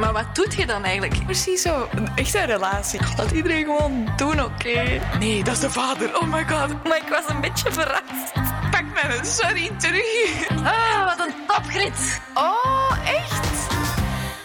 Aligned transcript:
maar 0.00 0.12
wat 0.12 0.34
doet 0.34 0.54
je 0.54 0.66
dan 0.66 0.84
eigenlijk? 0.84 1.24
Precies 1.24 1.62
zo, 1.62 1.88
een 1.94 2.08
echte 2.14 2.44
relatie. 2.44 3.00
Dat 3.16 3.30
iedereen 3.30 3.64
gewoon 3.64 4.12
doen, 4.16 4.42
oké? 4.44 5.00
Nee, 5.18 5.44
dat 5.44 5.54
is 5.54 5.60
de 5.60 5.70
vader. 5.70 6.20
Oh 6.20 6.32
my 6.32 6.44
god. 6.44 6.84
Maar 6.84 6.96
ik 6.96 7.08
was 7.08 7.28
een 7.28 7.40
beetje 7.40 7.72
verrast. 7.72 8.32
Pak 8.70 8.84
mijn 8.94 9.24
sorry 9.24 9.70
terug. 9.78 10.48
Ah, 10.48 11.04
wat 11.04 11.26
een 11.26 11.34
topgrit. 11.46 12.20
Oh, 12.34 12.98
echt? 13.04 13.68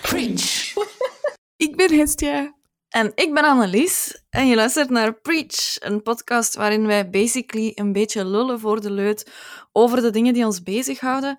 Preach. 0.02 0.73
Ik 1.55 1.75
ben 1.75 1.97
Hestia. 1.97 2.53
En 2.89 3.11
ik 3.15 3.33
ben 3.33 3.43
Annelies 3.43 4.23
en 4.29 4.47
je 4.47 4.55
luistert 4.55 4.89
naar 4.89 5.13
Preach, 5.13 5.75
een 5.79 6.01
podcast 6.01 6.55
waarin 6.55 6.87
wij 6.87 7.09
basically 7.09 7.71
een 7.75 7.91
beetje 7.91 8.25
lullen 8.25 8.59
voor 8.59 8.81
de 8.81 8.91
leut 8.91 9.31
over 9.71 10.01
de 10.01 10.09
dingen 10.09 10.33
die 10.33 10.45
ons 10.45 10.63
bezighouden 10.63 11.37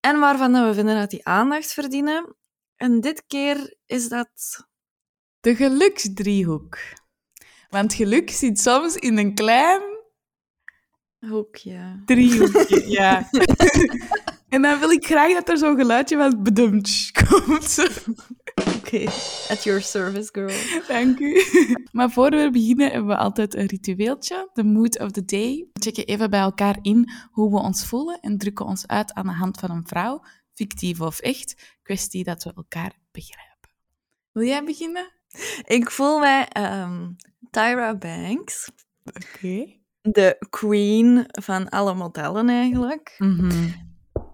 en 0.00 0.18
waarvan 0.18 0.52
we 0.52 0.74
vinden 0.74 0.98
dat 0.98 1.10
die 1.10 1.26
aandacht 1.26 1.72
verdienen. 1.72 2.36
En 2.82 3.00
dit 3.00 3.24
keer 3.26 3.76
is 3.86 4.08
dat... 4.08 4.66
De 5.40 5.54
geluksdriehoek. 5.54 6.78
Want 7.68 7.94
geluk 7.94 8.30
zit 8.30 8.58
soms 8.58 8.96
in 8.96 9.18
een 9.18 9.34
klein 9.34 9.82
Hoekje. 11.18 12.02
driehoekje. 12.04 12.90
ja. 12.98 13.28
en 14.48 14.62
dan 14.62 14.78
wil 14.78 14.90
ik 14.90 15.06
graag 15.06 15.32
dat 15.32 15.48
er 15.48 15.58
zo'n 15.58 15.76
geluidje 15.76 16.16
van 16.16 16.42
bedumtsch 16.42 17.10
komt. 17.10 17.78
Oké, 18.76 19.04
at 19.48 19.64
your 19.64 19.82
service, 19.82 20.28
girl. 20.32 20.84
Dank 20.88 21.18
u. 21.18 21.42
Maar 21.92 22.10
voor 22.10 22.30
we 22.30 22.50
beginnen 22.50 22.90
hebben 22.90 23.08
we 23.08 23.16
altijd 23.16 23.54
een 23.54 23.66
ritueeltje, 23.66 24.50
de 24.52 24.64
mood 24.64 24.98
of 24.98 25.10
the 25.10 25.24
day. 25.24 25.66
We 25.72 25.80
checken 25.80 26.06
even 26.06 26.30
bij 26.30 26.40
elkaar 26.40 26.78
in 26.80 27.10
hoe 27.30 27.50
we 27.50 27.58
ons 27.58 27.86
voelen 27.86 28.20
en 28.20 28.38
drukken 28.38 28.66
ons 28.66 28.86
uit 28.86 29.12
aan 29.12 29.26
de 29.26 29.32
hand 29.32 29.58
van 29.58 29.70
een 29.70 29.86
vrouw, 29.86 30.22
fictief 30.54 31.00
of 31.00 31.18
echt, 31.18 31.71
kwestie 31.82 32.24
dat 32.24 32.44
we 32.44 32.52
elkaar 32.54 32.92
begrijpen. 33.12 33.70
Wil 34.32 34.46
jij 34.46 34.64
beginnen? 34.64 35.12
Ik 35.64 35.90
voel 35.90 36.18
mij 36.18 36.48
ehm, 36.48 37.10
Tyra 37.50 37.94
Banks, 37.94 38.70
Oké. 39.04 39.78
de 40.00 40.46
queen 40.50 41.26
van 41.28 41.68
alle 41.68 41.94
modellen 41.94 42.48
eigenlijk. 42.48 43.14
Mhm. 43.18 43.68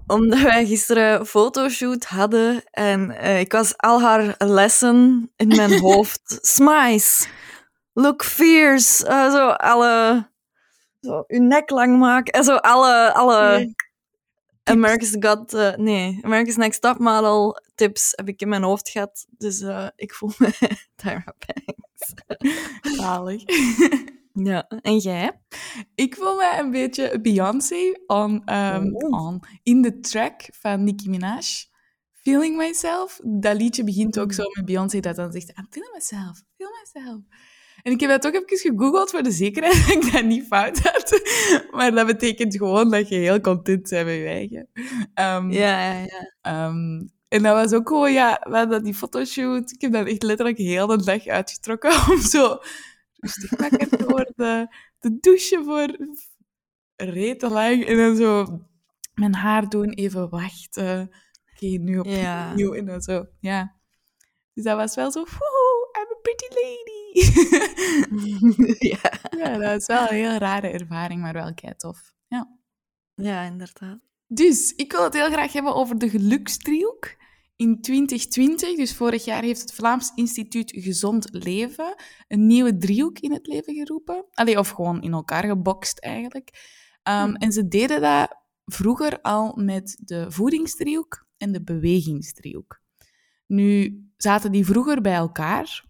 Omdat 0.06 0.40
wij 0.40 0.66
gisteren 0.66 1.20
een 1.20 1.26
fotoshoot 1.26 2.04
hadden 2.04 2.64
en 2.70 3.10
eh, 3.10 3.40
ik 3.40 3.52
was 3.52 3.76
al 3.76 4.00
haar 4.00 4.34
lessen 4.38 5.30
in 5.36 5.48
mijn 5.48 5.80
hoofd. 5.88 6.38
Smice, 6.40 7.28
look 7.92 8.24
fierce, 8.24 9.06
eh, 9.06 9.32
zo 9.32 9.48
alle... 9.48 10.26
Zo, 11.00 11.24
uw 11.26 11.42
nek 11.42 11.70
lang 11.70 11.98
maken. 11.98 12.32
En 12.32 12.44
zo 12.44 12.54
alle... 12.56 13.12
alle 13.12 13.74
America's 14.68 15.16
Got... 15.18 15.54
eh, 15.54 15.74
nee, 15.76 16.18
America's 16.22 16.56
Next 16.56 16.80
Top 16.80 16.98
Model 16.98 17.62
tips 17.74 18.12
heb 18.16 18.28
ik 18.28 18.40
in 18.40 18.48
mijn 18.48 18.62
hoofd 18.62 18.88
gehad. 18.88 19.26
Dus 19.30 19.60
eh, 19.60 19.88
ik 19.96 20.14
voel 20.14 20.30
me 20.38 20.50
Tyra 20.96 21.34
Banks. 21.46 22.14
Zalig. 22.96 23.42
Ja, 24.42 24.68
en 24.82 24.96
jij? 24.96 25.40
Ik 25.94 26.14
voel 26.14 26.36
mij 26.36 26.58
een 26.58 26.70
beetje 26.70 27.20
Beyoncé 27.20 27.92
on, 28.06 28.42
Oh. 28.46 28.84
on, 28.94 29.40
in 29.62 29.82
de 29.82 30.00
track 30.00 30.48
van 30.50 30.84
Nicki 30.84 31.08
Minaj. 31.08 31.42
Feeling 32.12 32.56
Myself. 32.56 33.20
Dat 33.24 33.56
liedje 33.56 33.84
begint 33.84 34.18
ook 34.18 34.32
zo 34.32 34.42
met 34.52 34.64
Beyoncé 34.64 35.00
dat 35.00 35.16
dan 35.16 35.32
zegt 35.32 35.48
I'm 35.48 35.66
feeling 35.70 35.92
myself, 35.94 36.42
feel 36.56 36.70
myself. 36.80 37.20
En 37.82 37.92
ik 37.92 38.00
heb 38.00 38.10
dat 38.10 38.26
ook 38.26 38.34
even 38.50 38.76
gegoogeld 38.76 39.10
voor 39.10 39.22
de 39.22 39.30
zekerheid 39.30 39.74
dat 39.86 40.04
ik 40.04 40.12
dat 40.12 40.24
niet 40.24 40.46
fout 40.46 40.78
had. 40.78 41.20
Maar 41.70 41.94
dat 41.94 42.06
betekent 42.06 42.56
gewoon 42.56 42.90
dat 42.90 43.08
je 43.08 43.14
heel 43.14 43.40
content 43.40 43.88
bent 43.88 44.06
met 44.06 44.14
je 44.14 44.24
eigen. 44.26 44.68
Ehm, 45.14 45.50
Ja, 45.50 45.92
ja, 45.92 46.00
ja. 46.00 46.32
Ehm, 46.40 47.06
en 47.28 47.42
dat 47.42 47.54
was 47.54 47.72
ook 47.72 47.88
gewoon, 47.88 48.12
ja, 48.12 48.46
we 48.48 48.56
hadden 48.56 48.82
die 48.82 48.94
fotoshoot. 48.94 49.72
Ik 49.72 49.80
heb 49.80 49.92
dat 49.92 50.06
echt 50.06 50.22
letterlijk 50.22 50.58
heel 50.58 50.86
de 50.86 51.04
dag 51.04 51.26
uitgetrokken 51.26 51.90
om 52.12 52.20
zo 52.20 52.58
rustig 53.16 53.58
wakker 53.58 53.88
te 53.88 54.04
worden, 54.04 54.68
te 54.98 55.18
douchen 55.20 55.64
voor 55.64 55.96
rete 56.96 57.48
lang 57.48 57.84
en 57.84 57.96
dan 57.96 58.16
zo 58.16 58.60
mijn 59.14 59.34
haar 59.34 59.68
doen, 59.68 59.90
even 59.90 60.28
wachten. 60.28 61.10
Oké, 61.54 61.66
nu 61.66 61.98
opnieuw. 61.98 62.74
Ja. 62.74 62.78
En 62.78 62.84
dan 62.84 63.00
zo, 63.00 63.26
ja. 63.40 63.76
Dus 64.54 64.64
dat 64.64 64.76
was 64.76 64.94
wel 64.94 65.10
zo, 65.10 65.18
woehoe, 65.18 65.88
I'm 66.00 66.16
a 66.16 66.20
pretty 66.22 66.46
lady. 66.54 66.97
ja. 68.92 69.12
ja, 69.38 69.58
dat 69.58 69.72
was 69.72 69.86
wel 69.86 70.08
een 70.08 70.14
heel 70.14 70.36
rare 70.36 70.68
ervaring, 70.68 71.20
maar 71.20 71.32
wel 71.32 71.54
kei 71.54 71.74
tof. 71.76 72.12
Ja. 72.26 72.58
Ja, 73.14 73.42
inderdaad. 73.42 73.98
Dus 74.26 74.72
ik 74.74 74.92
wil 74.92 75.04
het 75.04 75.14
heel 75.14 75.30
graag 75.30 75.52
hebben 75.52 75.74
over 75.74 75.98
de 75.98 76.08
geluksdriehoek. 76.08 77.16
In 77.56 77.80
2020, 77.80 78.76
dus 78.76 78.94
vorig 78.94 79.24
jaar, 79.24 79.42
heeft 79.42 79.60
het 79.60 79.72
Vlaams 79.72 80.12
Instituut 80.14 80.72
Gezond 80.76 81.28
Leven 81.30 81.94
een 82.28 82.46
nieuwe 82.46 82.76
driehoek 82.76 83.18
in 83.18 83.32
het 83.32 83.46
leven 83.46 83.74
geroepen. 83.74 84.24
Allee, 84.30 84.58
of 84.58 84.68
gewoon 84.68 85.02
in 85.02 85.12
elkaar 85.12 85.44
gebokst 85.44 85.98
eigenlijk. 85.98 86.50
Um, 87.02 87.34
En 87.34 87.52
ze 87.52 87.68
deden 87.68 88.00
dat 88.00 88.36
vroeger 88.64 89.20
al 89.20 89.52
met 89.56 89.98
de 90.04 90.30
voedingsdriehoek 90.30 91.26
en 91.36 91.52
de 91.52 91.62
bewegingsdriehoek. 91.62 92.80
Nu 93.46 94.02
zaten 94.16 94.52
die 94.52 94.66
vroeger 94.66 95.00
bij 95.00 95.14
elkaar. 95.14 95.84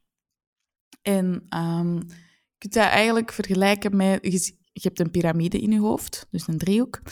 En 1.02 1.46
um, 1.56 1.94
je 1.94 2.58
kunt 2.58 2.72
dat 2.72 2.84
eigenlijk 2.84 3.32
vergelijken 3.32 3.96
met... 3.96 4.18
Je, 4.22 4.56
je 4.72 4.80
hebt 4.88 5.00
een 5.00 5.10
piramide 5.10 5.60
in 5.60 5.70
je 5.70 5.80
hoofd, 5.80 6.26
dus 6.30 6.48
een 6.48 6.58
driehoek. 6.58 7.02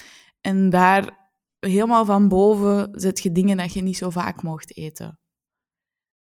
En 0.40 0.70
daar 0.70 1.28
helemaal 1.58 2.04
van 2.04 2.28
boven 2.28 2.88
zet 2.92 3.22
je 3.22 3.32
dingen 3.32 3.56
dat 3.56 3.72
je 3.72 3.82
niet 3.82 3.96
zo 3.96 4.10
vaak 4.10 4.42
mocht 4.42 4.76
eten. 4.76 5.18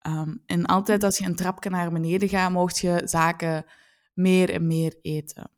Um, 0.07 0.43
en 0.45 0.65
altijd 0.65 1.03
als 1.03 1.17
je 1.17 1.25
een 1.25 1.35
trapje 1.35 1.69
naar 1.69 1.91
beneden 1.91 2.29
gaat, 2.29 2.51
mocht 2.51 2.79
je 2.79 3.01
zaken 3.05 3.65
meer 4.13 4.49
en 4.49 4.67
meer 4.67 4.95
eten. 5.01 5.51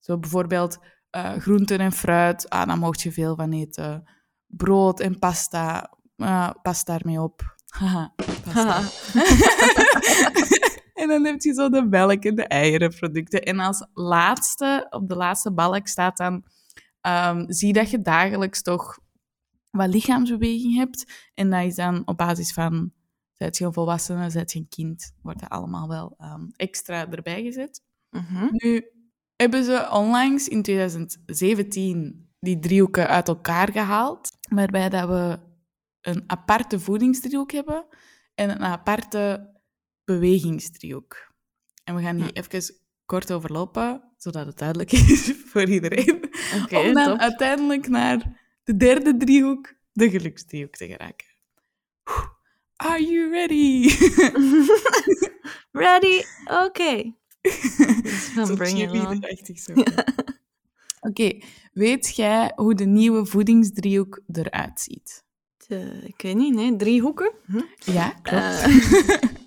Zo 0.00 0.18
bijvoorbeeld 0.18 0.78
uh, 1.16 1.32
groenten 1.32 1.78
en 1.78 1.92
fruit, 1.92 2.48
ah, 2.48 2.66
daar 2.66 2.78
mocht 2.78 3.00
je 3.00 3.12
veel 3.12 3.36
van 3.36 3.52
eten. 3.52 4.08
Brood 4.46 5.00
en 5.00 5.18
pasta, 5.18 5.94
uh, 6.16 6.50
pas 6.62 6.84
daarmee 6.84 7.20
op. 7.20 7.56
Haha, 7.66 8.14
pasta. 8.44 8.82
en 10.98 11.08
dan 11.08 11.24
heb 11.24 11.40
je 11.40 11.52
zo 11.52 11.68
de 11.68 11.82
melk 11.82 12.24
en 12.24 12.34
de 12.34 12.46
eierenproducten. 12.46 13.42
En 13.42 13.58
als 13.58 13.86
laatste, 13.94 14.86
op 14.90 15.08
de 15.08 15.16
laatste 15.16 15.52
balk 15.52 15.86
staat 15.86 16.16
dan... 16.16 16.44
Um, 17.02 17.44
zie 17.52 17.72
dat 17.72 17.90
je 17.90 18.02
dagelijks 18.02 18.62
toch 18.62 18.98
wat 19.70 19.88
lichaamsbeweging 19.88 20.74
hebt. 20.74 21.30
En 21.34 21.50
dat 21.50 21.64
is 21.64 21.74
dan 21.74 22.02
op 22.04 22.16
basis 22.16 22.52
van, 22.52 22.92
zijt 23.32 23.58
je 23.58 23.64
een 23.64 23.72
volwassene, 23.72 24.30
zijt 24.30 24.52
je 24.52 24.58
een 24.58 24.68
kind, 24.68 25.12
wordt 25.22 25.40
dat 25.40 25.48
allemaal 25.48 25.88
wel 25.88 26.16
um, 26.20 26.52
extra 26.56 27.10
erbij 27.10 27.42
gezet. 27.42 27.82
Mm 28.10 28.20
-hmm. 28.20 28.48
Nu 28.52 28.84
hebben 29.36 29.64
ze 29.64 29.88
onlangs 29.92 30.48
in 30.48 30.62
2017 30.62 32.28
die 32.40 32.58
driehoeken 32.58 33.08
uit 33.08 33.28
elkaar 33.28 33.72
gehaald, 33.72 34.30
waarbij 34.50 34.88
dat 34.88 35.08
we 35.08 35.38
een 36.00 36.24
aparte 36.26 36.80
voedingsdriehoek 36.80 37.52
hebben 37.52 37.86
en 38.34 38.50
een 38.50 38.64
aparte 38.64 39.50
bewegingsdriehoek. 40.08 41.32
En 41.84 41.94
we 41.94 42.02
gaan 42.02 42.16
die 42.16 42.32
even 42.32 42.74
kort 43.06 43.32
overlopen, 43.32 44.02
zodat 44.16 44.46
het 44.46 44.58
duidelijk 44.58 44.92
is 45.14 45.32
voor 45.44 45.68
iedereen. 45.68 46.30
Okay, 46.62 46.86
om 46.86 46.94
dan 46.94 47.08
top. 47.08 47.18
uiteindelijk 47.18 47.88
naar 47.88 48.40
de 48.64 48.76
derde 48.76 49.16
driehoek, 49.16 49.74
de 49.92 50.10
geluksdriehoek, 50.10 50.76
te 50.76 50.86
geraken. 50.86 51.26
Are 52.76 53.04
you 53.04 53.30
ready? 53.30 53.88
ready? 55.84 56.22
Oké. 56.44 57.02
Okay. 58.38 58.46
zo 58.46 58.64
cheerleaderachtig 58.64 59.58
zo. 59.58 59.72
Oké, 59.72 59.92
okay. 61.00 61.42
weet 61.72 62.16
jij 62.16 62.52
hoe 62.56 62.74
de 62.74 62.84
nieuwe 62.84 63.26
voedingsdriehoek 63.26 64.20
eruit 64.32 64.80
ziet? 64.80 65.24
De, 65.66 66.00
ik 66.04 66.22
weet 66.22 66.36
niet, 66.36 66.54
nee. 66.54 66.76
Driehoeken? 66.76 67.32
Hm? 67.46 67.60
Ja, 67.78 68.08
klopt. 68.08 68.66
Uh, 68.66 69.46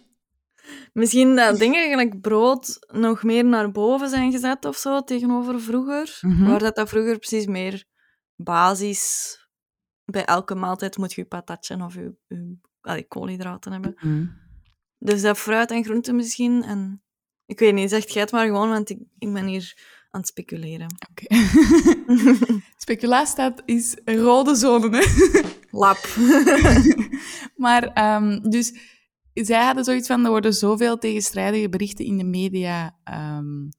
misschien 0.91 1.35
dat 1.35 1.59
dingen 1.59 1.89
gelijk 1.89 2.21
brood 2.21 2.87
nog 2.87 3.23
meer 3.23 3.45
naar 3.45 3.71
boven 3.71 4.09
zijn 4.09 4.31
gezet 4.31 4.65
of 4.65 4.77
zo, 4.77 5.03
tegenover 5.03 5.61
vroeger. 5.61 6.17
Mhm. 6.21 6.33
Mm 6.33 6.39
-hmm. 6.39 6.47
Waar 6.47 6.59
dat, 6.59 6.75
dat 6.75 6.89
vroeger 6.89 7.17
precies 7.17 7.45
meer 7.45 7.85
basis... 8.35 9.35
Bij 10.05 10.25
elke 10.25 10.55
maaltijd 10.55 10.97
moet 10.97 11.13
je 11.13 11.21
je 11.21 11.27
patatje 11.27 11.83
of 11.83 11.93
je, 11.93 12.15
je 12.27 12.57
allee, 12.81 13.07
koolhydraten 13.07 13.71
hebben. 13.71 13.93
Mhm. 13.99 14.25
Dus 14.97 15.21
dat 15.21 15.37
fruit 15.37 15.71
en 15.71 15.83
groenten 15.83 16.15
misschien. 16.15 16.63
En 16.63 17.03
ik 17.45 17.59
weet 17.59 17.73
niet, 17.73 17.89
zeg 17.89 18.09
jij 18.09 18.21
het 18.21 18.31
maar 18.31 18.45
gewoon, 18.45 18.69
want 18.69 18.89
ik, 18.89 18.99
ik 19.17 19.33
ben 19.33 19.45
hier 19.45 19.73
aan 20.09 20.19
het 20.19 20.29
speculeren. 20.29 20.95
Oké. 21.09 21.25
Okay. 22.11 22.61
Speculatie 22.77 23.53
is 23.65 23.95
rode 24.05 24.55
zone, 24.55 24.97
hè? 24.97 25.41
Lap. 25.69 26.15
maar, 27.63 28.15
um, 28.15 28.49
dus 28.49 28.73
zij 29.33 29.65
hadden 29.65 29.83
zoiets 29.83 30.07
van, 30.07 30.23
er 30.23 30.29
worden 30.29 30.53
zoveel 30.53 30.97
tegenstrijdige 30.97 31.69
berichten 31.69 32.05
in 32.05 32.17
de 32.17 32.23
media 32.23 32.97
um, 33.37 33.69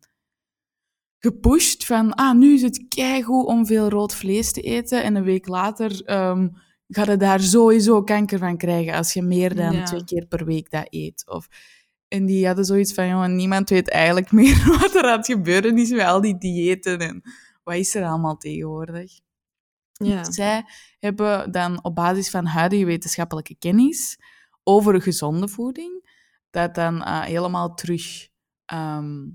gepusht 1.19 1.87
van, 1.87 2.15
ah, 2.15 2.37
nu 2.37 2.55
is 2.55 2.63
het 2.63 2.85
keigoed 2.89 3.47
om 3.47 3.67
veel 3.67 3.89
rood 3.89 4.15
vlees 4.15 4.53
te 4.53 4.61
eten. 4.61 5.03
En 5.03 5.15
een 5.15 5.25
week 5.25 5.47
later 5.49 6.11
um, 6.11 6.53
ga 6.89 7.11
je 7.11 7.17
daar 7.17 7.41
sowieso 7.41 8.03
kanker 8.03 8.39
van 8.39 8.57
krijgen 8.57 8.95
als 8.95 9.13
je 9.13 9.23
meer 9.23 9.55
dan 9.55 9.73
Ja. 9.73 9.85
twee 9.85 10.05
keer 10.05 10.27
per 10.27 10.45
week 10.45 10.71
dat 10.71 10.87
eet. 10.91 11.23
Of, 11.27 11.49
en 12.09 12.27
die 12.27 12.47
hadden 12.47 12.65
zoiets 12.65 12.95
van, 12.95 13.09
jongen, 13.09 13.37
niemand 13.37 13.71
weet 13.71 13.91
eigenlijk 13.91 14.33
meer 14.43 14.79
wat 14.81 14.95
er 14.95 15.05
aan 15.05 15.17
het 15.17 15.27
gebeuren 15.27 15.79
is 15.79 15.91
met 15.91 16.07
al 16.07 16.21
die 16.21 16.39
diëten 16.39 16.99
en 16.99 17.23
wat 17.63 17.75
is 17.75 17.95
er 17.95 18.05
allemaal 18.05 18.37
tegenwoordig. 18.37 19.13
Ja. 19.93 20.25
Zij 20.33 20.65
hebben 20.99 21.53
dan 21.53 21.85
op 21.85 21.95
basis 21.95 22.31
van 22.31 22.45
huidige 22.47 22.85
wetenschappelijke 22.85 23.57
kennis 23.59 24.19
over 24.65 25.03
gezonde 25.03 25.49
voeding, 25.49 26.11
dat 26.51 26.75
dan 26.75 27.03
eh, 27.03 27.21
helemaal 27.21 27.75
terug 27.75 28.29
ehm, 28.65 29.29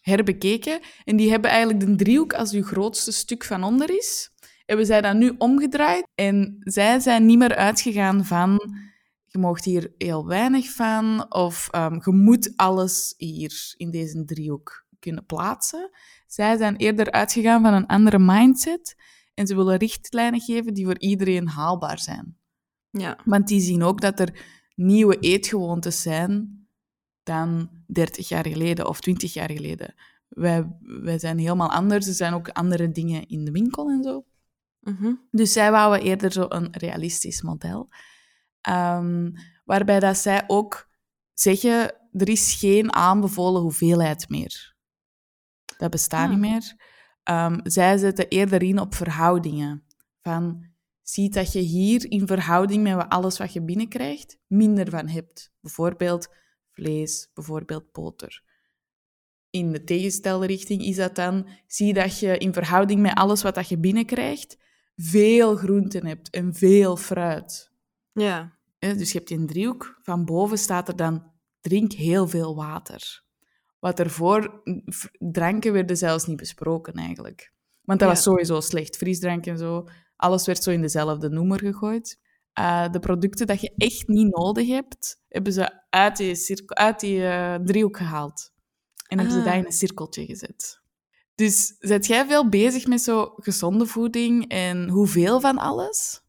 herbekeken. 0.00 0.80
En 1.04 1.16
die 1.16 1.30
hebben 1.30 1.50
eigenlijk 1.50 1.80
de 1.80 1.94
driehoek 1.94 2.34
als 2.34 2.52
uw 2.52 2.62
grootste 2.62 3.12
stuk 3.12 3.44
van 3.44 3.64
onder 3.64 3.90
is, 3.90 4.30
hebben 4.66 4.86
zij 4.86 5.00
dat 5.00 5.14
nu 5.14 5.34
omgedraaid. 5.38 6.06
En 6.14 6.56
zij 6.60 7.00
zijn 7.00 7.26
niet 7.26 7.38
meer 7.38 7.56
uitgegaan 7.56 8.24
van, 8.24 8.60
je 9.24 9.38
mag 9.38 9.64
hier 9.64 9.94
heel 9.98 10.26
weinig 10.26 10.70
van, 10.70 11.32
of 11.34 11.68
ehm, 11.70 11.94
je 11.94 12.12
moet 12.12 12.52
alles 12.56 13.14
hier 13.16 13.74
in 13.76 13.90
deze 13.90 14.24
driehoek 14.24 14.86
kunnen 14.98 15.26
plaatsen. 15.26 15.90
Zij 16.26 16.56
zijn 16.56 16.76
eerder 16.76 17.10
uitgegaan 17.10 17.62
van 17.62 17.74
een 17.74 17.86
andere 17.86 18.18
mindset. 18.18 18.96
En 19.34 19.46
ze 19.46 19.56
willen 19.56 19.76
richtlijnen 19.76 20.40
geven 20.40 20.74
die 20.74 20.84
voor 20.84 20.98
iedereen 20.98 21.48
haalbaar 21.48 21.98
zijn. 21.98 22.36
Ja. 22.90 23.18
Want 23.24 23.48
die 23.48 23.60
zien 23.60 23.82
ook 23.82 24.00
dat 24.00 24.20
er 24.20 24.59
nieuwe 24.80 25.18
eetgewoontes 25.18 26.02
zijn 26.02 26.66
dan 27.22 27.70
30 27.86 28.28
jaar 28.28 28.46
geleden 28.46 28.88
of 28.88 29.00
20 29.00 29.32
jaar 29.32 29.50
geleden. 29.50 29.94
Wij, 30.28 30.76
wij 30.80 31.18
zijn 31.18 31.38
helemaal 31.38 31.70
anders. 31.70 32.06
Er 32.06 32.14
zijn 32.14 32.34
ook 32.34 32.48
andere 32.48 32.90
dingen 32.90 33.28
in 33.28 33.44
de 33.44 33.50
winkel 33.50 33.88
en 33.90 34.02
zo. 34.02 34.24
Mhm. 34.80 35.12
Dus 35.30 35.52
zij 35.52 35.70
wouden 35.70 36.02
eerder 36.02 36.32
zo 36.32 36.46
een 36.48 36.68
realistisch 36.70 37.42
model. 37.42 37.88
Ehm, 38.60 39.30
waarbij 39.64 40.00
dat 40.00 40.16
zij 40.16 40.44
ook 40.46 40.88
zeggen, 41.32 41.94
er 42.12 42.28
is 42.28 42.54
geen 42.54 42.92
aanbevolen 42.94 43.62
hoeveelheid 43.62 44.28
meer. 44.28 44.74
Dat 45.76 45.90
bestaat 45.90 46.24
Ah. 46.24 46.30
niet 46.30 46.38
meer. 46.38 46.74
Ehm, 47.22 47.60
zij 47.62 47.96
zetten 47.96 48.28
eerder 48.28 48.62
in 48.62 48.80
op 48.80 48.94
verhoudingen. 48.94 49.84
Van, 50.22 50.69
zie 51.12 51.30
dat 51.30 51.52
je 51.52 51.58
hier 51.60 52.10
in 52.10 52.26
verhouding 52.26 52.82
met 52.82 53.08
alles 53.08 53.38
wat 53.38 53.52
je 53.52 53.62
binnenkrijgt, 53.62 54.38
minder 54.46 54.90
van 54.90 55.08
hebt. 55.08 55.52
Bijvoorbeeld 55.60 56.28
vlees, 56.70 57.30
bijvoorbeeld 57.34 57.92
boter. 57.92 58.42
In 59.50 59.72
de 59.72 59.84
tegenstelde 59.84 60.46
richting 60.46 60.82
is 60.82 60.96
dat 60.96 61.14
dan, 61.14 61.48
zie 61.66 61.92
dat 61.94 62.18
je 62.18 62.38
in 62.38 62.52
verhouding 62.52 63.00
met 63.00 63.14
alles 63.14 63.42
wat 63.42 63.54
dat 63.54 63.68
je 63.68 63.78
binnenkrijgt, 63.78 64.58
veel 64.96 65.56
groenten 65.56 66.06
hebt 66.06 66.30
en 66.30 66.54
veel 66.54 66.96
fruit. 66.96 67.70
Ja. 68.12 68.58
Dus 68.78 69.12
je 69.12 69.18
hebt 69.18 69.28
die 69.30 69.44
driehoek. 69.44 69.98
Van 70.02 70.24
boven 70.24 70.58
staat 70.58 70.88
er 70.88 70.96
dan, 70.96 71.32
drink 71.60 71.92
heel 71.92 72.28
veel 72.28 72.56
water. 72.56 73.22
Wat 73.78 73.98
ervoor, 74.00 74.62
v- 74.84 75.06
dranken 75.18 75.72
werden 75.72 75.96
zelfs 75.96 76.26
niet 76.26 76.36
besproken 76.36 76.94
eigenlijk. 76.94 77.52
Want 77.82 77.98
dat 77.98 78.08
Ja. 78.08 78.14
was 78.14 78.24
sowieso 78.24 78.60
slecht. 78.60 78.96
Frisdrank 78.96 79.46
en 79.46 79.58
zo, 79.58 79.88
alles 80.20 80.46
werd 80.46 80.62
zo 80.62 80.70
in 80.70 80.80
dezelfde 80.80 81.28
noemer 81.28 81.58
gegooid. 81.58 82.18
Eh, 82.52 82.90
de 82.90 82.98
producten 82.98 83.46
dat 83.46 83.60
je 83.60 83.74
echt 83.76 84.08
niet 84.08 84.34
nodig 84.36 84.68
hebt, 84.68 85.22
hebben 85.28 85.52
ze 85.52 85.82
uit 85.90 86.16
die, 86.16 86.34
cirkel, 86.34 86.76
uit 86.76 87.00
die 87.00 87.26
eh, 87.26 87.54
driehoek 87.54 87.96
gehaald. 87.96 88.52
En 89.08 89.18
hebben 89.18 89.34
ze 89.34 89.40
Ah. 89.40 89.46
dat 89.46 89.54
in 89.54 89.64
een 89.66 89.72
cirkeltje 89.72 90.24
gezet. 90.26 90.78
Dus 91.34 91.74
zet 91.78 92.06
jij 92.06 92.26
veel 92.26 92.48
bezig 92.48 92.86
met 92.86 93.00
zo 93.00 93.32
gezonde 93.36 93.86
voeding 93.86 94.48
en 94.48 94.88
hoeveel 94.88 95.40
van 95.40 95.58
alles? 95.58 96.20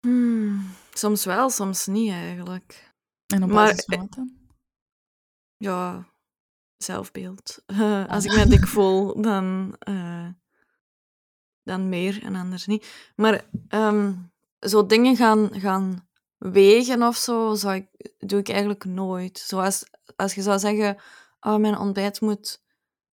Hmm, 0.00 0.70
Soms 0.94 1.24
wel, 1.24 1.50
soms 1.50 1.86
niet 1.86 2.10
eigenlijk. 2.10 2.92
En 3.26 3.42
op 3.42 3.48
Maar- 3.50 3.66
basis 3.66 3.84
van 3.84 3.98
wat 3.98 4.12
dan? 4.14 4.32
Ja, 5.56 6.06
zelfbeeld. 6.76 7.62
Eh, 7.66 8.08
als 8.14 8.24
ik 8.24 8.34
me 8.36 8.46
dik 8.46 8.66
voel, 8.74 9.22
dan, 9.22 9.76
eh, 9.78 10.28
dan 11.64 11.88
meer 11.88 12.22
en 12.22 12.34
anders 12.34 12.66
niet. 12.66 13.12
Maar 13.16 13.44
ehm, 13.68 14.12
zo 14.58 14.86
dingen 14.86 15.16
gaan, 15.16 15.48
gaan 15.52 16.08
wegen 16.38 17.02
of 17.02 17.16
zo, 17.16 17.54
zou 17.54 17.74
ik, 17.74 18.12
doe 18.18 18.38
ik 18.38 18.48
eigenlijk 18.48 18.84
nooit. 18.84 19.38
Zoals 19.38 19.84
als 20.16 20.34
je 20.34 20.42
zou 20.42 20.58
zeggen, 20.58 20.96
oh, 21.40 21.56
mijn 21.56 21.78
ontbijt 21.78 22.20
moet 22.20 22.62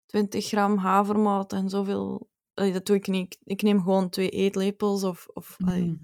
20 0.05 0.45
gram 0.45 0.77
havermout 0.77 1.53
en 1.53 1.69
zoveel... 1.69 2.29
Allee, 2.53 2.73
dat 2.73 2.85
doe 2.85 2.95
ik 2.95 3.07
niet. 3.07 3.37
Ik, 3.43 3.61
neem 3.61 3.79
gewoon 3.79 4.09
twee 4.09 4.29
eetlepels 4.29 5.03
of... 5.03 5.27
of. 5.33 5.55
Mhm. 5.57 5.95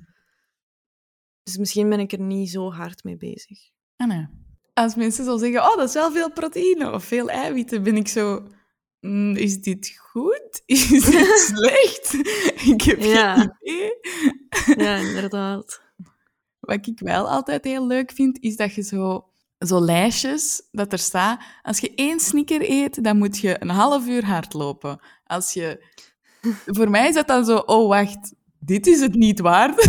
Dus 1.43 1.57
misschien 1.57 1.89
ben 1.89 1.99
ik 1.99 2.11
er 2.11 2.19
niet 2.19 2.49
zo 2.49 2.71
hard 2.71 3.03
mee 3.03 3.17
bezig. 3.17 3.59
Ah, 3.95 4.07
nee. 4.07 4.27
Als 4.73 4.95
mensen 4.95 5.25
zo 5.25 5.37
zeggen, 5.37 5.61
oh, 5.61 5.77
dat 5.77 5.87
is 5.87 5.93
wel 5.93 6.11
veel 6.11 6.31
proteïne 6.31 6.91
of 6.91 7.03
veel 7.03 7.29
eiwitten, 7.29 7.83
ben 7.83 7.95
ik 7.95 8.07
zo... 8.07 8.47
"Mm, 9.05 9.35
is 9.35 9.61
dit 9.61 9.97
goed? 10.11 10.61
Is 10.65 10.87
dit 10.87 11.39
slecht? 11.55 12.13
ik 12.67 12.81
heb 12.81 12.99
Ja. 13.01 13.35
geen 13.35 13.53
idee. 13.61 13.91
Ja, 14.85 14.95
inderdaad. 14.95 15.81
Wat 16.59 16.87
ik 16.87 16.99
wel 16.99 17.29
altijd 17.29 17.63
heel 17.63 17.87
leuk 17.87 18.11
vind, 18.11 18.39
is 18.41 18.55
dat 18.55 18.73
je 18.73 18.81
zo, 18.81 19.29
zo 19.59 19.81
lijstjes, 19.81 20.67
dat 20.71 20.91
er 20.91 20.99
staat, 20.99 21.41
als 21.61 21.79
je 21.79 21.93
één 21.95 22.19
sneaker 22.19 22.61
eet, 22.69 23.03
dan 23.03 23.17
moet 23.17 23.37
je 23.37 23.55
een 23.61 23.69
half 23.69 24.07
uur 24.07 24.25
hardlopen. 24.25 24.99
Als 25.23 25.53
je... 25.53 25.85
Voor 26.65 26.89
mij 26.89 27.07
is 27.07 27.13
dat 27.15 27.27
dan 27.27 27.45
zo, 27.45 27.57
oh, 27.57 27.87
wacht, 27.87 28.33
dit 28.59 28.87
is 28.87 28.99
het 28.99 29.13
niet 29.15 29.39
waard. 29.39 29.83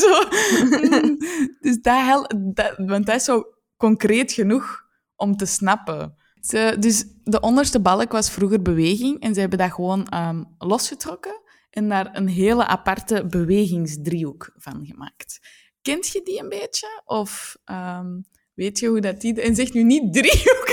Zo, 0.00 0.22
mm, 0.64 1.18
dus 1.60 1.80
dat, 1.80 2.00
hel, 2.00 2.30
dat, 2.54 2.74
want 2.76 3.06
dat 3.06 3.14
is 3.14 3.24
zo 3.24 3.44
concreet 3.76 4.32
genoeg 4.32 4.82
om 5.16 5.36
te 5.36 5.46
snappen. 5.46 6.14
Ze, 6.44 6.76
dus 6.78 7.04
de 7.22 7.40
onderste 7.40 7.80
balk 7.80 8.12
was 8.12 8.30
vroeger 8.30 8.62
beweging 8.62 9.20
en 9.20 9.34
ze 9.34 9.40
hebben 9.40 9.58
dat 9.58 9.72
gewoon 9.72 10.08
ehm, 10.08 10.42
losgetrokken 10.58 11.40
en 11.70 11.88
daar 11.88 12.10
een 12.12 12.28
hele 12.28 12.66
aparte 12.66 13.26
bewegingsdriehoek 13.26 14.52
van 14.56 14.86
gemaakt. 14.86 15.38
Kent 15.82 16.08
je 16.08 16.20
die 16.24 16.40
een 16.40 16.48
beetje? 16.48 17.02
Of 17.04 17.56
ehm, 17.64 18.20
weet 18.54 18.78
je 18.78 18.88
hoe 18.88 19.00
dat 19.00 19.20
die... 19.20 19.40
En 19.40 19.54
zeg 19.54 19.72
nu 19.72 19.82
niet 19.82 20.12
driehoek. 20.12 20.68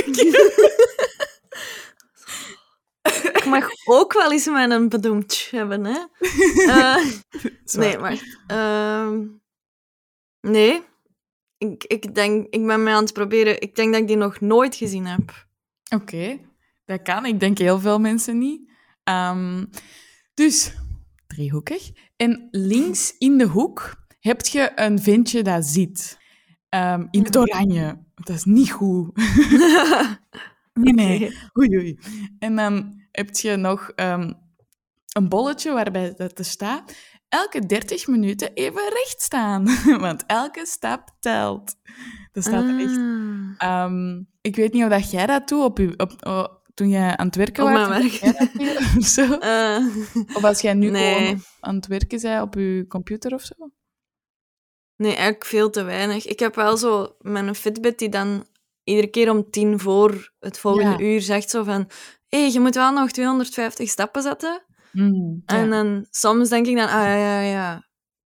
Ik 3.39 3.45
mag 3.45 3.69
ook 3.85 4.13
wel 4.13 4.31
eens 4.31 4.45
mijn 4.45 4.89
bedoemd 4.89 5.47
hebben, 5.51 5.85
hè? 5.85 5.99
Eh, 6.67 7.05
nee, 7.79 7.97
maar... 7.97 8.43
ehm, 8.47 9.27
nee. 10.41 10.83
Ik, 11.57 11.83
ik 11.83 12.15
denk... 12.15 12.47
Ik 12.49 12.65
ben 12.65 12.83
mij 12.83 12.93
aan 12.93 13.03
het 13.03 13.13
proberen... 13.13 13.61
Ik 13.61 13.75
denk 13.75 13.91
dat 13.91 14.01
ik 14.01 14.07
die 14.07 14.17
nog 14.17 14.39
nooit 14.39 14.75
gezien 14.75 15.05
heb. 15.05 15.49
Oké, 15.95 16.39
dat 16.85 17.01
kan. 17.01 17.25
Ik 17.25 17.39
denk 17.39 17.57
heel 17.57 17.79
veel 17.79 17.99
mensen 17.99 18.37
niet. 18.37 18.71
Ehm, 19.03 19.65
dus, 20.33 20.73
driehoekig. 21.27 21.91
En 22.15 22.47
links 22.51 23.15
in 23.17 23.37
de 23.37 23.47
hoek 23.47 23.95
heb 24.19 24.41
je 24.41 24.71
een 24.75 24.99
ventje 24.99 25.43
dat 25.43 25.65
zit. 25.65 26.17
Ehm, 26.69 27.07
in 27.09 27.23
het 27.23 27.37
oranje. 27.37 28.03
Dat 28.15 28.35
is 28.35 28.43
niet 28.43 28.71
goed. 28.71 29.11
Nee, 30.73 30.93
nee. 30.93 31.37
Oei, 31.59 31.77
oei. 31.77 31.99
En 32.39 32.55
dan 32.55 33.01
heb 33.11 33.35
je 33.35 33.55
nog 33.55 33.89
ehm, 33.95 34.33
een 35.13 35.29
bolletje 35.29 35.71
waarbij 35.73 36.13
dat 36.17 36.39
er 36.39 36.45
staat... 36.45 36.95
Elke 37.31 37.65
30 37.65 38.07
minuten 38.07 38.53
even 38.53 38.81
recht 38.81 39.21
staan. 39.21 39.65
Want 39.99 40.23
elke 40.25 40.65
stap 40.65 41.09
telt. 41.19 41.75
Dat 42.31 42.43
staat 42.43 42.63
er 42.63 42.79
echt 42.79 42.97
Ah. 42.97 43.83
Ehm, 43.83 44.21
ik 44.41 44.55
weet 44.55 44.73
niet 44.73 44.83
of 44.83 44.89
dat 44.89 45.11
jij 45.11 45.25
dat 45.25 45.47
doet 45.47 45.63
op 45.63 45.77
je, 45.77 45.93
op, 45.97 46.61
toen 46.73 46.89
jij 46.89 47.17
aan 47.17 47.25
het 47.25 47.35
werken 47.35 47.63
Op 47.63 47.69
was. 47.87 48.21
of 48.97 49.05
zo? 49.15 49.33
Eh, 49.33 49.85
Of 50.33 50.43
als 50.43 50.61
jij 50.61 50.73
nu 50.73 50.89
Nee. 50.89 51.15
gewoon 51.17 51.41
aan 51.59 51.75
het 51.75 51.87
werken 51.87 52.21
bent 52.21 52.41
op 52.41 52.53
je 52.53 52.85
computer 52.87 53.33
of 53.33 53.41
zo? 53.41 53.55
nee, 54.95 55.11
eigenlijk 55.11 55.45
veel 55.45 55.69
te 55.69 55.83
weinig. 55.83 56.25
Ik 56.27 56.39
heb 56.39 56.55
wel 56.55 56.77
zo 56.77 57.15
mijn 57.19 57.55
Fitbit 57.55 57.99
die 57.99 58.09
dan 58.09 58.45
iedere 58.83 59.07
keer 59.07 59.29
om 59.29 59.49
tien 59.49 59.79
voor 59.79 60.33
het 60.39 60.59
volgende 60.59 61.03
Ja. 61.03 61.09
uur 61.13 61.21
zegt 61.21 61.49
zo 61.49 61.63
van... 61.63 61.89
Hé, 62.27 62.41
hey, 62.41 62.51
je 62.51 62.59
moet 62.59 62.75
wel 62.75 62.91
nog 62.91 63.11
250 63.11 63.89
stappen 63.89 64.21
zetten. 64.21 64.63
Mm, 64.91 65.43
ja. 65.45 65.55
En 65.55 65.69
dan 65.69 66.07
soms 66.09 66.49
denk 66.49 66.67
ik 66.67 66.75
dan, 66.75 66.87
ah 66.87 66.91
ja, 66.91 67.15
ja, 67.15 67.41
ja, 67.41 67.87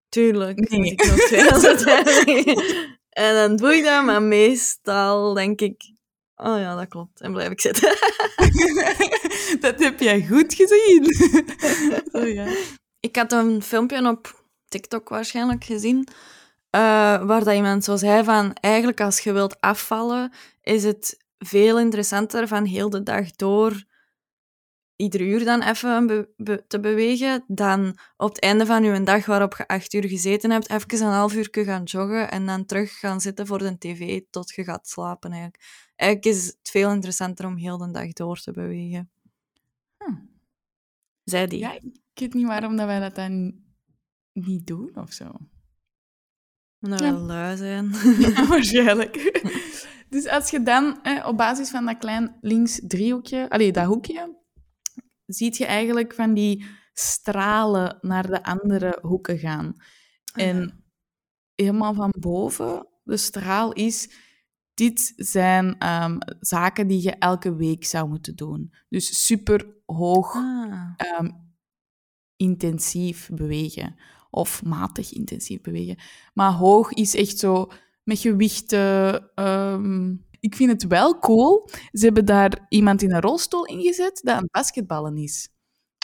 tuurlijk. 0.10 0.70
Nee. 0.70 0.80
moet 0.80 0.92
ik 0.92 1.06
nog 1.06 1.20
250. 1.20 2.46
en 3.10 3.34
dan 3.34 3.56
doe 3.56 3.76
ik 3.76 3.84
dat, 3.84 4.04
maar 4.06 4.22
meestal 4.22 5.34
denk 5.34 5.62
ik, 5.62 5.94
oh 6.36 6.60
ja, 6.60 6.76
dat 6.76 6.88
klopt. 6.88 7.22
En 7.22 7.32
blijf 7.32 7.50
ik 7.52 7.62
zitten. 7.62 7.98
dat 9.66 9.80
heb 9.80 10.00
jij 10.00 10.26
goed 10.28 10.54
gezien. 10.54 11.06
Zo, 12.12 12.26
ja. 12.40 12.48
ik 13.00 13.16
had 13.16 13.32
een 13.32 13.62
filmpje 13.62 14.10
op 14.10 14.44
TikTok 14.68 15.10
waarschijnlijk 15.10 15.64
gezien, 15.64 16.08
eh, 16.70 16.82
waar 17.24 17.44
dat 17.44 17.54
iemand 17.54 17.84
zo 17.84 17.96
zei 17.96 18.24
van, 18.24 18.54
eigenlijk 18.54 19.02
als 19.02 19.20
je 19.20 19.32
wilt 19.32 19.62
afvallen, 19.62 20.32
is 20.62 20.84
het 20.84 21.18
veel 21.38 21.80
interessanter 21.80 22.48
van 22.48 22.66
heel 22.66 22.90
de 22.90 23.04
dag 23.04 23.32
door 23.32 23.84
ieder 25.02 25.22
uur 25.22 25.46
dan 25.46 25.62
even 25.62 26.08
be- 26.08 26.30
be- 26.38 26.64
te 26.68 26.80
bewegen, 26.80 27.44
dan 27.48 27.98
op 28.18 28.30
het 28.30 28.40
einde 28.42 28.66
van 28.66 28.84
je 28.84 29.04
dag 29.04 29.26
waarop 29.26 29.56
je 29.58 29.68
acht 29.68 29.94
uur 29.94 30.08
gezeten 30.08 30.52
hebt, 30.52 30.70
even 30.70 31.06
een 31.08 31.14
half 31.14 31.34
uur 31.36 31.48
gaan 31.52 31.84
joggen 31.84 32.32
en 32.32 32.46
dan 32.46 32.66
terug 32.66 33.00
gaan 33.00 33.22
zitten 33.22 33.48
voor 33.48 33.58
de 33.58 33.78
tv 33.78 34.22
tot 34.30 34.50
je 34.56 34.64
gaat 34.64 34.88
slapen. 34.88 35.32
Eigenlijk, 35.32 35.64
eigenlijk 35.96 36.36
is 36.38 36.46
het 36.46 36.70
veel 36.70 36.92
interessanter 36.92 37.46
om 37.46 37.56
heel 37.58 37.78
de 37.78 37.92
dag 37.92 38.14
door 38.14 38.40
te 38.40 38.52
bewegen. 38.52 39.12
Hm. 39.98 40.16
Zij 41.24 41.48
die. 41.48 41.60
Ja, 41.60 41.74
ik 41.74 41.92
weet 42.14 42.34
niet 42.34 42.48
waarom 42.48 42.76
dat 42.76 42.86
wij 42.86 43.00
dat 43.00 43.16
dan 43.16 43.54
niet 44.34 44.68
doen 44.68 44.92
of 44.96 45.12
zo. 45.14 45.32
Omdat 46.82 47.00
Ja. 47.00 47.14
we 47.14 47.20
lui 47.20 47.58
zijn. 47.58 47.92
Ja, 48.20 48.48
waarschijnlijk. 48.48 49.16
Dus 50.10 50.28
als 50.28 50.50
je 50.50 50.64
dan 50.64 51.02
eh, 51.04 51.28
op 51.28 51.38
basis 51.38 51.70
van 51.70 51.86
dat 51.86 51.98
klein 51.98 52.38
links 52.42 52.80
driehoekje, 52.88 53.50
allee, 53.50 53.72
dat 53.72 53.86
hoekje, 53.86 54.36
ziet 55.34 55.58
je 55.58 55.66
eigenlijk 55.66 56.14
van 56.14 56.34
die 56.34 56.66
stralen 56.94 57.98
naar 58.02 58.28
de 58.28 58.44
andere 58.44 58.98
hoeken 59.02 59.38
gaan. 59.38 59.76
En 60.34 60.84
helemaal 61.56 61.94
van 61.94 62.14
boven, 62.20 62.88
de 63.04 63.18
straal 63.18 63.74
is, 63.74 64.12
dit 64.74 65.14
zijn 65.16 65.78
ehm, 65.78 66.18
zaken 66.40 66.88
die 66.88 67.02
je 67.04 67.12
elke 67.12 67.56
week 67.56 67.86
zou 67.86 68.10
moeten 68.10 68.36
doen. 68.36 68.74
Dus 68.90 69.26
super 69.26 69.68
hoog 69.86 70.36
Ah. 70.36 70.94
ehm, 70.98 71.30
intensief 72.36 73.30
bewegen. 73.34 73.96
Of 74.30 74.64
matig 74.64 75.12
intensief 75.14 75.62
bewegen. 75.62 75.98
Maar 76.34 76.52
hoog 76.52 76.92
is 76.92 77.16
echt 77.16 77.38
zo 77.38 77.72
met 78.04 78.20
gewichten. 78.20 79.30
ehm, 79.36 80.16
ik 80.42 80.56
vind 80.56 80.72
het 80.72 80.88
wel 80.88 81.20
cool. 81.20 81.70
Ze 81.92 82.06
hebben 82.06 82.26
daar 82.26 82.66
iemand 82.70 83.02
in 83.02 83.14
een 83.14 83.22
rolstoel 83.22 83.66
ingezet 83.66 84.20
dat 84.24 84.36
aan 84.36 84.42
het 84.42 84.52
basketballen 84.52 85.18
is. 85.18 85.50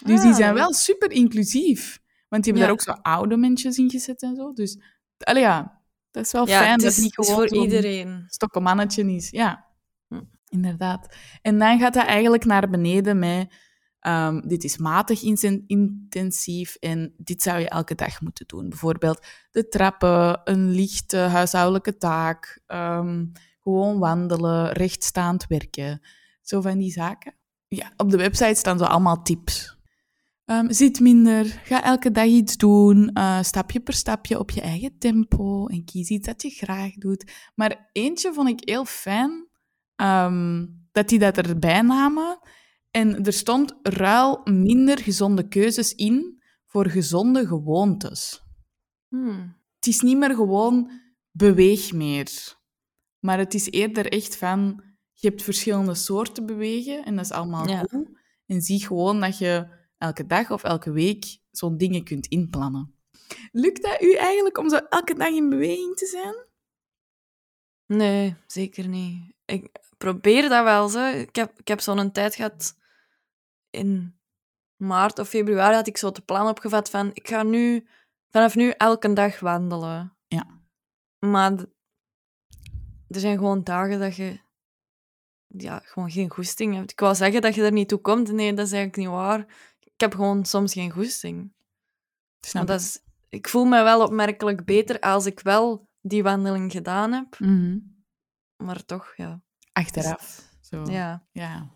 Dus 0.05 0.21
die 0.21 0.29
Ah. 0.29 0.35
zijn 0.35 0.53
wel 0.53 0.73
super 0.73 1.11
inclusief. 1.11 1.99
Want 2.29 2.43
die 2.43 2.53
hebben 2.53 2.71
Ja. 2.71 2.77
daar 2.77 2.95
ook 2.97 3.03
zo 3.03 3.11
oude 3.11 3.37
mensen 3.37 3.75
ingezet 3.77 4.21
en 4.21 4.35
zo. 4.35 4.53
Dus 4.53 4.79
allee, 5.19 5.41
ja, 5.41 5.81
dat 6.11 6.25
is 6.25 6.31
wel 6.31 6.47
Ja, 6.47 6.57
fijn 6.59 6.71
het 6.71 6.81
dat 6.81 6.91
is, 6.91 6.97
niet 6.97 7.15
het 7.15 7.25
is 7.25 7.31
gewoon 7.33 7.47
voor 7.47 7.57
iedereen. 7.63 8.23
stokkemannetje 8.27 9.11
is. 9.13 9.29
Ja, 9.29 9.65
Hm. 10.07 10.21
inderdaad. 10.49 11.15
En 11.41 11.59
dan 11.59 11.79
gaat 11.79 11.93
dat 11.93 12.05
eigenlijk 12.05 12.45
naar 12.45 12.69
beneden 12.69 13.19
met... 13.19 13.53
ehm, 13.99 14.39
dit 14.47 14.63
is 14.63 14.77
matig 14.77 15.21
intensief 15.67 16.75
en 16.75 17.13
dit 17.17 17.41
zou 17.41 17.59
je 17.59 17.69
elke 17.69 17.95
dag 17.95 18.21
moeten 18.21 18.47
doen. 18.47 18.69
Bijvoorbeeld 18.69 19.25
de 19.51 19.67
trappen, 19.67 20.41
een 20.43 20.69
lichte 20.71 21.17
huishoudelijke 21.17 21.97
taak, 21.97 22.61
ehm, 22.65 23.25
gewoon 23.67 23.99
wandelen, 23.99 24.71
rechtstaand 24.71 25.47
werken. 25.47 26.01
Zo 26.41 26.61
van 26.61 26.77
die 26.77 26.91
zaken. 26.91 27.35
Ja, 27.67 27.93
op 27.97 28.09
de 28.09 28.17
website 28.17 28.55
staan 28.55 28.77
zo 28.77 28.83
allemaal 28.83 29.21
tips. 29.21 29.77
Ehm, 30.45 30.71
zit 30.71 30.99
minder, 30.99 31.45
ga 31.45 31.83
elke 31.83 32.11
dag 32.11 32.25
iets 32.25 32.57
doen, 32.57 33.09
eh, 33.13 33.41
stapje 33.41 33.79
per 33.79 33.93
stapje 33.93 34.39
op 34.39 34.51
je 34.51 34.61
eigen 34.61 34.97
tempo 34.97 35.67
en 35.67 35.85
kies 35.85 36.09
iets 36.09 36.27
dat 36.27 36.41
je 36.41 36.49
graag 36.49 36.93
doet. 36.93 37.31
Maar 37.55 37.89
eentje 37.91 38.33
vond 38.33 38.49
ik 38.49 38.69
heel 38.69 38.85
fijn, 38.85 39.47
ehm, 39.95 40.65
dat 40.91 41.09
die 41.09 41.19
dat 41.19 41.37
erbij 41.37 41.81
namen. 41.81 42.39
En 42.91 43.25
er 43.25 43.33
stond 43.33 43.75
ruil 43.81 44.41
minder 44.43 44.97
gezonde 44.97 45.47
keuzes 45.47 45.93
in 45.93 46.43
voor 46.65 46.89
gezonde 46.89 47.47
gewoontes. 47.47 48.43
Hmm. 49.07 49.55
Het 49.75 49.87
is 49.87 50.01
niet 50.01 50.17
meer 50.17 50.35
gewoon 50.35 50.91
beweeg 51.31 51.93
meer. 51.93 52.56
Maar 53.19 53.37
het 53.37 53.53
is 53.53 53.71
eerder 53.71 54.11
echt 54.11 54.37
van, 54.37 54.83
je 55.13 55.27
hebt 55.27 55.43
verschillende 55.43 55.95
soorten 55.95 56.45
bewegen 56.45 57.05
en 57.05 57.15
dat 57.15 57.25
is 57.25 57.31
allemaal 57.31 57.67
Ja. 57.67 57.79
goed. 57.89 58.09
En 58.45 58.61
zie 58.61 58.85
gewoon 58.85 59.19
dat 59.19 59.37
je 59.37 59.67
elke 59.97 60.25
dag 60.25 60.51
of 60.51 60.63
elke 60.63 60.91
week 60.91 61.39
zo'n 61.51 61.77
dingen 61.77 62.03
kunt 62.03 62.27
inplannen. 62.27 62.95
Lukt 63.51 63.81
dat 63.83 64.01
u 64.01 64.13
eigenlijk 64.13 64.57
om 64.57 64.69
zo 64.69 64.75
elke 64.75 65.13
dag 65.13 65.29
in 65.29 65.49
beweging 65.49 65.95
te 65.95 66.05
zijn? 66.05 66.35
Nee, 67.85 68.35
zeker 68.47 68.87
niet. 68.87 69.33
Ik 69.45 69.69
probeer 69.97 70.49
dat 70.49 70.63
wel 70.63 70.89
zo. 70.89 71.05
Ik 71.05 71.35
heb, 71.35 71.59
ik 71.59 71.67
heb 71.67 71.79
zo'n 71.79 72.11
tijd 72.11 72.35
gehad 72.35 72.75
in 73.69 74.19
maart 74.75 75.19
of 75.19 75.29
februari 75.29 75.75
had 75.75 75.87
ik 75.87 75.97
zo 75.97 76.07
het 76.07 76.25
plan 76.25 76.47
opgevat 76.47 76.89
van 76.89 77.09
ik 77.13 77.27
ga 77.27 77.43
nu 77.43 77.87
vanaf 78.29 78.55
nu 78.55 78.69
elke 78.69 79.13
dag 79.13 79.39
wandelen. 79.39 80.17
Ja. 80.27 80.61
Maar 81.19 81.65
er 83.09 83.19
zijn 83.19 83.37
gewoon 83.37 83.63
dagen 83.63 83.99
dat 83.99 84.15
je 84.15 84.39
ja, 85.47 85.81
gewoon 85.83 86.11
geen 86.11 86.29
goesting 86.29 86.75
hebt. 86.75 86.91
Ik 86.91 86.99
wou 86.99 87.15
zeggen 87.15 87.41
dat 87.41 87.55
je 87.55 87.63
er 87.63 87.71
niet 87.71 87.87
toe 87.87 87.99
komt. 87.99 88.31
Nee, 88.31 88.53
dat 88.53 88.65
is 88.65 88.71
eigenlijk 88.71 89.01
niet 89.01 89.17
waar. 89.17 89.39
Ik 89.79 90.03
heb 90.03 90.13
gewoon 90.13 90.45
soms 90.45 90.73
geen 90.73 90.91
goesting. 90.91 91.53
Snap 92.39 92.67
dat 92.67 92.79
is, 92.79 92.99
ik 93.29 93.47
voel 93.49 93.65
me 93.65 93.83
wel 93.83 94.01
opmerkelijk 94.01 94.65
beter 94.65 94.99
als 94.99 95.25
ik 95.25 95.39
wel 95.39 95.89
die 96.01 96.23
wandeling 96.23 96.71
gedaan 96.71 97.11
heb. 97.11 97.39
Mhm. 97.39 97.77
Maar 98.55 98.85
toch, 98.85 99.13
ja. 99.15 99.41
Achteraf. 99.71 100.45
Zo. 100.61 100.83
ja. 100.83 101.27
Ja. 101.31 101.75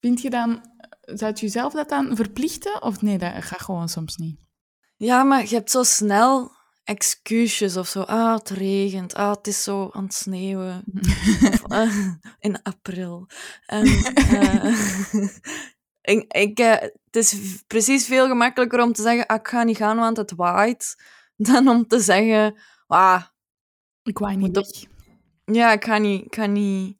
Vind 0.00 0.20
je 0.20 0.30
dan, 0.30 0.64
zou 1.00 1.32
je 1.34 1.40
jezelf 1.40 1.72
dat 1.72 1.88
dan 1.88 2.16
verplichten? 2.16 2.82
Of 2.82 3.02
nee, 3.02 3.18
dat 3.18 3.44
gaat 3.44 3.60
gewoon 3.60 3.88
soms 3.88 4.16
niet. 4.16 4.40
Ja, 4.96 5.22
maar 5.22 5.42
je 5.42 5.54
hebt 5.54 5.70
zo 5.70 5.82
snel 5.82 6.52
excuses 6.90 7.76
of 7.76 7.88
zo. 7.88 8.00
Ah, 8.00 8.34
het 8.34 8.48
regent. 8.50 9.14
Ah, 9.14 9.30
het 9.30 9.46
is 9.46 9.62
zo 9.62 9.88
aan 9.92 10.04
het 10.04 10.14
sneeuwen. 10.14 10.84
Of, 11.62 11.64
eh, 11.72 11.96
in 12.38 12.62
april. 12.62 13.26
En, 13.66 13.86
eh, 13.86 14.76
ik, 16.14 16.32
ik, 16.32 16.58
eh, 16.58 16.72
het 16.80 17.16
is 17.16 17.34
precies 17.66 18.06
veel 18.06 18.26
gemakkelijker 18.28 18.80
om 18.82 18.92
te 18.92 19.02
zeggen, 19.02 19.26
ah, 19.26 19.36
ik 19.38 19.48
ga 19.48 19.62
niet 19.62 19.76
gaan, 19.76 19.96
want 19.96 20.16
het 20.16 20.32
waait, 20.36 20.94
dan 21.50 21.68
om 21.68 21.86
te 21.86 22.00
zeggen, 22.00 22.60
ah, 22.86 23.22
Ik 24.02 24.18
wou 24.18 24.36
niet 24.36 24.56
op- 24.56 24.88
ja, 25.44 25.72
ik 25.72 25.84
ga 25.84 25.98
niet, 25.98 26.24
ik 26.24 26.34
ga 26.34 26.46
niet 26.46 26.96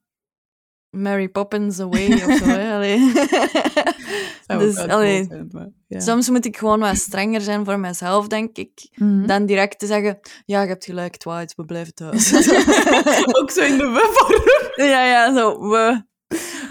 Mary 0.90 1.28
Poppins 1.28 1.80
away 1.80 2.12
of 2.12 2.36
zo. 2.36 2.44
Hè. 2.44 2.72
Allee. 2.76 2.98
Zou 4.46 4.58
dus, 4.62 4.76
allee, 4.76 5.16
cool 5.26 5.28
zijn, 5.28 5.48
maar 5.52 5.68
ja. 5.86 6.00
soms 6.00 6.30
moet 6.30 6.44
ik 6.44 6.56
gewoon 6.56 6.80
wat 6.80 6.96
strenger 6.96 7.40
zijn 7.40 7.64
voor 7.64 7.78
mezelf, 7.78 8.26
denk 8.26 8.56
ik. 8.56 8.88
Mhm. 8.94 9.26
Dan 9.26 9.46
direct 9.46 9.78
te 9.78 9.86
zeggen, 9.86 10.18
ja, 10.44 10.62
je 10.62 10.68
hebt 10.68 10.84
gelijk, 10.84 11.12
het 11.14 11.24
waait, 11.24 11.54
we 11.54 11.64
blijven 11.64 11.94
thuis. 11.94 12.34
ook 13.40 13.50
zo 13.50 13.60
in 13.62 13.78
de 13.78 13.88
we-vorm. 13.88 14.88
ja, 14.88 15.04
ja, 15.04 15.34
zo, 15.34 15.68
we. 15.68 16.02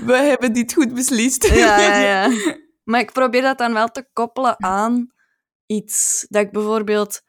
We 0.06 0.14
hebben 0.16 0.54
dit 0.54 0.74
goed 0.74 0.94
beslist. 0.94 1.48
Ja, 1.48 1.80
ja, 1.80 2.00
ja. 2.00 2.56
Maar 2.84 3.00
ik 3.00 3.12
probeer 3.12 3.42
dat 3.42 3.58
dan 3.58 3.74
wel 3.74 3.88
te 3.88 4.10
koppelen 4.14 4.64
aan 4.64 5.08
iets. 5.66 6.26
Dat 6.30 6.42
ik 6.42 6.52
bijvoorbeeld... 6.52 7.22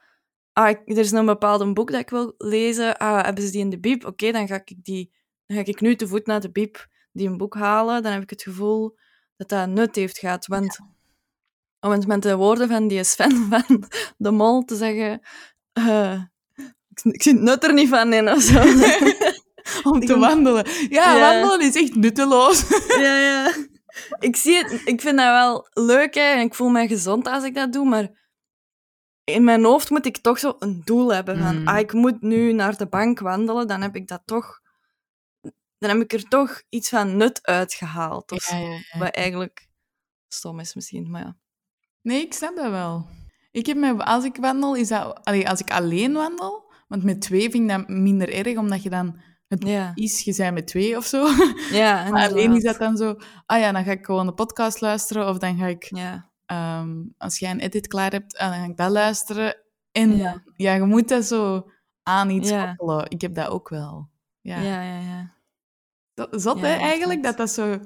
Ah, 0.53 0.69
ik- 0.69 0.83
er 0.85 0.99
is 0.99 1.11
een 1.11 1.27
bepaald 1.27 1.75
boek 1.75 1.91
dat 1.91 2.01
ik 2.01 2.11
wil 2.11 2.35
lezen. 2.39 2.97
Ah, 2.97 3.25
hebben 3.25 3.45
ze 3.45 3.51
die 3.51 3.61
in 3.61 3.71
de 3.71 3.81
bib? 3.81 4.05
Oké, 4.05 4.33
dan 4.33 4.47
ga 4.47 4.55
ik 4.55 4.75
die... 4.83 5.13
Dan 5.51 5.59
ga 5.59 5.65
ik 5.65 5.81
nu 5.81 5.97
te 5.97 6.09
voet 6.09 6.27
naar 6.27 6.41
de 6.41 6.51
bib 6.51 6.87
die 7.13 7.29
een 7.29 7.37
boek 7.37 7.55
halen. 7.55 8.03
Dan 8.03 8.13
heb 8.13 8.23
ik 8.23 8.31
het 8.31 8.43
gevoel 8.43 8.99
dat 9.37 9.49
dat 9.49 9.69
nut 9.69 9.97
heeft 9.97 10.19
gehad. 10.19 10.47
Want 10.47 10.79
om 11.81 11.91
het 11.91 12.07
met 12.07 12.23
de 12.23 12.37
woorden 12.37 12.69
van 12.69 12.89
die 12.89 13.05
Sven 13.05 13.47
van 13.51 13.85
de 14.17 14.31
Mol 14.31 14.65
te 14.65 14.77
zeggen... 14.77 15.21
eh, 15.73 16.23
ik, 16.89 17.01
ik 17.03 17.23
zie 17.23 17.33
het 17.33 17.43
nut 17.43 17.65
er 17.65 17.73
niet 17.73 17.89
van 17.89 18.13
in, 18.13 18.29
of 18.31 18.41
zo. 18.43 18.61
Om 19.91 20.01
te 20.01 20.19
wandelen. 20.19 20.67
Ja, 20.89 21.17
Ja. 21.17 21.21
wandelen 21.41 21.67
is 21.67 21.75
echt 21.77 21.95
nutteloos. 21.95 22.69
Ja, 23.01 23.19
ja. 23.19 23.55
Ik 24.19 24.37
zie 24.37 24.57
het, 24.57 24.73
ik 24.85 25.01
vind 25.01 25.17
dat 25.17 25.27
wel 25.27 25.69
leuk 25.87 26.15
hè, 26.15 26.21
en 26.21 26.41
ik 26.41 26.55
voel 26.55 26.69
me 26.69 26.87
gezond 26.89 27.27
als 27.27 27.45
ik 27.45 27.55
dat 27.55 27.73
doe, 27.73 27.85
maar 27.89 28.09
in 29.25 29.45
mijn 29.45 29.65
hoofd 29.65 29.91
moet 29.91 30.07
ik 30.07 30.17
toch 30.19 30.39
zo 30.39 30.57
een 30.59 30.83
doel 30.85 31.13
hebben 31.15 31.39
van, 31.39 31.61
Mm. 31.61 31.69
ah, 31.69 31.79
ik 31.79 31.93
moet 31.93 32.21
nu 32.23 32.53
naar 32.53 32.77
de 32.77 32.87
bank 32.87 33.19
wandelen, 33.19 33.67
dan 33.67 33.83
heb 33.83 33.97
ik 33.97 34.09
dat 34.09 34.23
toch, 34.25 34.60
dan 35.81 35.91
heb 35.91 36.01
ik 36.01 36.13
er 36.13 36.29
toch 36.29 36.63
iets 36.69 36.89
van 36.89 37.17
nut 37.17 37.47
uitgehaald. 37.47 38.33
Of 38.33 38.51
Ja, 38.51 38.57
zo. 38.57 38.63
ja, 38.65 38.71
ja. 38.93 38.99
Wat 38.99 39.15
eigenlijk 39.15 39.69
stom 40.29 40.61
is 40.61 40.75
misschien, 40.75 41.11
maar 41.11 41.21
ja. 41.23 41.37
Nee, 42.03 42.21
ik 42.23 42.33
snap 42.33 42.57
dat 42.57 42.71
wel. 42.71 43.07
Ik 43.51 43.67
heb 43.67 43.77
me, 43.77 44.05
als 44.05 44.25
ik 44.25 44.37
wandel, 44.37 44.75
is 44.77 44.89
dat... 44.89 45.25
Allee, 45.25 45.49
als 45.49 45.61
ik 45.61 45.71
alleen 45.71 46.13
wandel, 46.13 46.73
want 46.89 47.03
met 47.05 47.21
twee 47.21 47.51
vind 47.51 47.71
ik 47.71 47.77
dat 47.77 47.89
minder 47.89 48.33
erg, 48.35 48.57
omdat 48.57 48.83
je 48.83 48.91
dan... 48.91 49.21
Het 49.49 49.67
Ja, 49.67 49.93
is, 49.95 50.21
je 50.25 50.35
bent 50.37 50.55
met 50.55 50.67
twee 50.67 50.97
of 50.97 51.05
zo. 51.05 51.27
ja 51.83 52.11
Maar 52.11 52.29
alleen 52.29 52.55
is 52.55 52.63
dat 52.63 52.79
dan 52.79 52.97
zo... 52.97 53.17
Ah 53.47 53.59
ja, 53.61 53.73
dan 53.73 53.85
ga 53.85 53.91
ik 53.91 54.05
gewoon 54.05 54.27
de 54.27 54.33
podcast 54.35 54.81
luisteren, 54.81 55.29
of 55.29 55.39
dan 55.39 55.57
ga 55.57 55.67
ik... 55.67 55.85
Ja, 55.97 56.31
ehm, 56.47 57.03
als 57.19 57.39
jij 57.39 57.51
een 57.51 57.61
edit 57.61 57.87
klaar 57.87 58.11
hebt, 58.11 58.37
ah, 58.37 58.51
dan 58.51 58.59
ga 58.59 58.65
ik 58.65 58.77
dat 58.77 58.91
luisteren. 58.91 59.57
En 59.93 60.17
Ja. 60.17 60.43
je 60.57 60.83
moet 60.85 61.09
dat 61.09 61.25
zo 61.25 61.71
aan 62.03 62.31
iets 62.31 62.51
koppelen. 62.51 63.11
Ik 63.11 63.21
heb 63.21 63.35
dat 63.35 63.49
ook 63.49 63.69
wel. 63.69 64.09
Ja. 64.41 64.61
ja, 64.61 64.83
ja. 64.83 65.35
Zot, 66.31 66.59
Ja, 66.61 66.67
hè, 66.67 66.77
eigenlijk, 66.79 67.23
dat 67.23 67.37
dat 67.37 67.51
zo... 67.51 67.79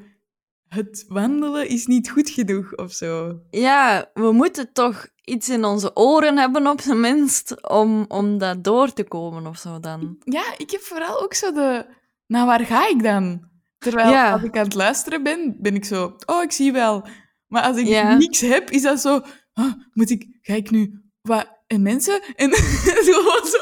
Het 0.68 1.04
wandelen 1.08 1.68
is 1.68 1.86
niet 1.86 2.10
goed 2.10 2.30
genoeg, 2.30 2.74
of 2.76 2.92
zo. 2.92 3.40
Ja, 3.50 4.10
we 4.14 4.32
moeten 4.32 4.72
toch 4.72 5.06
iets 5.24 5.48
in 5.48 5.64
onze 5.64 5.96
oren 5.96 6.38
hebben, 6.38 6.66
op 6.66 6.80
zijn 6.80 7.00
minst, 7.00 7.68
om, 7.68 8.04
om 8.08 8.38
dat 8.38 8.64
door 8.64 8.92
te 8.92 9.04
komen 9.04 9.46
of 9.46 9.58
zo 9.58 9.80
dan. 9.80 10.16
Ja, 10.24 10.44
ik 10.56 10.70
heb 10.70 10.80
vooral 10.80 11.22
ook 11.22 11.34
zo 11.34 11.52
de... 11.52 11.86
Nou, 12.26 12.46
waar 12.46 12.60
ga 12.64 12.88
ik 12.88 13.02
dan? 13.02 13.48
Terwijl 13.78 14.10
Ja. 14.10 14.32
als 14.32 14.42
ik 14.42 14.56
aan 14.56 14.64
het 14.64 14.74
luisteren 14.74 15.22
ben, 15.22 15.56
ben 15.60 15.74
ik 15.74 15.84
zo, 15.84 16.16
oh, 16.26 16.42
ik 16.42 16.52
zie 16.52 16.72
wel. 16.72 17.06
Maar 17.46 17.62
als 17.62 17.76
ik 17.76 17.86
Ja. 17.86 18.16
niks 18.16 18.40
heb, 18.40 18.70
is 18.70 18.82
dat 18.82 19.00
zo, 19.00 19.20
ah, 19.52 19.72
moet 19.92 20.10
ik, 20.10 20.26
ga 20.40 20.54
ik 20.54 20.70
nu, 20.70 21.02
wat, 21.22 21.48
en 21.66 21.82
mensen? 21.82 22.22
En 22.36 22.54
zo, 23.08 23.22
zo, 23.44 23.58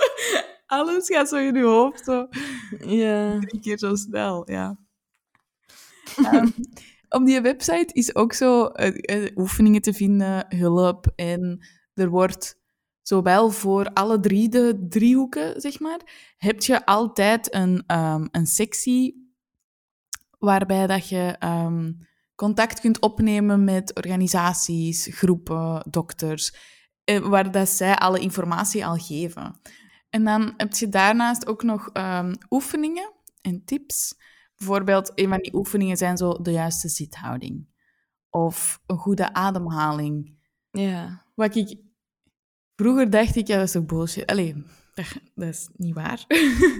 alles 0.73 1.07
gaat 1.07 1.29
zo 1.29 1.37
in 1.37 1.55
je 1.55 1.63
hoofd, 1.63 2.05
zo 2.05 2.29
Ja. 2.87 3.39
drie 3.39 3.61
keer 3.61 3.79
zo 3.79 3.95
snel, 3.95 4.51
ja. 4.51 4.79
Ehm, 6.27 6.49
op 7.09 7.27
die 7.27 7.41
website 7.41 7.89
is 7.93 8.15
ook 8.15 8.33
zo 8.33 8.67
eh, 8.67 9.25
eh, 9.25 9.37
oefeningen 9.37 9.81
te 9.83 9.93
vinden, 9.93 10.47
hulp. 10.57 11.13
En 11.17 11.67
er 11.95 12.09
wordt 12.09 12.61
zowel 13.03 13.51
voor 13.51 13.91
alle 13.93 14.21
drie 14.21 14.49
de 14.49 14.87
driehoeken, 14.89 15.61
zeg 15.61 15.81
maar, 15.81 16.33
heb 16.37 16.63
je 16.63 16.87
altijd 16.87 17.55
een, 17.55 17.85
ehm, 17.87 18.27
een 18.31 18.47
sectie 18.47 19.31
waarbij 20.39 20.87
dat 20.87 21.09
je 21.09 21.37
ehm, 21.39 21.93
contact 22.35 22.81
kunt 22.81 23.01
opnemen 23.01 23.65
met 23.65 23.95
organisaties, 23.95 25.09
groepen, 25.11 25.83
dokters, 25.91 26.55
eh, 27.05 27.19
waar 27.19 27.51
dat 27.51 27.69
zij 27.69 27.95
alle 27.97 28.19
informatie 28.19 28.87
al 28.87 28.97
geven. 28.97 29.61
En 30.13 30.25
dan 30.25 30.55
heb 30.57 30.75
je 30.75 30.89
daarnaast 30.89 31.47
ook 31.47 31.63
nog 31.63 31.89
ehm, 31.93 32.35
oefeningen 32.51 33.13
en 33.41 33.65
tips. 33.65 34.15
Bijvoorbeeld, 34.57 35.13
een 35.15 35.29
van 35.29 35.39
die 35.39 35.55
oefeningen 35.55 35.97
zijn 35.97 36.17
zo 36.17 36.43
de 36.43 36.51
juiste 36.51 36.89
zithouding. 36.89 37.67
Of 38.31 38.83
een 38.87 38.97
goede 38.97 39.33
ademhaling. 39.33 40.39
Ja. 40.71 41.27
Wat 41.35 41.55
ik... 41.55 41.81
Vroeger 42.77 43.11
dacht 43.11 43.37
ik, 43.37 43.47
ja, 43.47 43.57
dat 43.57 43.65
is 43.65 43.73
toch 43.73 43.85
bullshit. 43.85 44.27
Allee, 44.27 44.55
dat, 44.95 45.17
dat 45.35 45.49
is 45.49 45.69
niet 45.73 45.95
waar. 45.95 46.25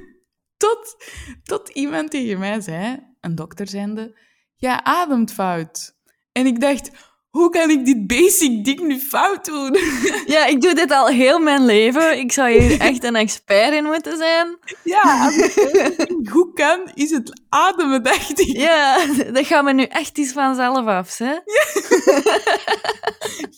tot, 0.65 1.05
tot 1.43 1.69
iemand 1.69 2.11
tegen 2.11 2.39
mij 2.39 2.61
zei, 2.61 3.15
een 3.21 3.35
dokter 3.35 3.69
zijnde, 3.69 4.19
jij 4.57 4.81
ademt 4.83 5.33
fout. 5.33 5.97
En 6.33 6.47
ik 6.47 6.61
dacht, 6.61 7.12
hoe 7.33 7.51
kan 7.51 7.71
ik 7.71 7.85
dit 7.85 8.07
basic 8.07 8.65
ding 8.65 8.81
nu 8.81 8.99
fout 8.99 9.45
doen? 9.45 9.77
ja, 10.35 10.47
ik 10.47 10.61
doe 10.61 10.75
dit 10.75 10.91
al 10.91 11.07
heel 11.07 11.39
mijn 11.39 11.65
leven. 11.65 12.19
Ik 12.19 12.33
zou 12.33 12.51
hier 12.51 12.81
echt 12.91 13.05
een 13.05 13.17
expert 13.17 13.73
in 13.73 13.85
moeten 13.85 14.17
zijn. 14.17 14.59
ja, 14.85 15.25
als 15.25 15.37
ik 15.37 16.29
goed 16.31 16.55
kan, 16.55 16.91
is 16.95 17.11
het 17.11 17.43
ademen, 17.49 18.03
dacht 18.03 18.41
ik. 18.41 18.57
Ja, 18.57 19.07
dat 19.33 19.47
gaat 19.47 19.65
me 19.65 19.73
nu 19.73 19.83
echt 19.83 20.19
iets 20.19 20.33
vanzelf 20.33 20.87
af, 20.87 21.19
hè? 21.19 21.35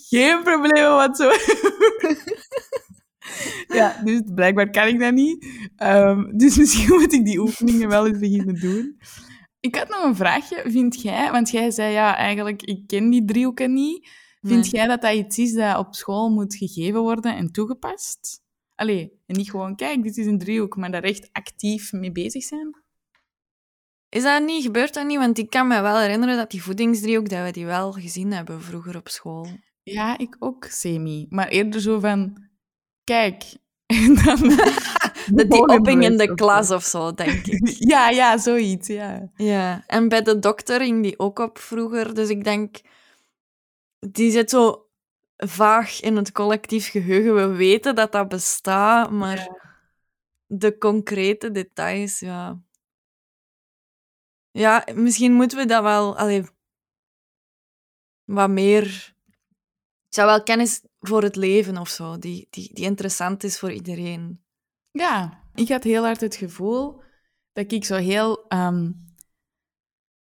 Geen 0.08 0.42
problemen 0.42 0.94
whatsoever. 0.94 1.58
ja, 3.78 4.00
dus 4.04 4.20
blijkbaar 4.34 4.70
kan 4.70 4.86
ik 4.86 5.00
dat 5.00 5.12
niet. 5.12 5.46
Ehm, 5.76 6.36
dus 6.36 6.56
misschien 6.56 6.94
moet 7.00 7.12
ik 7.12 7.24
die 7.24 7.38
oefeningen 7.38 7.88
wel 7.88 8.06
eens 8.06 8.18
beginnen 8.18 8.60
doen. 8.60 8.98
Ik 9.64 9.74
had 9.74 9.88
nog 9.88 10.02
een 10.04 10.16
vraagje. 10.16 10.62
Vind 10.66 11.02
jij, 11.02 11.30
want 11.30 11.50
jij 11.50 11.70
zei 11.70 11.92
ja, 11.92 12.16
eigenlijk, 12.16 12.62
ik 12.62 12.86
ken 12.86 13.10
die 13.10 13.24
driehoeken 13.24 13.72
niet. 13.72 14.08
Vind 14.40 14.62
Nee. 14.62 14.70
jij 14.70 14.86
dat 14.86 15.02
dat 15.02 15.14
iets 15.14 15.38
is 15.38 15.52
dat 15.52 15.78
op 15.78 15.94
school 15.94 16.30
moet 16.30 16.54
gegeven 16.56 17.00
worden 17.00 17.36
en 17.36 17.52
toegepast? 17.52 18.42
Allee, 18.74 19.12
en 19.26 19.36
niet 19.36 19.50
gewoon, 19.50 19.76
kijk, 19.76 20.02
dit 20.02 20.16
is 20.16 20.26
een 20.26 20.38
driehoek, 20.38 20.76
maar 20.76 20.90
daar 20.90 21.02
echt 21.02 21.28
actief 21.32 21.92
mee 21.92 22.12
bezig 22.12 22.42
zijn? 22.44 22.82
Is 24.08 24.22
dat 24.22 24.42
niet? 24.44 24.62
Gebeurt 24.62 24.94
dat 24.94 25.06
niet? 25.06 25.18
Want 25.18 25.38
ik 25.38 25.50
kan 25.50 25.66
me 25.66 25.80
wel 25.80 25.98
herinneren 25.98 26.36
dat 26.36 26.50
die 26.50 26.62
voedingsdriehoek, 26.62 27.28
dat 27.28 27.44
we 27.44 27.52
die 27.52 27.66
wel 27.66 27.92
gezien 27.92 28.32
hebben 28.32 28.62
vroeger 28.62 28.96
op 28.96 29.08
school. 29.08 29.46
Ja, 29.82 30.18
ik 30.18 30.36
ook 30.38 30.64
semi. 30.64 31.26
Maar 31.28 31.48
eerder 31.48 31.80
zo 31.80 32.00
van, 32.00 32.48
kijk. 33.04 33.44
En 33.86 34.14
dan 34.14 34.38
Dat 35.26 35.36
die 35.36 35.46
volgende 35.48 35.78
opping 35.78 36.04
in 36.04 36.16
de 36.16 36.34
klas 36.34 36.70
of 36.70 36.84
zo, 36.84 37.14
denk 37.14 37.46
ik. 37.46 37.68
Ja, 37.78 38.08
ja, 38.08 38.38
zoiets, 38.38 38.88
ja. 38.88 39.30
Ja, 39.36 39.84
en 39.86 40.08
bij 40.08 40.22
de 40.22 40.38
dokter 40.38 40.80
ging 40.80 41.02
die 41.02 41.18
ook 41.18 41.38
op 41.38 41.58
vroeger. 41.58 42.14
Dus 42.14 42.28
ik 42.28 42.44
denk, 42.44 42.80
die 43.98 44.30
zit 44.30 44.50
zo 44.50 44.86
vaag 45.36 46.00
in 46.00 46.16
het 46.16 46.32
collectief 46.32 46.90
geheugen. 46.90 47.34
We 47.34 47.56
weten 47.56 47.94
dat 47.94 48.12
dat 48.12 48.28
bestaat, 48.28 49.10
maar 49.10 49.48
de 50.46 50.78
concrete 50.78 51.50
details, 51.50 52.20
ja. 52.20 52.58
Ja, 54.50 54.86
misschien 54.94 55.32
moeten 55.32 55.58
we 55.58 55.66
dat 55.66 55.82
wel 55.82 56.16
allee, 56.16 56.44
wat 58.24 58.50
meer. 58.50 59.14
Ik 60.08 60.20
zou 60.20 60.28
wel 60.28 60.42
kennis 60.42 60.82
voor 61.00 61.22
het 61.22 61.36
leven 61.36 61.76
of 61.76 61.88
zo, 61.88 62.18
die, 62.18 62.46
die, 62.50 62.74
die 62.74 62.84
interessant 62.84 63.44
is 63.44 63.58
voor 63.58 63.72
iedereen. 63.72 64.43
Ja, 64.98 65.40
ik 65.54 65.68
had 65.68 65.84
heel 65.84 66.04
hard 66.04 66.20
het 66.20 66.36
gevoel 66.36 67.02
dat 67.52 67.72
ik 67.72 67.84
zo 67.84 67.96
heel 67.96 68.44
ehm, 68.48 68.90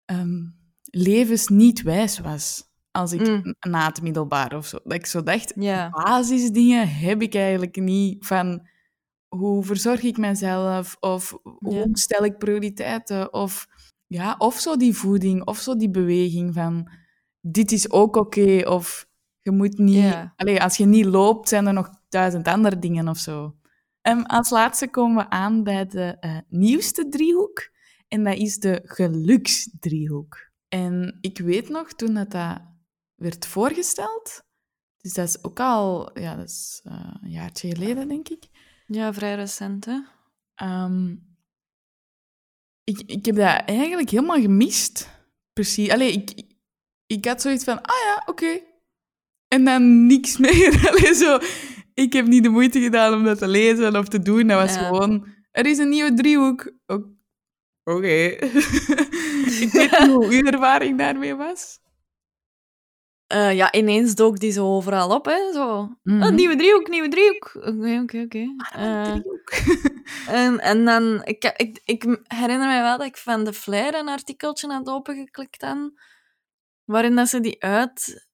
ehm, 0.06 0.44
levensniet 0.84 1.82
wijs 1.82 2.20
was. 2.20 2.64
Als 2.92 3.12
ik 3.12 3.22
Mm. 3.28 3.56
na 3.60 3.86
het 3.88 4.02
middelbaar 4.02 4.56
of 4.56 4.66
zo. 4.66 4.80
Dat 4.84 4.94
ik 4.94 5.06
zo 5.06 5.24
dacht, 5.24 5.56
basisdingen 5.92 6.90
heb 6.90 7.22
ik 7.22 7.36
eigenlijk 7.36 7.76
niet. 7.76 8.26
Van 8.26 8.68
hoe 9.28 9.64
verzorg 9.64 10.02
ik 10.02 10.18
mezelf? 10.18 10.98
Of 11.00 11.38
hoe 11.44 11.90
stel 11.92 12.24
ik 12.26 12.38
prioriteiten? 12.38 13.34
Of, 13.34 13.68
ja, 14.08 14.36
of 14.38 14.60
zo 14.60 14.78
die 14.78 14.94
voeding, 14.96 15.46
of 15.46 15.58
zo 15.58 15.76
die 15.76 15.90
beweging 15.90 16.54
van 16.54 16.90
dit 17.42 17.72
is 17.72 17.92
ook 17.92 18.16
oké. 18.16 18.62
of 18.70 19.08
je 19.42 19.52
moet 19.52 19.78
niet... 19.78 20.04
Ja. 20.04 20.34
Allee, 20.36 20.62
als 20.62 20.78
je 20.78 20.86
niet 20.86 21.06
loopt, 21.06 21.50
zijn 21.50 21.68
er 21.68 21.74
nog 21.74 21.90
duizend 22.10 22.48
andere 22.48 22.80
dingen 22.80 23.08
of 23.08 23.18
zo. 23.18 23.56
Ehm, 24.06 24.22
als 24.22 24.50
laatste 24.50 24.88
komen 24.88 25.24
we 25.24 25.30
aan 25.30 25.64
bij 25.64 25.86
de 25.86 26.18
eh, 26.20 26.38
nieuwste 26.48 27.10
driehoek. 27.10 27.70
En 28.08 28.24
dat 28.24 28.36
is 28.38 28.58
de 28.58 28.82
geluksdriehoek. 28.84 30.52
En 30.68 31.18
ik 31.22 31.38
weet 31.38 31.70
nog, 31.70 31.94
toen 31.94 32.14
dat, 32.14 32.32
dat 32.32 32.62
werd 33.16 33.46
voorgesteld... 33.46 34.44
Dus 34.98 35.14
dat 35.14 35.28
is 35.28 35.44
ook 35.44 35.60
al... 35.60 36.20
Ja, 36.20 36.36
dat 36.36 36.50
is 36.50 36.82
eh, 36.84 37.16
een 37.22 37.30
jaartje 37.30 37.70
geleden, 37.70 38.08
denk 38.08 38.30
ik. 38.30 38.44
Ja, 38.88 39.14
vrij 39.14 39.36
recent, 39.36 39.86
hè? 39.86 40.00
Ehm, 40.56 41.16
ik, 42.84 43.02
ik 43.06 43.26
heb 43.26 43.36
dat 43.36 43.64
eigenlijk 43.66 44.10
helemaal 44.10 44.42
gemist. 44.42 45.10
Precies. 45.54 45.90
Allee, 45.90 46.12
ik, 46.12 46.44
ik 47.06 47.26
had 47.26 47.42
zoiets 47.42 47.64
van, 47.64 47.82
ah 47.82 48.02
ja, 48.06 48.24
oké. 48.26 48.60
En 49.48 49.64
dan 49.64 50.06
niks 50.06 50.38
meer. 50.46 50.90
Allee, 50.90 51.14
zo. 51.14 51.40
Ik 51.96 52.14
heb 52.14 52.26
niet 52.28 52.44
de 52.44 52.50
moeite 52.50 52.80
gedaan 52.82 53.14
om 53.14 53.24
dat 53.24 53.38
te 53.38 53.48
lezen 53.48 53.96
of 53.96 54.08
te 54.08 54.20
doen. 54.20 54.48
Dat 54.48 54.60
was 54.62 54.74
Ja. 54.76 54.88
gewoon, 54.88 55.28
er 55.52 55.66
is 55.66 55.78
een 55.78 55.90
nieuwe 55.90 56.14
driehoek. 56.14 56.72
Oké. 57.84 58.08
ik 59.66 59.70
weet 59.72 60.00
niet 60.00 60.10
hoe 60.10 60.26
uw 60.26 60.44
ervaring 60.44 60.98
daarmee 60.98 61.36
was. 61.36 61.80
Eh, 63.28 63.56
ja, 63.56 63.74
ineens 63.74 64.16
dook 64.16 64.40
die 64.40 64.52
zo 64.52 64.66
overal 64.76 65.10
op, 65.10 65.26
hè? 65.26 65.52
Zo. 65.54 65.96
Mhm. 66.04 66.24
Oh, 66.24 66.30
nieuwe 66.30 66.56
driehoek, 66.56 66.88
nieuwe 66.90 67.08
driehoek. 67.08 67.52
Oké, 67.56 68.00
oké, 68.04 68.22
oké. 68.22 68.38
Een 68.38 68.58
Eh, 68.74 69.04
driehoek. 69.04 69.52
En, 70.28 70.60
en 70.60 70.86
dan, 70.86 71.22
ik, 71.24 71.44
ik, 71.58 71.82
ik 71.86 72.04
herinner 72.24 72.68
me 72.68 72.82
wel 72.82 72.98
dat 72.98 73.08
ik 73.08 73.18
van 73.18 73.44
de 73.44 73.54
Flyer 73.54 73.96
een 73.96 74.08
artikeltje 74.08 74.68
had 74.74 74.88
opengeklikt 74.88 75.64
aan, 75.64 75.94
waarin 76.84 77.16
dat 77.16 77.28
ze 77.28 77.40
die 77.40 77.64
uit 77.64 78.28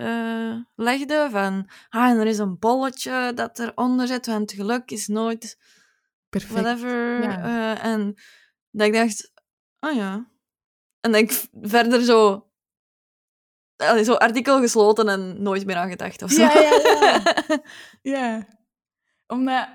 eh, 0.00 0.56
legde 0.74 1.28
van, 1.30 1.70
ah, 1.88 2.10
en 2.10 2.18
er 2.18 2.26
is 2.26 2.38
een 2.38 2.58
bolletje 2.58 3.32
dat 3.34 3.58
eronder 3.58 4.06
zit, 4.06 4.26
want 4.26 4.52
geluk 4.52 4.90
is 4.90 5.06
nooit 5.06 5.58
Perfect. 6.28 6.52
whatever. 6.52 7.22
ja. 7.22 7.44
eh, 7.44 7.84
en 7.84 8.14
dat 8.70 8.86
ik 8.86 8.92
dacht, 8.92 9.32
oh 9.80 9.94
ja. 9.94 10.30
En 11.00 11.12
dat 11.12 11.20
ik 11.20 11.44
verder 11.62 12.02
zo, 12.02 12.50
allee, 13.76 14.04
zo 14.04 14.14
artikel 14.14 14.60
gesloten 14.60 15.08
en 15.08 15.42
nooit 15.42 15.66
meer 15.66 15.76
aan 15.76 15.90
gedacht 15.90 16.22
of 16.22 16.30
zo. 16.30 16.42
Ja, 16.42 16.52
ja, 16.60 16.80
ja. 17.00 17.62
Ja, 18.18 18.46
omdat 19.26 19.68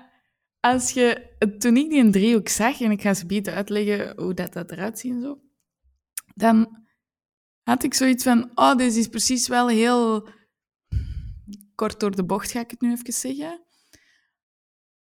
als 0.60 0.90
je, 0.90 1.34
toen 1.58 1.76
ik 1.76 1.90
die 1.90 2.00
een 2.00 2.12
driehoek 2.12 2.48
zag, 2.48 2.80
en 2.80 2.90
ik 2.90 3.02
ga 3.02 3.14
ze 3.14 3.26
beter 3.26 3.54
uitleggen 3.54 4.12
hoe 4.16 4.34
dat, 4.34 4.52
dat 4.52 4.70
eruit 4.70 4.98
ziet 4.98 5.12
en 5.12 5.20
zo, 5.22 5.40
dan 6.34 6.85
had 7.66 7.82
ik 7.82 7.94
zoiets 7.94 8.24
van, 8.24 8.50
oh, 8.54 8.76
deze 8.76 8.98
is 8.98 9.08
precies 9.08 9.48
wel 9.48 9.68
heel 9.68 10.28
kort 11.74 12.00
door 12.00 12.16
de 12.16 12.24
bocht, 12.24 12.50
ga 12.50 12.60
ik 12.60 12.70
het 12.70 12.80
nu 12.80 12.92
even 12.92 13.12
zeggen. 13.12 13.64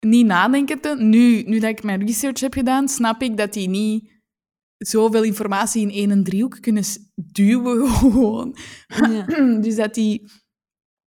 Niet 0.01 0.27
nadenkend. 0.27 0.99
Nu, 0.99 1.43
nu 1.43 1.59
dat 1.59 1.71
ik 1.71 1.83
mijn 1.83 2.07
research 2.07 2.41
heb 2.41 2.53
gedaan, 2.53 2.89
snap 2.89 3.23
ik 3.23 3.37
dat 3.37 3.53
die 3.53 3.69
niet 3.69 4.13
zoveel 4.77 5.23
informatie 5.23 5.83
in 5.83 5.91
één 5.91 6.11
en 6.11 6.25
driehoek 6.25 6.61
kunnen 6.61 6.85
duwen 7.15 7.89
gewoon. 7.99 8.57
Ja. 8.87 9.25
Dus 9.65 9.75
dat 9.75 9.95
die 9.95 10.31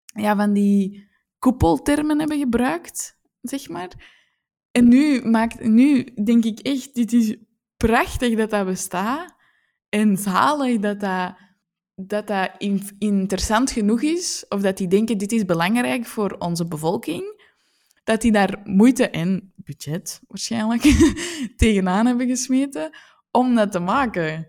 ja, 0.05 0.35
van 0.35 0.53
die 0.53 1.07
koepeltermen 1.39 2.19
hebben 2.19 2.39
gebruikt, 2.39 3.19
zeg 3.41 3.69
maar. 3.69 4.15
En 4.71 4.87
nu, 4.87 5.21
maakt, 5.21 5.63
nu 5.63 6.03
denk 6.03 6.45
ik 6.45 6.59
echt, 6.59 6.93
dit 6.93 7.13
is 7.13 7.35
prachtig 7.77 8.35
dat 8.35 8.49
dat 8.49 8.65
bestaat. 8.65 9.36
En 9.89 10.17
zalig 10.17 10.79
dat 10.79 10.99
dat, 10.99 11.35
dat, 11.95 12.27
dat 12.27 12.51
in- 12.57 12.95
interessant 12.99 13.71
genoeg 13.71 14.01
is. 14.01 14.45
Of 14.49 14.61
dat 14.61 14.77
die 14.77 14.87
denken, 14.87 15.17
dit 15.17 15.31
is 15.31 15.45
belangrijk 15.45 16.05
voor 16.05 16.31
onze 16.39 16.65
bevolking. 16.67 17.45
Dat 18.03 18.21
die 18.21 18.31
daar 18.31 18.61
moeite 18.63 19.09
en 19.09 19.53
budget 19.55 20.21
waarschijnlijk 20.27 20.81
tegenaan 21.57 22.05
hebben 22.05 22.27
gesmeten. 22.27 22.95
om 23.31 23.55
dat 23.55 23.71
te 23.71 23.79
maken. 23.79 24.47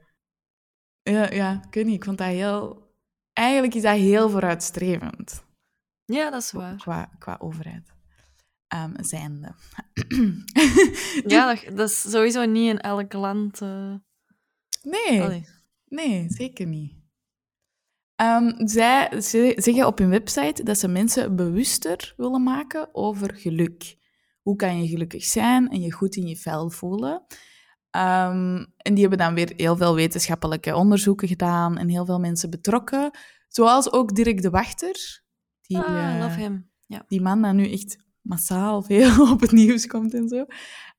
Ja, 1.03 1.33
ja, 1.33 1.63
ik 1.69 1.75
weet 1.75 1.85
niet, 1.85 1.95
ik 1.95 2.05
vond 2.05 2.19
dat 2.19 2.27
heel... 2.27 2.87
Eigenlijk 3.33 3.75
is 3.75 3.83
dat 3.83 3.97
heel 3.97 4.31
vooruitstrevend 4.31 5.45
Ja, 6.05 6.31
dat 6.31 6.43
is 6.43 6.53
waar. 6.53 6.77
qua, 6.77 7.11
qua 7.19 7.37
overheid. 7.41 7.93
Ehm 8.69 8.93
zijnde. 9.05 9.55
Ja, 11.27 11.55
dat, 11.55 11.77
dat 11.77 11.91
is 11.91 12.11
sowieso 12.11 12.45
niet 12.45 12.69
in 12.71 12.79
elk 12.81 13.13
land. 13.13 13.61
eh, 13.63 13.95
Nee, 14.91 15.23
allee. 15.23 15.47
nee, 15.87 16.27
zeker 16.29 16.67
niet. 16.67 16.97
Ehm, 18.17 18.67
zij 18.67 19.21
ze- 19.21 19.55
zeggen 19.57 19.87
op 19.87 19.99
hun 19.99 20.09
website 20.09 20.63
dat 20.63 20.79
ze 20.79 20.89
mensen 20.89 21.37
bewuster 21.37 22.15
willen 22.17 22.43
maken 22.43 22.95
over 22.95 23.35
geluk. 23.35 23.97
Hoe 24.43 24.57
kan 24.57 24.83
je 24.83 24.89
gelukkig 24.89 25.25
zijn 25.25 25.69
en 25.71 25.81
je 25.81 25.93
goed 25.93 26.17
in 26.17 26.27
je 26.27 26.37
vel 26.37 26.71
voelen? 26.71 27.25
Ehm, 27.91 28.65
en 28.77 28.93
die 28.95 29.01
hebben 29.01 29.19
dan 29.19 29.35
weer 29.35 29.53
heel 29.57 29.77
veel 29.77 29.95
wetenschappelijke 29.95 30.75
onderzoeken 30.77 31.29
gedaan 31.29 31.79
en 31.79 31.89
heel 31.89 32.05
veel 32.05 32.19
mensen 32.21 32.51
betrokken. 32.51 33.11
Zoals 33.49 33.93
ook 33.93 34.15
Dirk 34.15 34.43
de 34.43 34.51
Wachter, 34.51 35.23
die, 35.63 35.79
ah, 35.79 36.15
eh, 36.15 36.21
love 36.21 36.39
him. 36.39 36.71
die 37.09 37.21
man 37.21 37.43
dat 37.43 37.55
nu 37.55 37.73
echt 37.73 37.99
massaal 38.21 38.83
veel 38.83 39.31
op 39.33 39.41
het 39.41 39.53
nieuws 39.53 39.87
komt 39.87 40.15
en 40.15 40.29
zo. 40.29 40.45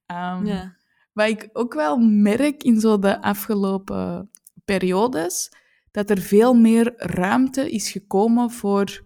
Ehm, 0.05 0.45
Ja. 0.45 0.77
Wat 1.19 1.27
ik 1.27 1.49
ook 1.53 1.73
wel 1.73 1.97
merk 1.97 2.63
in 2.63 2.79
zo 2.79 2.99
de 2.99 3.21
afgelopen 3.21 4.31
periodes, 4.65 5.51
dat 5.91 6.09
er 6.09 6.19
veel 6.21 6.53
meer 6.53 6.93
ruimte 6.95 7.71
is 7.71 7.91
gekomen 7.91 8.51
voor, 8.51 9.05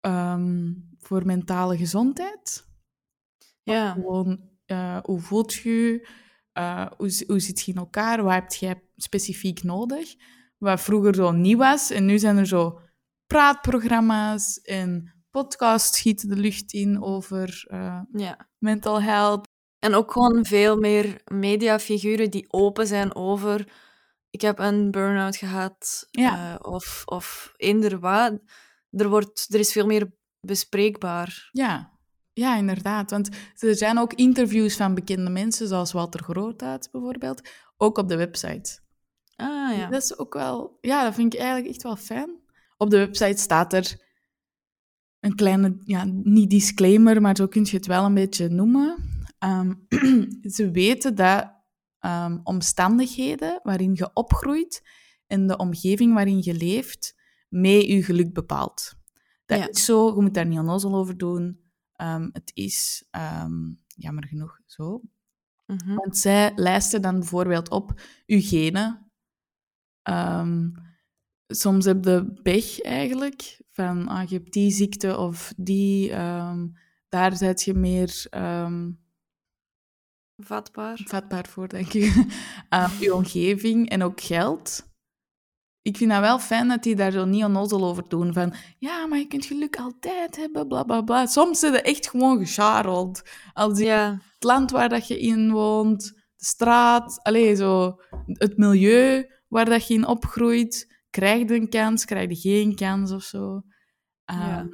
ehm, 0.00 0.72
voor 0.98 1.26
mentale 1.26 1.76
gezondheid. 1.76 2.72
ja. 3.62 3.92
Gewoon, 3.92 4.50
eh, 4.66 4.98
hoe 5.02 5.20
voelt 5.20 5.54
je 5.54 5.70
je? 5.70 6.08
Eh, 6.52 6.86
hoe, 6.96 7.24
hoe 7.26 7.40
zit 7.40 7.60
je 7.60 7.72
in 7.72 7.78
elkaar? 7.78 8.22
Wat 8.22 8.32
heb 8.32 8.52
jij 8.52 8.82
specifiek 8.96 9.62
nodig? 9.62 10.14
Wat 10.58 10.80
vroeger 10.80 11.14
zo 11.14 11.30
niet 11.30 11.56
was. 11.56 11.90
En 11.90 12.04
nu 12.04 12.18
zijn 12.18 12.36
er 12.36 12.46
zo 12.46 12.80
praatprogramma's 13.26 14.60
en 14.60 15.14
podcasts 15.30 15.98
schieten 15.98 16.28
de 16.28 16.36
lucht 16.36 16.72
in 16.72 17.02
over 17.02 17.64
eh, 17.68 18.00
ja. 18.12 18.48
mental 18.58 19.02
health. 19.02 19.52
En 19.84 19.94
ook 19.94 20.12
gewoon 20.12 20.44
veel 20.44 20.76
meer 20.76 21.20
mediafiguren 21.24 22.30
die 22.30 22.52
open 22.52 22.86
zijn 22.86 23.14
over... 23.14 23.68
Ik 24.30 24.40
heb 24.40 24.58
een 24.58 24.90
burn-out 24.90 25.36
gehad. 25.36 26.06
Ja. 26.10 26.58
eh, 26.58 26.72
of, 26.72 27.02
of 27.04 27.52
eender 27.56 27.98
wat. 27.98 28.32
Er, 28.90 29.08
wordt, 29.08 29.46
er 29.54 29.58
is 29.58 29.72
veel 29.72 29.86
meer 29.86 30.12
bespreekbaar. 30.40 31.48
Ja, 31.52 31.90
ja, 32.32 32.56
inderdaad. 32.56 33.10
Want 33.10 33.28
er 33.58 33.76
zijn 33.76 33.98
ook 33.98 34.12
interviews 34.12 34.76
van 34.76 34.94
bekende 34.94 35.30
mensen, 35.30 35.68
zoals 35.68 35.92
Walter 35.92 36.22
Groothuis 36.22 36.90
bijvoorbeeld, 36.90 37.48
ook 37.76 37.98
op 37.98 38.08
de 38.08 38.16
website. 38.16 38.80
Ah, 39.36 39.76
ja. 39.76 39.88
Dat 39.90 40.02
is 40.02 40.18
ook 40.18 40.34
wel... 40.34 40.78
Ja, 40.80 41.04
dat 41.04 41.14
vind 41.14 41.34
ik 41.34 41.40
eigenlijk 41.40 41.70
echt 41.70 41.82
wel 41.82 41.96
fijn. 41.96 42.40
Op 42.76 42.90
de 42.90 42.98
website 42.98 43.40
staat 43.40 43.72
er 43.72 43.96
een 45.20 45.34
kleine, 45.34 45.76
ja, 45.84 46.04
niet 46.04 46.50
disclaimer, 46.50 47.20
maar 47.20 47.36
zo 47.36 47.46
kun 47.46 47.64
je 47.64 47.76
het 47.76 47.86
wel 47.86 48.04
een 48.04 48.14
beetje 48.14 48.48
noemen. 48.48 49.13
Ehm, 49.44 49.74
ze 50.56 50.70
weten 50.70 51.14
dat 51.14 51.52
ehm, 51.98 52.38
omstandigheden 52.42 53.60
waarin 53.62 53.90
je 53.94 54.10
opgroeit 54.12 54.82
en 55.26 55.46
de 55.46 55.56
omgeving 55.56 56.14
waarin 56.14 56.38
je 56.42 56.54
leeft, 56.54 57.14
mee 57.48 57.92
je 57.94 58.02
geluk 58.02 58.32
bepaalt. 58.32 58.94
Dat 59.46 59.58
Ja. 59.58 59.68
is 59.68 59.84
zo, 59.84 60.14
je 60.14 60.20
moet 60.22 60.34
daar 60.34 60.46
niet 60.46 60.58
onnozel 60.58 60.94
over 60.94 61.16
doen. 61.18 61.60
Ehm, 61.92 62.28
het 62.32 62.50
is 62.54 63.04
jammer 63.96 64.26
genoeg 64.26 64.60
zo. 64.66 65.00
Mhm. 65.66 65.94
Want 65.94 66.16
zij 66.18 66.52
lijsten 66.56 67.02
dan 67.02 67.18
bijvoorbeeld 67.18 67.70
op 67.70 68.00
uw 68.26 68.40
genen. 68.40 69.10
Soms 71.46 71.84
heb 71.84 72.04
je 72.04 72.40
pech 72.42 72.80
eigenlijk, 72.80 73.60
van 73.70 74.08
ah, 74.08 74.28
je 74.28 74.36
hebt 74.36 74.52
die 74.52 74.70
ziekte 74.70 75.18
of 75.18 75.52
die, 75.56 76.10
daar 77.08 77.36
zet 77.36 77.62
je 77.62 77.74
meer 77.74 78.26
Vatbaar. 80.36 81.00
vatbaar 81.04 81.46
voor, 81.48 81.68
denk 81.68 81.92
ik. 81.92 82.12
Ehm, 82.68 83.00
je 83.00 83.14
omgeving 83.14 83.88
en 83.88 84.02
ook 84.02 84.20
geld. 84.20 84.92
Ik 85.82 85.96
vind 85.96 86.10
dat 86.10 86.20
wel 86.20 86.38
fijn 86.38 86.68
dat 86.68 86.82
die 86.82 86.96
daar 86.96 87.12
zo 87.12 87.24
niet 87.24 87.44
onnozel 87.44 87.84
over 87.84 88.08
doen. 88.08 88.32
Van, 88.32 88.54
ja, 88.78 89.06
maar 89.06 89.18
je 89.18 89.26
kunt 89.26 89.44
geluk 89.46 89.76
altijd 89.76 90.36
hebben, 90.36 90.68
bla, 90.68 90.82
bla, 90.82 91.02
bla. 91.02 91.26
Soms 91.26 91.58
zijn 91.58 91.72
ze 91.74 91.80
echt 91.82 92.08
gewoon 92.08 92.38
gescharreld. 92.38 93.22
Als 93.52 93.78
Ja. 93.78 94.10
het 94.34 94.42
land 94.44 94.70
waar 94.70 94.88
dat 94.88 95.08
je 95.08 95.18
in 95.20 95.50
woont, 95.50 96.02
de 96.36 96.44
straat, 96.44 97.20
allez, 97.22 97.58
zo, 97.58 98.00
het 98.26 98.56
milieu 98.56 99.30
waar 99.48 99.64
dat 99.64 99.86
je 99.86 99.94
in 99.94 100.06
opgroeit. 100.06 100.92
Krijg 101.10 101.48
je 101.48 101.54
een 101.54 101.68
kans, 101.68 102.04
krijg 102.04 102.28
je 102.28 102.36
geen 102.50 102.74
kans 102.74 103.10
of 103.12 103.22
zo. 103.22 103.62
Ja. 104.24 104.58
Ehm, 104.58 104.68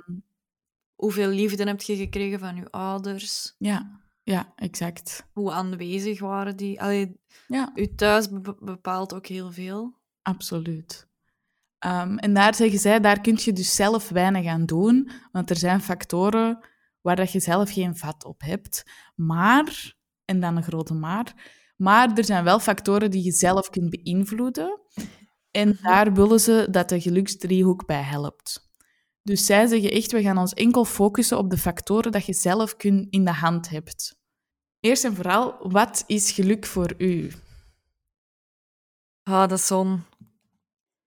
Hoeveel 0.95 1.29
liefde 1.29 1.65
heb 1.65 1.81
je 1.83 1.97
gekregen 1.97 2.39
van 2.39 2.57
je 2.57 2.71
ouders? 2.71 3.55
ja, 3.59 4.01
ja, 4.23 4.53
exact. 4.57 5.27
Hoe 5.33 5.53
aanwezig 5.53 6.21
waren 6.21 6.57
die? 6.57 6.81
Allee, 6.83 7.21
Ja, 7.49 7.73
je 7.75 7.95
thuis 7.95 8.29
be- 8.31 8.57
bepaalt 8.61 9.15
ook 9.15 9.27
heel 9.27 9.53
veel. 9.53 9.95
absoluut. 10.23 11.09
Ehm, 11.79 12.17
en 12.17 12.35
daar 12.35 12.55
zeggen 12.55 12.79
zij, 12.79 13.01
daar 13.01 13.21
kun 13.21 13.39
je 13.41 13.53
dus 13.53 13.75
zelf 13.75 14.09
weinig 14.09 14.47
aan 14.47 14.67
doen, 14.67 15.11
want 15.33 15.51
er 15.51 15.57
zijn 15.57 15.81
factoren 15.81 16.65
waar 17.01 17.17
dat 17.17 17.33
je 17.33 17.41
zelf 17.41 17.73
geen 17.73 17.97
vat 17.97 18.25
op 18.25 18.41
hebt. 18.41 18.83
Maar, 19.15 19.95
en 20.25 20.41
dan 20.41 20.57
een 20.57 20.63
grote 20.63 20.95
maar, 20.95 21.35
maar 21.77 22.13
er 22.15 22.25
zijn 22.25 22.45
wel 22.45 22.59
factoren 22.61 23.11
die 23.11 23.25
je 23.25 23.33
zelf 23.33 23.71
kunt 23.71 23.91
beïnvloeden. 23.91 24.81
En 25.51 25.79
daar 25.83 26.13
willen 26.13 26.41
ze 26.41 26.67
dat 26.71 26.89
de 26.89 27.01
geluksdriehoek 27.01 27.87
bij 27.87 28.03
helpt. 28.03 28.70
Dus 29.23 29.47
zij 29.47 29.67
zeggen 29.67 29.91
echt, 29.91 30.13
we 30.13 30.23
gaan 30.23 30.39
ons 30.39 30.55
enkel 30.55 30.85
focussen 30.85 31.39
op 31.39 31.51
de 31.51 31.59
factoren 31.59 32.13
dat 32.13 32.27
je 32.27 32.33
zelf 32.33 32.77
kun, 32.77 33.07
in 33.11 33.25
de 33.25 33.33
hand 33.33 33.69
hebt. 33.69 34.19
Eerst 34.81 35.05
en 35.05 35.15
vooral, 35.15 35.69
wat 35.71 36.05
is 36.07 36.33
geluk 36.33 36.67
voor 36.67 36.95
u? 36.99 37.33
Ah, 39.23 39.49
dat 39.49 39.59
is 39.59 39.67
zo'n 39.67 40.05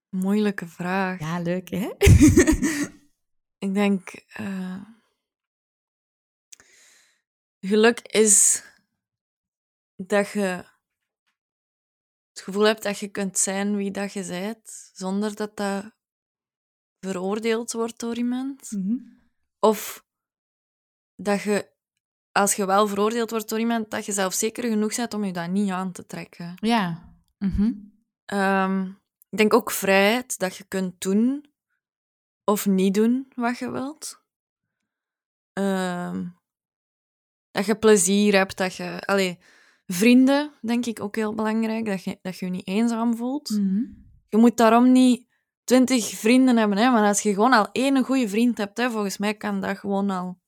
moeilijke 0.10 0.68
vraag. 0.68 1.20
Ja, 1.20 1.40
leuk 1.40 1.70
hè? 1.70 1.92
Ik 3.68 3.74
denk... 3.74 4.10
eh, 4.28 4.82
geluk 7.60 8.00
is 8.00 8.64
dat 9.96 10.30
je 10.30 10.66
het 12.30 12.42
gevoel 12.42 12.64
hebt 12.64 12.84
dat 12.84 13.00
je 13.00 13.08
kunt 13.08 13.38
zijn 13.38 13.76
wie 13.76 13.92
dat 13.92 14.14
je 14.14 14.26
bent, 14.26 14.90
zonder 14.94 15.36
dat 15.36 15.58
dat 15.58 15.92
veroordeeld 17.04 17.72
wordt 17.72 18.00
door 18.00 18.18
iemand. 18.18 18.72
Mhm. 18.72 18.98
Of 19.60 20.06
dat 21.16 21.42
je, 21.42 21.72
als 22.32 22.54
je 22.54 22.66
wel 22.66 22.88
veroordeeld 22.88 23.30
wordt 23.30 23.50
door 23.50 23.60
iemand, 23.60 23.92
dat 23.92 24.06
je 24.06 24.12
zelf 24.12 24.34
zeker 24.34 24.64
genoeg 24.64 24.96
bent 24.96 25.14
om 25.14 25.24
je 25.24 25.34
dat 25.34 25.50
niet 25.50 25.70
aan 25.70 25.92
te 25.92 26.06
trekken. 26.06 26.54
Ja. 26.56 27.14
Mhm. 27.38 27.72
Ehm, 28.26 28.86
ik 29.30 29.38
denk 29.38 29.54
ook 29.54 29.72
vrijheid, 29.72 30.40
dat 30.40 30.56
je 30.56 30.64
kunt 30.64 31.02
doen 31.02 31.46
of 32.44 32.66
niet 32.66 32.94
doen 32.94 33.32
wat 33.36 33.58
je 33.58 33.72
wilt. 33.72 34.22
Ehm, 35.54 36.28
dat 37.52 37.66
je 37.66 37.76
plezier 37.76 38.36
hebt, 38.36 38.58
dat 38.58 38.76
je... 38.76 39.02
Allee, 39.06 39.40
vrienden, 39.86 40.52
denk 40.62 40.86
ik 40.86 41.00
ook 41.00 41.16
heel 41.16 41.34
belangrijk, 41.34 41.86
dat 41.86 42.04
je 42.04 42.20
dat 42.22 42.38
je, 42.38 42.46
je 42.46 42.52
niet 42.52 42.68
eenzaam 42.68 43.16
voelt. 43.16 43.50
Mhm. 43.50 43.84
Je 44.30 44.38
moet 44.38 44.58
daarom 44.58 44.92
niet 44.92 45.28
twintig 45.64 46.06
vrienden 46.06 46.58
hebben, 46.58 46.78
hè, 46.78 46.90
maar 46.90 47.08
als 47.08 47.22
je 47.22 47.34
gewoon 47.34 47.54
al 47.54 47.70
één 47.72 48.04
goede 48.04 48.30
vriend 48.30 48.58
hebt, 48.58 48.78
hè, 48.78 48.92
volgens 48.92 49.18
mij 49.18 49.34
kan 49.34 49.62
dat 49.62 49.78
gewoon 49.80 50.10
al 50.10 50.40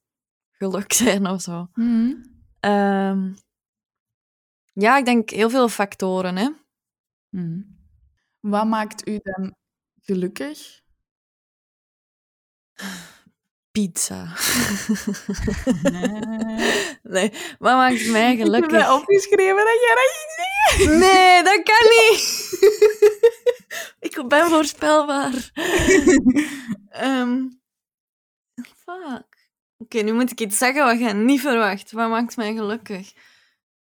geluk 0.50 0.92
zijn 1.02 1.26
of 1.26 1.40
zo. 1.40 1.68
Mhm. 1.74 2.12
Ehm, 2.60 3.32
ja, 4.72 4.96
ik 4.98 5.04
denk 5.04 5.30
heel 5.30 5.50
veel 5.50 5.68
factoren. 5.68 6.36
Hè. 6.36 6.48
Mhm. 7.30 7.60
Wat 8.40 8.66
maakt 8.66 9.08
u 9.08 9.20
dan 9.22 9.54
gelukkig? 10.00 10.80
Pizza. 13.70 14.24
nee, 17.02 17.32
wat 17.58 17.74
maakt 17.76 18.08
mij 18.10 18.32
Ik 18.32 18.38
heb 18.38 18.46
gelukkig? 18.46 18.92
opgeschreven 18.92 19.56
dat 19.56 19.80
jij 19.84 19.94
dat 19.94 20.12
zeggen. 20.36 20.55
Nee, 20.78 21.42
dat 21.42 21.62
kan 21.62 21.86
niet. 21.88 22.48
ik 24.08 24.28
ben 24.28 24.48
voorspelbaar. 24.48 25.50
Ehm, 26.88 27.42
fuck. 28.76 29.48
Oké, 29.78 29.98
nu 30.00 30.12
moet 30.12 30.30
ik 30.30 30.40
iets 30.40 30.58
zeggen 30.58 30.84
wat 30.84 30.98
je 30.98 31.12
niet 31.14 31.40
verwacht. 31.40 31.92
Wat 31.92 32.08
maakt 32.08 32.36
mij 32.36 32.54
gelukkig? 32.54 33.12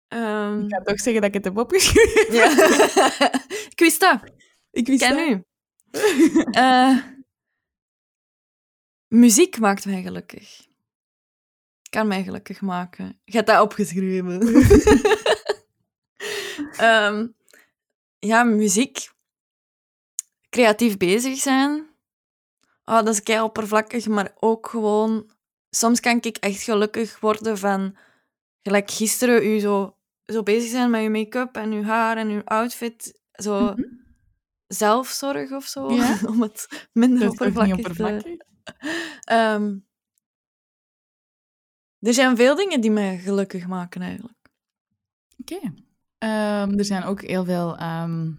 Ehm, 0.09 0.61
Ik 0.65 0.73
ga 0.75 0.83
toch 0.83 1.01
zeggen 1.01 1.23
dat 1.23 1.25
ik 1.25 1.35
het 1.35 1.45
heb 1.45 1.57
opgeschreven. 1.59 2.35
ja. 2.35 2.51
ik 3.73 3.79
wist 3.81 4.01
dat. 4.01 4.21
Ik 4.71 4.87
wist 4.87 5.03
Ken 5.03 5.17
dat. 5.17 5.29
u. 5.29 5.43
Eh, 6.51 6.97
muziek 9.09 9.59
maakt 9.59 9.85
mij 9.85 10.03
gelukkig. 10.03 10.67
Kan 11.91 12.07
mij 12.07 12.23
gelukkig 12.23 12.61
maken. 12.61 13.21
Je 13.25 13.37
hebt 13.37 13.47
dat 13.49 13.61
opgeschreven. 13.61 14.41
Ehm, 16.77 17.27
ja, 18.19 18.43
muziek. 18.43 19.11
Creatief 20.49 20.97
bezig 20.97 21.39
zijn. 21.39 21.91
Oh, 22.85 22.95
dat 22.95 23.09
is 23.09 23.23
kei 23.23 23.41
oppervlakkig, 23.43 24.07
maar 24.09 24.37
ook 24.41 24.69
gewoon... 24.69 25.31
Soms 25.71 26.01
kan 26.01 26.17
ik 26.23 26.37
echt 26.37 26.63
gelukkig 26.63 27.21
worden 27.21 27.59
van... 27.59 27.97
Gelijk 28.63 28.91
gisteren, 28.91 29.47
u 29.47 29.59
zo, 29.59 29.97
zo 30.25 30.43
bezig 30.43 30.71
zijn 30.71 30.91
met 30.91 31.03
je 31.03 31.11
make-up 31.11 31.57
en 31.57 31.73
je 31.73 31.83
haar 31.83 32.17
en 32.17 32.29
je 32.29 32.45
outfit. 32.45 33.21
Zo 33.33 33.61
Mhm. 33.61 33.83
zelfzorg 34.67 35.51
of 35.51 35.65
zo, 35.67 35.91
Ja. 35.93 36.19
om 36.33 36.43
het 36.43 36.89
minder 36.93 37.29
oppervlakkig, 37.31 37.77
oppervlakkig. 37.77 38.23
te... 38.23 38.45
Ehm, 39.25 39.79
er 41.99 42.15
zijn 42.15 42.37
veel 42.37 42.55
dingen 42.55 42.81
die 42.81 42.91
mij 42.91 43.19
gelukkig 43.19 43.67
maken, 43.67 44.03
eigenlijk. 44.03 44.39
Oké. 45.39 45.61
Ehm, 46.23 46.79
er 46.79 46.85
zijn 46.85 47.03
ook 47.03 47.23
heel 47.23 47.45
veel 47.45 47.77
ehm, 47.77 48.33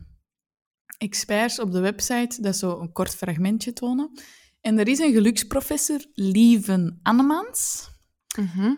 experts 0.97 1.59
op 1.59 1.71
de 1.71 1.79
website 1.79 2.41
dat 2.41 2.57
zo 2.57 2.79
een 2.79 2.91
kort 2.91 3.15
fragmentje 3.15 3.73
tonen. 3.73 4.21
En 4.61 4.77
er 4.77 4.87
is 4.87 4.99
een 4.99 5.13
geluksprofessor, 5.13 6.05
Lieven 6.13 6.99
Annemans. 7.01 7.89
Mhm. 8.37 8.75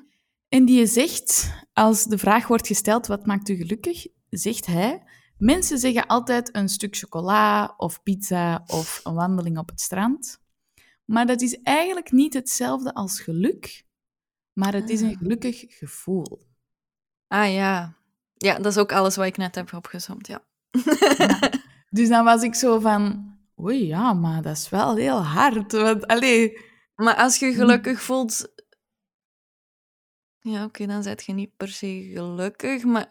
En 0.49 0.65
die 0.65 0.85
zegt, 0.85 1.53
als 1.73 2.03
de 2.05 2.17
vraag 2.17 2.47
wordt 2.47 2.67
gesteld, 2.67 3.07
wat 3.07 3.25
maakt 3.25 3.49
u 3.49 3.55
gelukkig? 3.55 4.07
Zegt 4.29 4.65
hij, 4.65 5.03
mensen 5.37 5.77
zeggen 5.77 6.07
altijd 6.07 6.55
een 6.55 6.69
stuk 6.69 6.95
chocola 6.95 7.73
of 7.77 8.03
pizza 8.03 8.63
of 8.67 8.99
een 9.03 9.13
wandeling 9.13 9.57
op 9.57 9.69
het 9.69 9.81
strand. 9.81 10.41
Maar 11.05 11.25
dat 11.25 11.41
is 11.41 11.61
eigenlijk 11.61 12.11
niet 12.11 12.33
hetzelfde 12.33 12.93
als 12.93 13.19
geluk, 13.21 13.85
maar 14.53 14.73
het 14.73 14.89
is 14.89 15.01
een 15.01 15.11
Ah. 15.11 15.17
gelukkig 15.17 15.63
gevoel. 15.67 16.47
Ah 17.27 17.53
ja. 17.53 18.03
Ja, 18.45 18.55
dat 18.55 18.65
is 18.65 18.77
ook 18.77 18.91
alles 18.91 19.15
wat 19.15 19.25
ik 19.25 19.37
net 19.37 19.55
heb 19.55 19.73
opgezomd, 19.73 20.27
ja. 20.27 20.43
Dus 21.89 22.09
dan 22.09 22.25
was 22.25 22.43
ik 22.43 22.55
zo 22.55 22.79
van, 22.79 23.33
oei 23.59 23.87
ja, 23.87 24.13
maar 24.13 24.41
dat 24.41 24.57
is 24.57 24.69
wel 24.69 24.95
heel 24.95 25.23
hard. 25.23 25.71
Want, 25.71 26.07
allee, 26.07 26.57
Maar 26.95 27.15
als 27.15 27.39
je 27.39 27.53
gelukkig 27.53 28.01
voelt... 28.01 28.53
Ja, 30.39 30.63
oké, 30.63 30.85
dan 30.85 31.03
ben 31.03 31.15
je 31.25 31.33
niet 31.33 31.57
per 31.57 31.67
se 31.67 32.11
gelukkig, 32.13 32.83
maar 32.83 33.07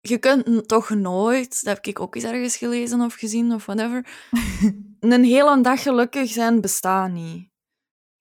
je 0.00 0.18
kunt 0.18 0.68
toch 0.68 0.90
nooit, 0.90 1.64
dat 1.64 1.74
heb 1.74 1.86
ik 1.86 2.00
ook 2.00 2.14
eens 2.14 2.24
ergens 2.24 2.56
gelezen 2.56 3.00
of 3.00 3.14
gezien 3.14 3.52
of 3.52 3.66
whatever, 3.66 4.06
een 5.00 5.24
hele 5.24 5.60
dag 5.60 5.82
gelukkig 5.82 6.30
zijn 6.30 6.60
bestaat 6.60 7.10
niet. 7.10 7.50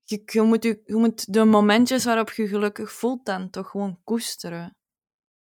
Je, 0.03 0.21
je, 0.25 0.41
moet 0.41 0.63
je, 0.63 0.81
je 0.85 0.95
moet 0.95 1.33
de 1.33 1.45
momentjes 1.45 2.05
waarop 2.05 2.31
je 2.31 2.47
gelukkig 2.47 2.91
voelt 2.91 3.25
dan 3.25 3.49
toch 3.49 3.69
gewoon 3.69 3.99
koesteren. 4.03 4.77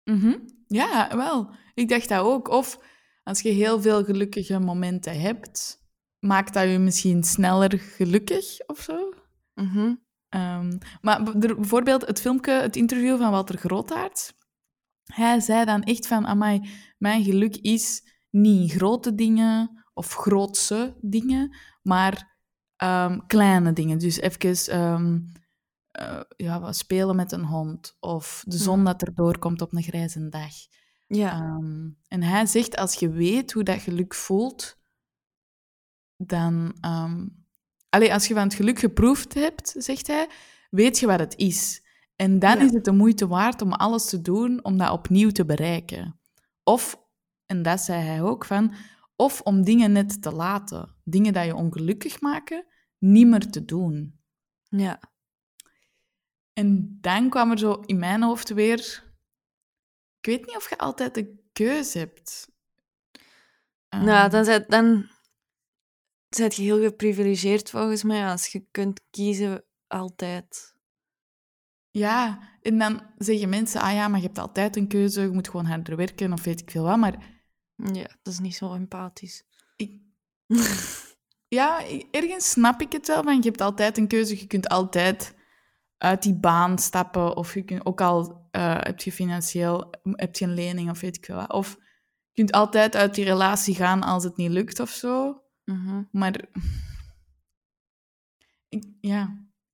mhm. 0.05 0.39
Ja, 0.73 1.17
wel. 1.17 1.55
Ik 1.75 1.89
dacht 1.89 2.09
dat 2.09 2.25
ook. 2.25 2.49
Of 2.49 2.79
als 3.23 3.41
je 3.41 3.49
heel 3.49 3.81
veel 3.83 4.05
gelukkige 4.05 4.59
momenten 4.59 5.21
hebt, 5.21 5.81
maakt 6.19 6.55
dat 6.55 6.71
je 6.71 6.79
misschien 6.79 7.23
sneller 7.23 7.79
gelukkig 7.79 8.67
of 8.67 8.81
zo. 8.81 9.15
Mhm. 9.55 9.95
Ehm, 10.29 10.79
maar 11.01 11.23
bijvoorbeeld 11.39 12.07
het 12.07 12.21
filmpje, 12.21 12.53
het 12.53 12.77
interview 12.77 13.19
van 13.19 13.31
Walter 13.31 13.59
Grootaert. 13.59 14.33
Hij 15.05 15.41
zei 15.41 15.65
dan 15.65 15.83
echt 15.83 16.07
van, 16.07 16.27
amai, 16.27 16.71
mijn 16.99 17.25
geluk 17.25 17.57
is 17.57 18.03
niet 18.31 18.73
grote 18.73 19.15
dingen 19.15 19.85
of 19.95 20.15
grootse 20.15 20.97
dingen, 21.01 21.57
maar 21.83 22.37
ehm, 22.77 23.19
kleine 23.27 23.73
dingen. 23.73 23.99
Dus 23.99 24.21
even 24.21 24.73
ehm, 24.75 25.19
eh, 25.93 26.21
ja, 26.37 26.73
spelen 26.73 27.17
met 27.17 27.33
een 27.33 27.45
hond 27.45 27.97
of 28.01 28.45
de 28.47 28.57
zon 28.57 28.77
Mhm. 28.77 28.85
dat 28.87 29.03
er 29.03 29.15
doorkomt 29.15 29.61
op 29.63 29.75
een 29.75 29.83
grijze 29.83 30.29
dag. 30.29 30.53
Ja. 31.07 31.33
Ehm, 31.33 31.89
en 32.09 32.23
hij 32.23 32.47
zegt, 32.47 32.77
als 32.77 32.95
je 32.95 33.11
weet 33.11 33.53
hoe 33.53 33.63
dat 33.63 33.81
geluk 33.81 34.15
voelt, 34.15 34.79
dan... 36.17 36.77
ehm 36.81 37.27
allee, 37.89 38.13
als 38.13 38.27
je 38.29 38.35
van 38.35 38.43
het 38.43 38.55
geluk 38.55 38.79
geproefd 38.79 39.35
hebt, 39.35 39.75
zegt 39.79 40.07
hij, 40.07 40.29
weet 40.71 40.99
je 40.99 41.07
wat 41.07 41.19
het 41.21 41.37
is. 41.37 41.83
En 42.17 42.39
dan 42.39 42.59
Ja. 42.59 42.65
is 42.65 42.73
het 42.73 42.85
de 42.85 42.93
moeite 42.93 43.27
waard 43.27 43.63
om 43.63 43.73
alles 43.73 44.09
te 44.09 44.21
doen 44.21 44.65
om 44.65 44.77
dat 44.77 44.91
opnieuw 44.91 45.31
te 45.31 45.45
bereiken. 45.45 46.21
Of, 46.65 47.01
en 47.47 47.63
dat 47.63 47.81
zei 47.81 48.03
hij 48.03 48.23
ook, 48.23 48.45
van, 48.45 48.75
of 49.17 49.41
om 49.41 49.65
dingen 49.65 49.93
net 49.93 50.23
te 50.23 50.33
laten. 50.33 50.95
Dingen 51.05 51.33
die 51.33 51.43
je 51.43 51.55
ongelukkig 51.55 52.21
maken, 52.21 52.65
niet 52.99 53.27
meer 53.27 53.51
te 53.51 53.65
doen. 53.65 54.21
ja. 54.69 55.01
En 56.53 56.99
dan 57.01 57.29
kwam 57.29 57.51
er 57.51 57.59
zo 57.59 57.73
in 57.73 57.99
mijn 57.99 58.23
hoofd 58.23 58.49
weer... 58.49 59.11
Ik 60.21 60.27
weet 60.29 60.47
niet 60.47 60.57
of 60.57 60.69
je 60.69 60.79
altijd 60.79 61.15
de 61.15 61.41
keuze 61.53 61.99
hebt. 61.99 62.51
Nou, 63.89 64.07
Ehm, 64.07 64.31
dan 64.31 64.45
zijn 64.45 64.65
dan 64.69 65.09
zijt 66.29 66.55
je 66.55 66.63
heel 66.63 66.83
geprivilegeerd 66.83 67.71
volgens 67.71 68.03
mij 68.03 68.27
als 68.27 68.47
je 68.47 68.67
kunt 68.71 69.01
kiezen 69.11 69.65
altijd. 69.87 70.75
Ja, 71.91 72.49
en 72.63 72.79
dan 72.79 73.03
zeggen 73.19 73.49
mensen, 73.49 73.81
ah 73.81 73.93
ja, 73.93 74.09
maar 74.09 74.21
je 74.21 74.27
hebt 74.27 74.39
altijd 74.39 74.77
een 74.77 74.89
keuze, 74.89 75.21
je 75.21 75.29
moet 75.29 75.49
gewoon 75.49 75.67
harder 75.67 75.97
werken 75.97 76.33
of 76.33 76.45
weet 76.45 76.61
ik 76.61 76.71
veel 76.71 76.83
wat. 76.83 76.99
Maar 76.99 77.43
Ja, 77.77 78.17
dat 78.23 78.33
is 78.33 78.39
niet 78.39 78.55
zo 78.55 78.75
empathisch. 78.75 79.43
ik, 79.77 80.01
ja, 81.59 81.85
ergens 82.11 82.51
snap 82.51 82.81
ik 82.81 82.93
het 82.93 83.07
wel, 83.07 83.23
want 83.23 83.45
je 83.45 83.51
hebt 83.51 83.63
altijd 83.63 83.99
een 83.99 84.09
keuze. 84.09 84.39
Je 84.39 84.47
kunt 84.47 84.69
altijd 84.69 85.35
uit 86.03 86.23
die 86.23 86.35
baan 86.35 86.79
stappen 86.79 87.37
of 87.37 87.55
je 87.55 87.63
kunt 87.63 87.87
ook 87.87 88.01
al 88.01 88.49
eh, 88.51 88.77
heb 88.81 89.01
je 89.01 89.13
financieel 89.13 89.91
heb 90.03 90.37
je 90.37 90.45
een 90.45 90.55
lening 90.55 90.91
of 90.91 91.01
weet 91.01 91.17
ik 91.17 91.25
veel 91.25 91.37
wat. 91.37 91.53
Of 91.53 91.77
je 92.31 92.35
kunt 92.35 92.53
altijd 92.53 92.97
uit 92.97 93.15
die 93.15 93.25
relatie 93.25 93.75
gaan 93.75 94.03
als 94.03 94.25
het 94.25 94.37
niet 94.37 94.51
lukt 94.51 94.81
of 94.81 94.91
zo. 94.91 95.43
Mhm. 95.65 96.03
Maar 96.11 96.45
ik, 98.69 98.85
ja, 99.01 99.23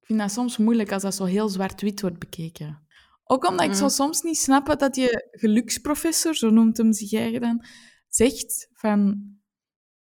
ik 0.00 0.06
vind 0.06 0.18
dat 0.18 0.30
soms 0.30 0.56
moeilijk 0.56 0.92
als 0.92 1.02
dat 1.02 1.14
zo 1.14 1.24
heel 1.24 1.48
zwart-wit 1.48 2.00
wordt 2.00 2.18
bekeken. 2.18 2.86
Ook 3.24 3.48
omdat 3.48 3.66
ik 3.66 3.74
zo 3.74 3.84
Mm. 3.84 3.90
soms 3.90 4.22
niet 4.22 4.38
snap 4.38 4.78
dat 4.78 4.96
je 4.96 5.28
geluksprofessor, 5.30 6.34
zo 6.34 6.50
noemt 6.50 6.76
hem 6.76 6.92
zich 6.92 7.12
eigen 7.12 7.40
dan, 7.40 7.64
zegt 8.08 8.68
van... 8.72 9.22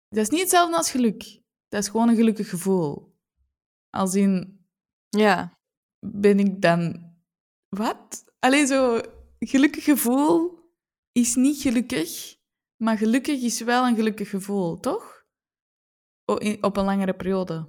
Dat 0.09 0.23
is 0.23 0.29
niet 0.29 0.41
hetzelfde 0.41 0.77
als 0.77 0.91
geluk. 0.91 1.41
Dat 1.67 1.81
is 1.83 1.89
gewoon 1.89 2.09
een 2.09 2.15
gelukkig 2.15 2.49
gevoel. 2.49 3.15
Als 3.89 4.15
in, 4.15 4.65
Ja. 5.09 5.56
Ben 5.99 6.39
ik 6.39 6.61
dan... 6.61 7.11
Wat? 7.69 8.25
Allee, 8.39 8.65
zo... 8.65 9.01
Gelukkig 9.39 9.83
gevoel 9.83 10.59
is 11.11 11.35
niet 11.35 11.61
gelukkig, 11.61 12.35
maar 12.75 12.97
gelukkig 12.97 13.41
is 13.41 13.61
wel 13.61 13.87
een 13.87 13.95
gelukkig 13.95 14.29
gevoel, 14.29 14.79
toch? 14.79 15.25
Op 16.61 16.77
een 16.77 16.85
langere 16.85 17.13
periode. 17.13 17.67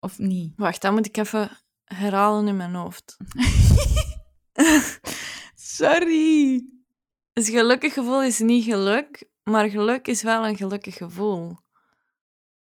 Of 0.00 0.18
niet? 0.18 0.52
Wacht, 0.56 0.82
dat 0.82 0.92
moet 0.92 1.06
ik 1.06 1.16
even 1.16 1.50
herhalen 1.84 2.46
in 2.48 2.56
mijn 2.56 2.74
hoofd. 2.74 3.16
Sorry. 5.54 6.64
Dus 7.32 7.48
gelukkig 7.48 7.92
gevoel 7.92 8.22
is 8.22 8.38
niet 8.38 8.64
geluk, 8.64 9.28
maar 9.42 9.68
geluk 9.68 10.06
is 10.06 10.22
wel 10.22 10.46
een 10.46 10.56
gelukkig 10.56 10.94
gevoel. 10.96 11.56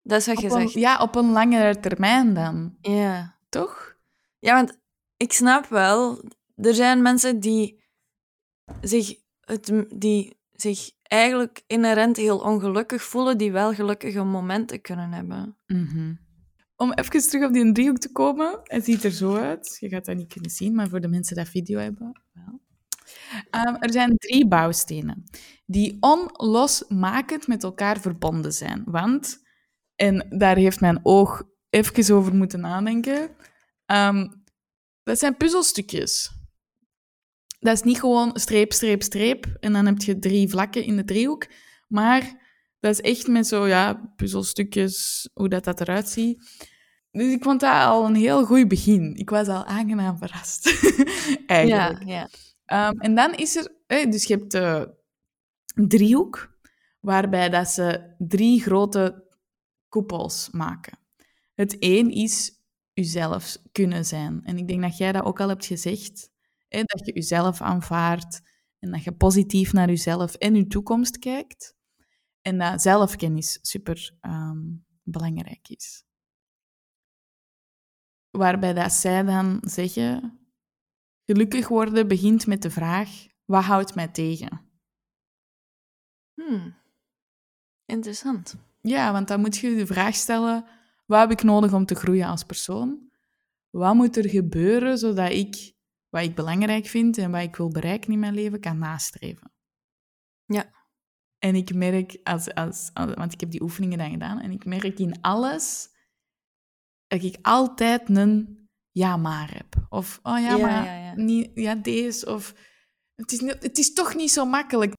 Dat 0.02 0.20
is 0.20 0.26
wat 0.26 0.40
je 0.40 0.44
een- 0.46 0.60
zegt. 0.60 0.72
ja, 0.72 0.98
op 0.98 1.14
een 1.14 1.30
langere 1.30 1.80
termijn 1.80 2.34
dan, 2.34 2.76
Ja. 2.80 3.38
toch? 3.48 3.89
Ja, 4.40 4.54
want 4.54 4.78
ik 5.16 5.32
snap 5.32 5.66
wel, 5.66 6.24
er 6.54 6.74
zijn 6.74 7.02
mensen 7.02 7.40
die 7.40 7.84
zich, 8.80 9.14
het, 9.40 9.72
die 9.94 10.38
zich 10.52 10.90
eigenlijk 11.02 11.62
inherent 11.66 12.16
heel 12.16 12.38
ongelukkig 12.38 13.02
voelen, 13.02 13.38
die 13.38 13.52
wel 13.52 13.74
gelukkige 13.74 14.22
momenten 14.22 14.80
kunnen 14.80 15.12
hebben. 15.12 15.56
Mhm. 15.66 16.14
Om 16.76 16.92
even 16.92 17.28
terug 17.28 17.46
op 17.46 17.52
die 17.52 17.72
driehoek 17.72 17.98
te 17.98 18.12
komen. 18.12 18.60
Het 18.62 18.84
ziet 18.84 19.04
er 19.04 19.10
zo 19.10 19.36
uit. 19.36 19.76
Je 19.80 19.88
gaat 19.88 20.04
dat 20.04 20.16
niet 20.16 20.32
kunnen 20.32 20.50
zien, 20.50 20.74
maar 20.74 20.88
voor 20.88 21.00
de 21.00 21.08
mensen 21.08 21.36
die 21.36 21.44
video 21.44 21.78
hebben, 21.78 22.22
wel. 22.32 22.60
Ehm, 23.50 23.74
er 23.74 23.92
zijn 23.92 24.16
drie 24.16 24.48
bouwstenen 24.48 25.24
die 25.66 25.96
onlosmakend 26.00 27.46
met 27.46 27.62
elkaar 27.62 28.00
verbonden 28.00 28.52
zijn. 28.52 28.82
Want, 28.86 29.42
en 29.94 30.26
daar 30.38 30.56
heeft 30.56 30.80
mijn 30.80 31.00
oog 31.02 31.42
even 31.70 32.14
over 32.14 32.34
moeten 32.34 32.60
nadenken, 32.60 33.30
ehm, 33.90 34.28
dat 35.02 35.18
zijn 35.18 35.36
puzzelstukjes. 35.36 36.30
Dat 37.58 37.74
is 37.74 37.82
niet 37.82 38.00
gewoon 38.00 38.30
streep, 38.38 38.72
streep, 38.72 39.02
streep 39.02 39.56
en 39.60 39.72
dan 39.72 39.86
heb 39.86 40.02
je 40.02 40.18
drie 40.18 40.48
vlakken 40.48 40.84
in 40.84 40.96
de 40.96 41.04
driehoek, 41.04 41.46
maar 41.88 42.48
dat 42.80 42.92
is 42.92 43.00
echt 43.00 43.26
met 43.26 43.46
zo, 43.46 43.66
ja, 43.66 44.12
puzzelstukjes, 44.16 45.28
hoe 45.34 45.48
dat, 45.48 45.64
dat 45.64 45.80
eruit 45.80 46.08
ziet. 46.08 46.68
Dus 47.10 47.32
ik 47.32 47.42
vond 47.42 47.60
dat 47.60 47.84
al 47.84 48.06
een 48.06 48.14
heel 48.14 48.44
goed 48.44 48.68
begin. 48.68 49.14
Ik 49.16 49.30
was 49.30 49.48
al 49.48 49.64
aangenaam 49.64 50.18
verrast, 50.18 50.66
eigenlijk. 51.46 52.08
Ja, 52.08 52.14
ja. 52.14 52.28
Ehm, 52.64 52.98
en 52.98 53.14
dan 53.14 53.34
is 53.34 53.56
er... 53.56 53.72
dus 54.10 54.24
je 54.24 54.34
hebt 54.34 54.50
de 54.50 54.94
driehoek, 55.74 56.58
waarbij 57.00 57.48
dat 57.48 57.68
ze 57.68 58.14
drie 58.18 58.62
grote 58.62 59.24
koepels 59.88 60.48
maken. 60.50 60.98
Het 61.54 61.78
één 61.78 62.10
is 62.10 62.59
uzelf 62.94 63.56
kunnen 63.72 64.04
zijn. 64.04 64.44
En 64.44 64.56
ik 64.58 64.68
denk 64.68 64.82
dat 64.82 64.96
jij 64.96 65.12
dat 65.12 65.24
ook 65.24 65.40
al 65.40 65.48
hebt 65.48 65.66
gezegd. 65.66 66.30
Hè, 66.68 66.82
dat 66.82 67.06
je 67.06 67.12
jezelf 67.12 67.60
aanvaardt 67.60 68.40
En 68.78 68.90
dat 68.90 69.04
je 69.04 69.12
positief 69.12 69.72
naar 69.72 69.88
jezelf 69.88 70.34
en 70.34 70.54
je 70.54 70.66
toekomst 70.66 71.18
kijkt. 71.18 71.76
En 72.42 72.58
dat 72.58 72.82
zelfkennis 72.82 73.58
super 73.62 74.16
ehm, 74.20 74.58
belangrijk 75.02 75.68
is. 75.68 76.04
Waarbij 78.30 78.72
dat 78.72 78.92
zij 78.92 79.22
dan 79.22 79.58
zeggen, 79.60 80.38
gelukkig 81.24 81.68
worden 81.68 82.08
begint 82.08 82.46
met 82.46 82.62
de 82.62 82.70
vraag, 82.70 83.10
wat 83.44 83.64
houdt 83.64 83.94
mij 83.94 84.08
tegen? 84.08 84.60
Hmm. 86.34 86.74
Interessant. 87.86 88.56
Ja, 88.80 89.12
want 89.12 89.28
dan 89.28 89.40
moet 89.40 89.56
je 89.56 89.74
de 89.74 89.86
vraag 89.86 90.14
stellen, 90.14 90.64
wat 91.10 91.20
heb 91.20 91.30
ik 91.30 91.42
nodig 91.42 91.72
om 91.72 91.86
te 91.86 91.94
groeien 91.94 92.26
als 92.26 92.44
persoon? 92.44 93.10
Wat 93.70 93.94
moet 93.94 94.16
er 94.16 94.28
gebeuren 94.28 94.98
zodat 94.98 95.30
ik 95.30 95.72
wat 96.08 96.22
ik 96.22 96.34
belangrijk 96.34 96.86
vind 96.86 97.18
en 97.18 97.30
wat 97.30 97.42
ik 97.42 97.56
wil 97.56 97.68
bereiken 97.68 98.12
in 98.12 98.18
mijn 98.18 98.34
leven 98.34 98.60
kan 98.60 98.78
nastreven? 98.78 99.52
Ja. 100.44 100.72
En 101.38 101.54
ik 101.54 101.74
merk, 101.74 102.18
als, 102.22 102.54
als, 102.54 102.90
als- 102.94 103.14
want 103.14 103.32
ik 103.32 103.40
heb 103.40 103.50
die 103.50 103.62
oefeningen 103.62 103.98
dan 103.98 104.10
gedaan, 104.10 104.40
en 104.40 104.50
ik 104.50 104.64
merk 104.64 104.98
in 104.98 105.20
alles 105.20 105.88
dat 107.06 107.22
ik 107.22 107.38
altijd 107.42 108.08
een 108.08 108.68
ja 108.90 109.16
maar 109.16 109.54
heb. 109.54 109.86
Of, 109.88 110.20
oh 110.22 110.38
ja, 110.38 110.56
Ja, 110.56 110.66
maar 110.66 110.84
ja, 110.84 110.94
ja. 111.04 111.14
Niet, 111.14 111.50
ja, 111.54 111.74
deze, 111.74 112.26
of 112.26 112.54
het 113.14 113.32
is, 113.32 113.40
het 113.40 113.78
is 113.78 113.92
toch 113.92 114.14
niet 114.14 114.30
zo 114.30 114.44
makkelijk. 114.44 114.92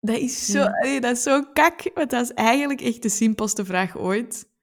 Dat 0.00 0.16
is 0.18 0.46
zo, 0.46 0.64
dat 1.00 1.16
is 1.16 1.22
zo 1.22 1.42
kak, 1.52 1.90
want 1.94 2.10
dat 2.10 2.22
is 2.22 2.32
eigenlijk 2.32 2.80
echt 2.80 3.02
de 3.02 3.08
simpelste 3.08 3.64
vraag 3.64 3.96
ooit. 3.96 4.54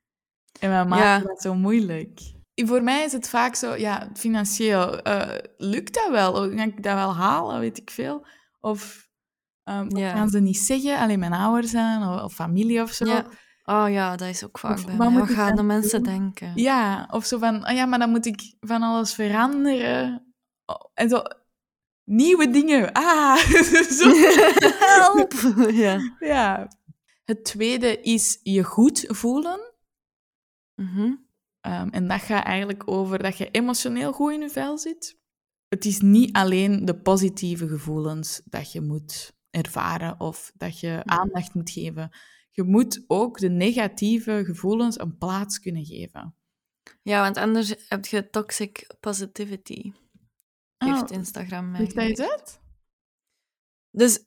En 0.59 0.69
wij 0.69 0.85
maken 0.85 1.05
Ja. 1.05 1.19
dat 1.19 1.41
zo 1.41 1.55
moeilijk. 1.55 2.19
Voor 2.55 2.83
mij 2.83 3.03
is 3.03 3.11
het 3.11 3.29
vaak 3.29 3.55
zo, 3.55 3.75
ja, 3.75 4.09
financieel, 4.13 5.01
eh, 5.01 5.37
lukt 5.57 5.93
dat 5.93 6.09
wel? 6.09 6.31
Kan 6.33 6.59
ik 6.59 6.83
dat 6.83 6.93
wel 6.93 7.15
halen, 7.15 7.59
weet 7.59 7.77
ik 7.77 7.89
veel? 7.91 8.25
Of 8.59 9.07
Ja. 9.87 10.09
gaan 10.15 10.29
ze 10.29 10.39
niet 10.39 10.57
zeggen? 10.57 10.97
Alleen 10.99 11.19
mijn 11.19 11.33
ouders 11.33 11.71
zijn, 11.71 12.03
of, 12.03 12.21
of 12.23 12.33
familie 12.33 12.81
of 12.81 12.91
zo. 12.91 13.05
Ja. 13.05 13.25
Oh 13.65 13.85
ja, 13.89 14.15
dat 14.15 14.27
is 14.27 14.43
ook 14.45 14.59
vaak 14.59 14.77
Of 14.77 14.85
bij 14.85 14.95
wat 14.97 15.11
mij. 15.11 15.25
gaan 15.25 15.55
de 15.55 15.63
mensen 15.63 16.03
doen? 16.03 16.13
denken? 16.13 16.51
Ja, 16.55 17.07
of 17.11 17.25
zo 17.25 17.37
van, 17.37 17.67
oh 17.69 17.73
ja, 17.75 17.85
maar 17.85 17.99
dan 17.99 18.09
moet 18.09 18.25
ik 18.25 18.55
van 18.59 18.81
alles 18.81 19.13
veranderen. 19.13 20.33
Oh, 20.65 20.75
En 20.93 21.09
zo, 21.09 21.21
nieuwe 22.03 22.49
dingen. 22.49 22.91
Ah, 22.91 23.35
zo. 23.99 24.09
Help! 24.79 25.33
ja. 25.71 25.99
Ja. 26.19 26.67
Het 27.25 27.45
tweede 27.45 28.01
is 28.01 28.39
je 28.43 28.63
goed 28.63 29.03
voelen. 29.07 29.72
Mhm. 30.83 31.15
Ehm, 31.59 31.87
en 31.89 32.07
dat 32.07 32.21
gaat 32.21 32.45
eigenlijk 32.45 32.87
over 32.87 33.19
dat 33.19 33.37
je 33.37 33.51
emotioneel 33.51 34.13
goed 34.13 34.31
in 34.31 34.39
je 34.39 34.49
vel 34.49 34.77
zit. 34.77 35.17
Het 35.67 35.85
is 35.85 36.01
niet 36.01 36.35
alleen 36.35 36.85
de 36.85 37.01
positieve 37.01 37.67
gevoelens 37.67 38.41
dat 38.45 38.71
je 38.71 38.81
moet 38.81 39.33
ervaren 39.49 40.19
of 40.19 40.51
dat 40.55 40.79
je 40.79 41.01
aandacht 41.03 41.53
moet 41.53 41.69
geven. 41.69 42.11
Je 42.51 42.63
moet 42.63 43.03
ook 43.07 43.39
de 43.39 43.49
negatieve 43.49 44.41
gevoelens 44.45 44.99
een 44.99 45.17
plaats 45.17 45.59
kunnen 45.59 45.85
geven. 45.85 46.35
Ja, 47.01 47.21
want 47.21 47.37
anders 47.37 47.75
heb 47.87 48.05
je 48.05 48.29
toxic 48.29 48.95
positivity. 48.99 49.91
Heeft 50.77 51.11
Oh, 51.11 51.17
Instagram 51.17 51.71
mij 51.71 51.79
Ligt 51.79 51.95
dat 51.95 52.29
uit? 52.29 52.61
Dus 53.91 54.25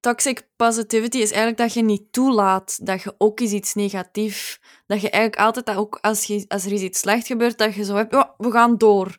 toxic 0.00 0.48
positivity 0.56 1.16
is 1.18 1.28
eigenlijk 1.30 1.56
dat 1.56 1.72
je 1.72 1.82
niet 1.82 2.12
toelaat 2.12 2.86
dat 2.86 3.02
je 3.02 3.14
ook 3.18 3.40
eens 3.40 3.52
iets 3.52 3.74
negatiefs... 3.74 4.60
Dat 4.86 5.00
je 5.00 5.10
eigenlijk 5.10 5.42
altijd, 5.42 5.66
dat 5.66 5.76
ook 5.76 5.98
als, 6.00 6.24
je, 6.24 6.44
als 6.48 6.64
er 6.64 6.72
iets 6.72 6.98
slecht 7.00 7.26
gebeurt, 7.26 7.58
dat 7.58 7.74
je 7.74 7.84
zo 7.84 7.94
hebt, 7.94 8.12
"Ja, 8.12 8.34
we 8.38 8.50
gaan 8.50 8.76
door. 8.78 9.16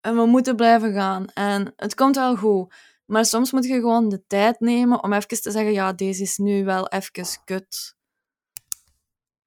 En 0.00 0.16
we 0.16 0.26
moeten 0.26 0.56
blijven 0.56 0.92
gaan. 0.92 1.26
En 1.34 1.72
het 1.76 1.94
komt 1.94 2.16
wel 2.16 2.36
goed. 2.36 2.74
Maar 3.06 3.24
soms 3.24 3.52
moet 3.52 3.64
je 3.64 3.74
gewoon 3.74 4.08
de 4.08 4.26
tijd 4.26 4.60
nemen 4.60 5.02
om 5.02 5.12
even 5.12 5.28
te 5.42 5.50
zeggen, 5.50 5.72
ja, 5.72 5.92
deze 5.92 6.22
is 6.22 6.36
nu 6.36 6.64
wel 6.64 6.88
even 6.88 7.12
kut. 7.44 7.96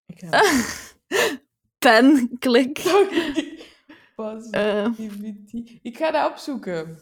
Ik 0.05 0.19
ga... 0.25 0.41
Pen, 1.79 2.35
klik. 2.39 2.77
Eh, 2.77 3.05
Positivity. 4.15 5.79
Ik 5.81 5.97
ga 5.97 6.11
dat 6.11 6.29
opzoeken. 6.31 6.99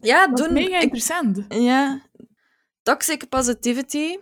ja, 0.00 0.26
Dat 0.26 0.36
doen. 0.36 0.52
mega 0.52 0.76
Ik- 0.76 0.82
interessant. 0.82 1.44
Ja. 1.48 2.02
Toxic 2.84 3.28
positivity 3.28 4.16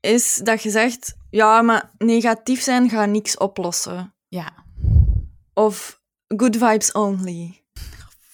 is 0.00 0.36
dat 0.36 0.62
je 0.62 0.70
zegt, 0.70 1.16
ja, 1.30 1.62
maar 1.62 1.90
negatief 1.98 2.60
zijn 2.60 2.88
gaat 2.88 3.08
niks 3.08 3.36
oplossen. 3.36 4.14
Ja. 4.28 4.64
Of 5.54 6.02
good 6.26 6.56
vibes 6.56 6.92
only. 6.92 7.64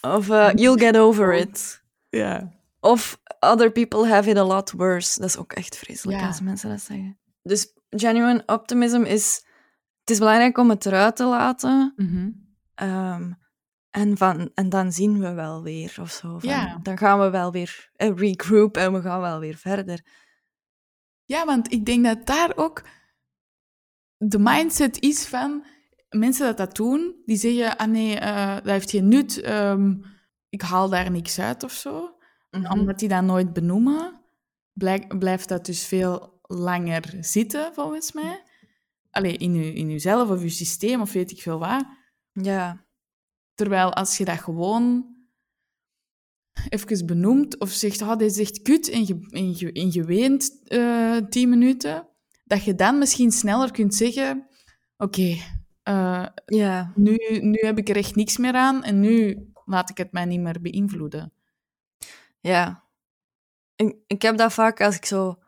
Of 0.01 0.29
uh, 0.29 0.51
you'll 0.55 0.79
get 0.79 0.97
over 0.97 1.35
it. 1.35 1.83
Ja. 2.09 2.53
Of 2.81 3.20
other 3.40 3.73
people 3.73 4.09
have 4.09 4.31
it 4.31 4.37
a 4.37 4.44
lot 4.44 4.70
worse. 4.70 5.20
Dat 5.20 5.29
is 5.29 5.37
ook 5.37 5.53
echt 5.53 5.77
vreselijk 5.77 6.20
Ja. 6.20 6.27
als 6.27 6.40
mensen 6.40 6.68
dat 6.68 6.81
zeggen. 6.81 7.18
Dus 7.42 7.73
genuine 7.90 8.42
optimism 8.47 9.03
is... 9.03 9.44
Het 10.01 10.11
is 10.12 10.18
belangrijk 10.18 10.59
om 10.59 10.70
het 10.70 10.87
eruit 10.87 11.16
te 11.16 11.25
laten. 11.25 11.92
Mhm. 11.97 12.31
Ehm, 12.75 13.33
en, 13.94 14.16
van, 14.16 14.50
en 14.54 14.68
dan 14.68 14.92
zien 14.92 15.18
we 15.18 15.33
wel 15.33 15.62
weer 15.62 15.96
of 16.00 16.11
zo. 16.11 16.38
Van, 16.38 16.48
Ja. 16.48 16.78
Dan 16.83 16.98
gaan 16.98 17.20
we 17.20 17.30
wel 17.30 17.52
weer 17.52 17.90
eh, 17.96 18.16
regroup 18.16 18.76
en 18.76 18.92
we 18.92 19.00
gaan 19.00 19.20
wel 19.20 19.38
weer 19.38 19.57
verder. 19.57 20.02
Ja, 21.24 21.44
want 21.44 21.72
ik 21.72 21.87
denk 21.87 22.04
dat 22.04 22.26
daar 22.26 22.52
ook 22.57 22.83
de 24.16 24.38
mindset 24.38 25.00
is 25.00 25.26
van 25.26 25.64
mensen 26.09 26.46
dat 26.46 26.57
dat 26.57 26.76
doen, 26.76 27.22
die 27.24 27.37
zeggen, 27.37 27.76
ah 27.76 27.88
nee, 27.88 28.18
eh, 28.18 28.54
dat 28.54 28.64
heeft 28.64 28.90
geen 28.90 29.09
nut, 29.09 29.40
ehm, 29.40 29.94
ik 30.48 30.62
haal 30.62 30.88
daar 30.88 31.11
niks 31.11 31.38
uit 31.38 31.62
of 31.62 31.72
zo. 31.72 32.16
Mhm. 32.50 32.72
Omdat 32.72 32.98
die 32.98 33.09
dat 33.09 33.22
nooit 33.22 33.52
benoemen, 33.52 34.20
blijft 35.18 35.48
dat 35.48 35.66
dus 35.66 35.87
veel 35.87 36.38
langer 36.42 37.14
zitten, 37.20 37.74
volgens 37.74 38.12
mij. 38.12 38.42
Allee, 39.11 39.37
in, 39.37 39.54
u, 39.54 39.76
in 39.76 39.90
uzelf 39.90 40.30
of 40.30 40.40
uw 40.40 40.48
systeem 40.48 41.00
of 41.00 41.12
weet 41.12 41.30
ik 41.30 41.42
veel 41.42 41.59
wat. 41.59 41.85
Ja, 42.33 42.85
Terwijl 43.55 43.93
als 43.93 44.17
je 44.17 44.25
dat 44.25 44.38
gewoon 44.38 45.12
even 46.69 47.07
benoemt 47.07 47.59
of 47.59 47.71
zegt, 47.71 48.03
oh, 48.03 48.17
dit 48.17 48.31
is 48.31 48.38
echt 48.38 48.62
kut 48.62 48.88
en 48.90 49.07
je, 49.07 49.27
en 49.31 49.59
je, 49.59 49.73
en 49.73 49.93
je 49.93 50.05
weent 50.05 50.61
eh, 50.64 51.17
tien 51.17 51.49
minuten, 51.49 52.09
dat 52.45 52.64
je 52.64 52.75
dan 52.75 52.99
misschien 52.99 53.31
sneller 53.31 53.71
kunt 53.71 53.95
zeggen, 53.95 54.47
oké, 54.97 55.37
eh, 55.83 56.27
ja, 56.47 56.93
nu, 56.95 57.17
nu 57.40 57.59
heb 57.61 57.79
ik 57.79 57.88
er 57.88 57.97
echt 57.97 58.14
niks 58.14 58.37
meer 58.37 58.55
aan 58.55 58.85
en 58.85 59.01
nu 59.01 59.49
laat 59.64 59.90
ik 59.90 59.97
het 59.97 60.12
mij 60.12 60.25
niet 60.25 60.40
meer 60.40 60.61
beïnvloeden. 60.61 61.33
ja. 62.40 62.83
Ik, 63.77 63.97
ik 64.07 64.23
heb 64.23 64.37
dat 64.37 64.53
vaak 64.53 64.81
als 64.81 64.97
ik 64.97 65.05
zo 65.05 65.38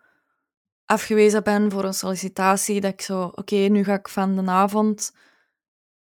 afgewezen 0.84 1.42
ben 1.44 1.70
voor 1.70 1.84
een 1.84 1.94
sollicitatie, 1.94 2.80
dat 2.80 2.92
ik 2.92 3.00
zo, 3.00 3.22
oké, 3.22 3.56
nu 3.56 3.84
ga 3.84 3.94
ik 3.94 4.08
van 4.08 4.36
de 4.36 4.50
avond 4.50 5.12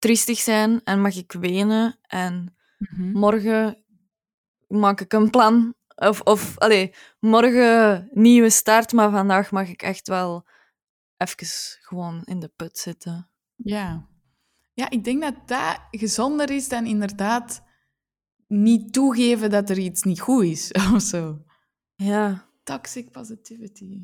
triestig 0.05 0.39
zijn 0.39 0.81
en 0.83 1.01
mag 1.01 1.15
ik 1.15 1.31
wenen 1.31 1.99
en 2.01 2.55
morgen 3.13 3.83
maak 4.67 5.01
ik 5.01 5.13
een 5.13 5.29
plan. 5.29 5.75
Of, 5.95 6.21
of 6.21 6.57
allee, 6.57 6.93
morgen 7.19 8.09
nieuwe 8.11 8.49
start, 8.49 8.91
maar 8.91 9.11
vandaag 9.11 9.51
mag 9.51 9.69
ik 9.69 9.81
echt 9.81 10.07
wel 10.07 10.47
even 11.17 11.47
gewoon 11.81 12.21
in 12.23 12.39
de 12.39 12.47
put 12.47 12.77
zitten. 12.77 13.29
Ja. 13.55 14.07
Ja, 14.73 14.89
ik 14.89 15.03
denk 15.03 15.21
dat 15.21 15.47
dat 15.47 15.79
gezonder 15.91 16.51
is 16.51 16.69
dan 16.69 16.85
inderdaad 16.85 17.63
niet 18.47 18.93
toegeven 18.93 19.49
dat 19.49 19.69
er 19.69 19.77
iets 19.77 20.03
niet 20.03 20.19
goed 20.19 20.43
is 20.43 20.71
of 20.93 21.01
zo. 21.01 21.43
Ja, 21.95 22.49
Toxic 22.63 23.11
positivity. 23.11 24.03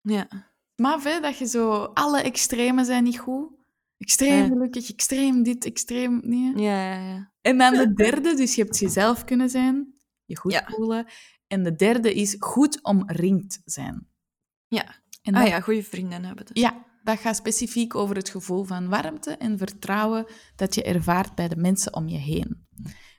ja. 0.00 0.28
Maar 0.76 1.02
hè, 1.02 1.20
dat 1.20 1.38
je 1.38 1.46
zo... 1.46 1.84
Alle 1.84 2.20
extremen 2.20 2.84
zijn 2.84 3.04
niet 3.04 3.18
goed. 3.18 3.56
Extreem 3.98 4.38
Ja. 4.42 4.46
gelukkig, 4.46 4.90
extreem 4.90 5.42
dit, 5.42 5.64
extreem... 5.64 6.20
Nee. 6.24 6.56
Ja, 6.58 6.94
ja, 6.94 7.08
ja. 7.08 7.32
En 7.40 7.58
dan 7.58 7.72
de 7.74 7.92
derde, 7.92 8.34
dus 8.34 8.54
je 8.54 8.62
hebt 8.62 8.78
jezelf 8.78 9.24
kunnen 9.24 9.48
zijn, 9.50 9.94
je 10.24 10.36
goed 10.36 10.62
voelen. 10.66 11.06
En 11.46 11.62
de 11.62 11.74
derde 11.76 12.14
is 12.14 12.36
goed 12.38 12.82
omringd 12.82 13.60
zijn. 13.64 14.08
Ja. 14.66 15.02
En 15.22 15.34
Ah 15.34 15.46
ja, 15.48 15.60
goede 15.60 15.82
vrienden 15.82 16.24
hebben 16.24 16.46
dus. 16.46 16.62
ja, 16.62 16.84
dat 17.02 17.18
gaat 17.18 17.36
specifiek 17.36 17.94
over 17.94 18.16
het 18.16 18.28
gevoel 18.28 18.64
van 18.64 18.88
warmte 18.88 19.30
en 19.36 19.58
vertrouwen 19.58 20.26
dat 20.56 20.74
je 20.74 20.82
ervaart 20.82 21.34
bij 21.34 21.48
de 21.48 21.56
mensen 21.56 21.94
om 21.94 22.08
je 22.08 22.18
heen. 22.18 22.66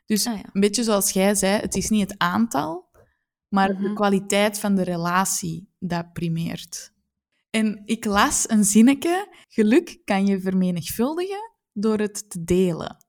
Dus 0.05 0.25
Ah 0.27 0.35
ja. 0.37 0.43
een 0.51 0.61
beetje 0.61 0.83
zoals 0.83 1.11
jij 1.11 1.35
zei, 1.35 1.59
het 1.61 1.75
is 1.75 1.89
niet 1.89 2.09
het 2.09 2.19
aantal, 2.19 2.89
maar 3.47 3.67
de 3.67 3.83
Mhm. 3.83 3.93
kwaliteit 3.93 4.59
van 4.59 4.75
de 4.75 4.83
relatie 4.83 5.69
dat 5.79 6.13
primeert. 6.13 6.93
En 7.57 7.81
ik 7.85 8.05
las 8.05 8.49
een 8.49 8.63
zinnetje, 8.63 9.27
geluk 9.47 9.97
kan 10.05 10.25
je 10.25 10.39
vermenigvuldigen 10.39 11.51
door 11.73 11.97
het 11.97 12.29
te 12.29 12.43
delen. 12.43 13.05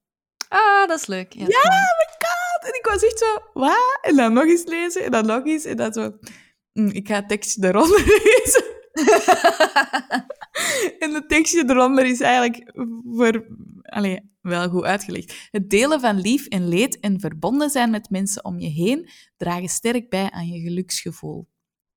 Ah, 0.49 0.89
dat 0.89 0.99
is 0.99 1.07
leuk. 1.07 1.33
Ja, 1.33 1.41
Ja, 1.41 1.71
my 1.99 2.15
god! 2.19 2.71
En 2.71 2.79
ik 2.79 2.87
was 2.91 3.05
echt 3.05 3.19
zo, 3.19 3.39
wat? 3.53 3.99
En 4.01 4.17
dan 4.17 4.33
nog 4.33 4.45
eens 4.45 4.65
lezen, 4.65 5.05
en 5.05 5.11
dan 5.11 5.27
nog 5.27 5.45
eens, 5.45 5.65
en 5.65 5.77
dan 5.77 5.93
zo... 5.93 6.13
hm, 6.73 6.89
ik 6.89 7.09
ga 7.09 7.15
het 7.15 7.29
tekstje 7.29 7.65
eronder 7.65 8.07
lezen. 8.25 8.65
en 11.03 11.15
het 11.15 11.29
tekstje 11.29 11.65
eronder 11.67 12.07
is 12.07 12.21
eigenlijk 12.21 12.71
voor... 13.05 13.47
Allee, 13.83 14.37
Wel 14.41 14.69
goed 14.69 14.85
uitgelegd. 14.85 15.49
Het 15.51 15.71
delen 15.71 16.01
van 16.01 16.21
lief 16.21 16.47
en 16.47 16.69
leed 16.69 17.01
en 17.01 17.21
verbonden 17.21 17.71
zijn 17.71 17.91
met 17.91 18.11
mensen 18.11 18.45
om 18.45 18.59
je 18.59 18.69
heen 18.69 19.09
dragen 19.37 19.69
sterk 19.69 20.11
bij 20.11 20.31
aan 20.31 20.47
je 20.47 20.61
geluksgevoel. 20.61 21.49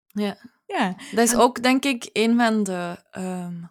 Ja. 0.08 0.61
Ja. 0.72 0.96
Dat 1.12 1.28
is 1.28 1.36
ook, 1.36 1.64
denk 1.64 1.86
ik, 1.86 2.10
een 2.14 2.38
van 2.38 2.64
de 2.64 2.98
ehm, 3.12 3.64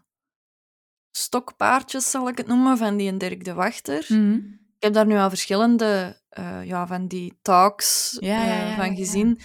stokpaardjes, 1.11 2.11
zal 2.11 2.29
ik 2.29 2.37
het 2.37 2.47
noemen, 2.47 2.79
van 2.79 2.97
die 2.97 3.17
Dirk 3.17 3.45
de 3.45 3.55
Wachter. 3.55 4.05
Mhm. 4.09 4.35
Ik 4.77 4.87
heb 4.87 4.93
daar 4.93 5.07
nu 5.07 5.17
al 5.17 5.29
verschillende 5.29 6.21
eh, 6.29 6.65
ja, 6.65 6.87
van 6.87 7.07
die 7.07 7.39
talks 7.43 8.17
Ja, 8.21 8.45
ja, 8.45 8.61
eh, 8.61 8.69
ja, 8.69 8.77
van 8.77 8.97
gezien. 8.97 9.41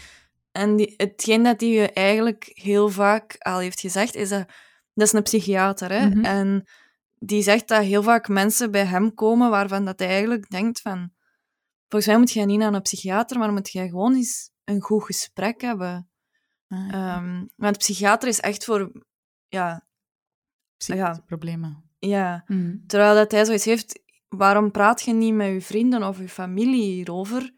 En 0.51 0.75
die, 0.75 0.93
hetgeen 0.97 1.43
dat 1.43 1.61
hij 1.61 1.69
je 1.69 1.91
eigenlijk 1.91 2.51
heel 2.53 2.89
vaak 2.89 3.35
al 3.39 3.59
heeft 3.59 3.79
gezegd, 3.79 4.15
is 4.15 4.29
dat... 4.29 4.45
Dat 4.93 5.07
is 5.07 5.13
een 5.13 5.23
psychiater, 5.23 5.91
hè. 5.91 6.09
Mhm. 6.09 6.25
En 6.25 6.67
die 7.15 7.41
zegt 7.41 7.67
dat 7.67 7.83
heel 7.83 8.03
vaak 8.03 8.27
mensen 8.27 8.71
bij 8.71 8.85
hem 8.85 9.13
komen 9.13 9.49
waarvan 9.49 9.85
dat 9.85 9.99
hij 9.99 10.07
eigenlijk 10.07 10.49
denkt 10.49 10.81
van... 10.81 11.11
Volgens 11.87 12.11
mij 12.11 12.17
moet 12.17 12.31
je 12.31 12.45
niet 12.45 12.59
naar 12.59 12.73
een 12.73 12.81
psychiater, 12.81 13.39
maar 13.39 13.51
moet 13.51 13.71
je 13.71 13.87
gewoon 13.87 14.15
eens 14.15 14.51
een 14.63 14.81
goed 14.81 15.03
gesprek 15.03 15.61
hebben. 15.61 16.09
Ah, 16.67 16.93
Ehm, 16.93 17.45
want 17.55 17.77
psychiater 17.77 18.27
is 18.27 18.39
echt 18.39 18.65
voor... 18.65 18.91
Ja, 19.47 19.87
psychische 20.77 21.11
ja. 21.13 21.23
problemen. 21.25 21.89
ja. 21.99 22.43
Mhm. 22.47 22.77
Terwijl 22.87 23.15
dat 23.15 23.31
hij 23.31 23.45
zoiets 23.45 23.65
heeft, 23.65 24.03
waarom 24.27 24.71
praat 24.71 25.01
je 25.01 25.13
niet 25.13 25.33
met 25.33 25.47
je 25.51 25.61
vrienden 25.61 26.03
of 26.03 26.19
je 26.19 26.29
familie 26.29 26.91
hierover? 26.93 27.53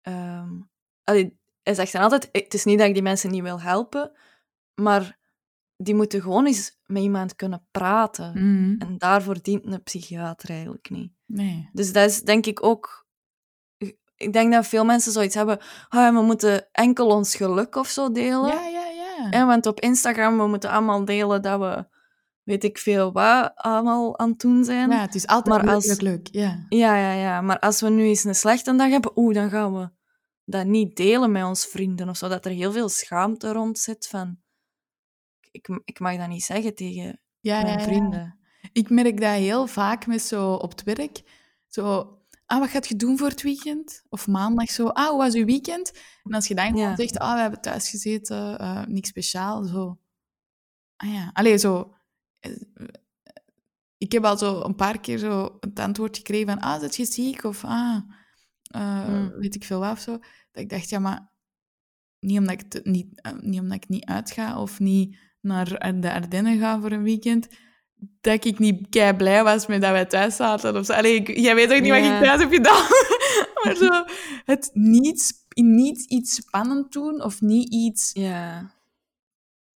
Ehm, 0.00 0.60
allee, 1.04 1.38
hij 1.62 1.74
zegt 1.74 1.92
dan 1.92 2.02
altijd, 2.02 2.28
het 2.32 2.54
is 2.54 2.64
niet 2.64 2.78
dat 2.78 2.86
ik 2.88 2.94
die 2.94 3.02
mensen 3.02 3.30
niet 3.30 3.42
wil 3.42 3.60
helpen, 3.60 4.12
maar 4.74 5.18
die 5.76 5.94
moeten 5.94 6.20
gewoon 6.22 6.46
eens 6.46 6.78
met 6.86 7.02
iemand 7.02 7.36
kunnen 7.36 7.66
praten. 7.70 8.32
Mhm. 8.32 8.80
En 8.80 8.98
daarvoor 8.98 9.42
dient 9.42 9.66
een 9.66 9.82
psychiater 9.82 10.50
eigenlijk 10.50 10.90
niet. 10.90 11.12
Nee. 11.26 11.68
Dus 11.72 11.92
dat 11.92 12.10
is 12.10 12.22
denk 12.22 12.46
ik 12.46 12.64
ook... 12.64 13.06
Ik 14.22 14.32
denk 14.32 14.52
dat 14.52 14.66
veel 14.66 14.84
mensen 14.84 15.12
zoiets 15.12 15.34
hebben, 15.34 15.58
ah, 15.88 16.14
we 16.14 16.20
moeten 16.22 16.68
enkel 16.72 17.06
ons 17.06 17.36
geluk 17.36 17.74
of 17.76 17.88
zo 17.88 18.12
delen. 18.12 18.46
Ja, 18.46 18.66
ja, 18.66 18.86
ja. 18.86 19.26
Ja, 19.30 19.46
want 19.46 19.66
op 19.66 19.80
Instagram, 19.80 20.38
we 20.38 20.46
moeten 20.46 20.70
allemaal 20.70 21.04
delen 21.04 21.42
dat 21.42 21.58
we, 21.60 21.86
weet 22.42 22.64
ik 22.64 22.78
veel 22.78 23.12
wat, 23.12 23.52
allemaal 23.54 24.18
aan 24.18 24.28
het 24.30 24.38
doen 24.40 24.64
zijn. 24.64 24.90
Ja, 24.90 25.00
het 25.00 25.14
is 25.14 25.26
altijd 25.26 25.54
Maar 25.56 25.64
leuk, 25.64 25.74
als- 25.74 25.86
leuk, 25.86 26.00
leuk. 26.00 26.28
Ja. 26.30 26.66
Ja, 26.68 26.96
ja, 26.96 27.12
ja. 27.12 27.40
Maar 27.40 27.58
als 27.58 27.80
we 27.80 27.88
nu 27.88 28.02
eens 28.04 28.24
een 28.24 28.34
slechte 28.34 28.74
dag 28.76 28.90
hebben, 28.90 29.12
oeh, 29.14 29.34
dan 29.34 29.50
gaan 29.50 29.74
we 29.74 29.90
dat 30.44 30.66
niet 30.66 30.96
delen 30.96 31.32
met 31.32 31.44
ons 31.44 31.66
vrienden 31.66 32.08
of 32.08 32.16
zo. 32.16 32.28
Dat 32.28 32.44
er 32.44 32.50
heel 32.50 32.72
veel 32.72 32.88
schaamte 32.88 33.52
rond 33.52 33.78
zit 33.78 34.06
van... 34.08 34.36
Ik, 35.50 35.68
ik 35.84 35.98
mag 36.00 36.16
dat 36.16 36.28
niet 36.28 36.42
zeggen 36.44 36.74
tegen 36.74 37.20
Ja, 37.40 37.62
mijn 37.62 37.78
ja. 37.78 37.84
vrienden. 37.84 38.38
Ik 38.72 38.90
merk 38.90 39.20
dat 39.20 39.30
heel 39.30 39.66
vaak 39.66 40.06
met 40.06 40.22
zo 40.22 40.52
op 40.52 40.70
het 40.70 40.82
werk. 40.82 41.22
Zo, 41.66 42.16
ah, 42.52 42.58
wat 42.60 42.68
gaat 42.68 42.88
je 42.88 42.96
doen 42.96 43.18
voor 43.18 43.28
het 43.28 43.42
weekend? 43.42 44.02
Of 44.08 44.26
maandag 44.26 44.70
zo, 44.70 44.86
ah, 44.86 45.08
hoe 45.08 45.18
was 45.18 45.32
je 45.32 45.44
weekend? 45.44 45.92
En 46.24 46.34
als 46.34 46.46
je 46.48 46.54
dan 46.54 46.64
gewoon 46.66 46.80
Ja. 46.80 46.96
zegt, 46.96 47.18
ah, 47.18 47.34
we 47.34 47.40
hebben 47.40 47.60
thuis 47.60 47.90
gezeten, 47.90 48.58
eh, 48.58 48.84
niks 48.86 49.08
speciaal, 49.08 49.64
zo. 49.64 49.98
Ah 50.96 51.12
ja, 51.12 51.30
allee, 51.32 51.56
zo... 51.58 51.94
eh, 52.40 52.52
Ik 53.98 54.12
heb 54.12 54.24
al 54.24 54.38
zo 54.38 54.60
een 54.60 54.74
paar 54.74 55.00
keer 55.00 55.18
zo 55.18 55.56
het 55.60 55.78
antwoord 55.78 56.16
gekregen 56.16 56.46
van, 56.48 56.58
ah, 56.60 56.80
zit 56.80 56.96
je 56.96 57.04
ziek? 57.04 57.44
Of, 57.44 57.64
ah, 57.64 57.96
eh, 58.62 59.04
Hmm. 59.04 59.32
weet 59.38 59.54
ik 59.54 59.64
veel 59.64 59.80
wat 59.80 59.92
of 59.92 59.98
zo. 60.00 60.12
Dat 60.52 60.62
ik 60.62 60.68
dacht, 60.68 60.88
ja, 60.88 60.98
maar 60.98 61.30
niet 62.18 62.38
omdat 62.38 62.60
ik, 62.60 62.72
het 62.72 62.84
niet, 62.84 63.20
eh, 63.20 63.32
niet 63.40 63.60
omdat 63.60 63.76
ik 63.76 63.88
niet 63.88 64.04
uitga 64.04 64.60
of 64.60 64.78
niet 64.80 65.16
naar 65.40 66.00
de 66.00 66.12
Ardennen 66.12 66.58
ga 66.58 66.80
voor 66.80 66.90
een 66.92 67.02
weekend, 67.02 67.48
dat 68.20 68.44
ik 68.44 68.58
niet 68.58 68.88
kei 68.88 69.16
blij 69.16 69.44
was 69.44 69.66
met 69.66 69.80
dat 69.80 69.90
wij 69.90 70.04
thuis 70.06 70.36
zaten. 70.36 70.76
Of 70.76 70.86
zo. 70.86 70.92
Allee, 70.92 71.14
ik- 71.14 71.36
jij 71.36 71.54
weet 71.54 71.72
ook 71.72 71.80
niet 71.80 71.90
wat 71.90 71.98
ik 71.98 72.04
thuis 72.22 72.40
heb 72.40 72.52
gedaan. 72.52 72.86
maar 73.64 73.76
zo, 73.76 74.04
het 74.44 74.70
niet, 74.72 75.32
niet 75.54 76.04
iets 76.10 76.34
spannend 76.34 76.92
doen 76.92 77.22
of 77.22 77.40
niet 77.40 77.72
iets 77.72 78.10
Ja. 78.12 78.70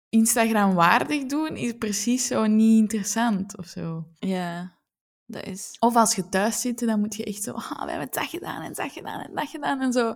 Instagram-waardig 0.10 1.26
doen, 1.26 1.56
is 1.58 1.74
precies 1.78 2.28
zo 2.28 2.46
niet 2.46 2.80
interessant 2.80 3.58
of 3.58 3.66
zo. 3.68 4.08
Ja. 4.20 4.78
Dat 5.26 5.46
is... 5.46 5.76
Of 5.80 5.96
als 5.96 6.16
je 6.16 6.30
thuis 6.30 6.62
zit, 6.62 6.80
dan 6.80 7.00
moet 7.00 7.16
je 7.16 7.24
echt 7.24 7.44
zo, 7.44 7.52
ah, 7.52 7.84
we 7.84 7.90
hebben 7.90 8.08
dat 8.12 8.26
gedaan 8.26 8.62
en 8.62 8.74
dat 8.74 8.92
gedaan 8.92 9.22
en 9.22 9.32
dat 9.36 9.50
gedaan 9.50 9.82
en 9.82 9.92
zo. 9.94 10.16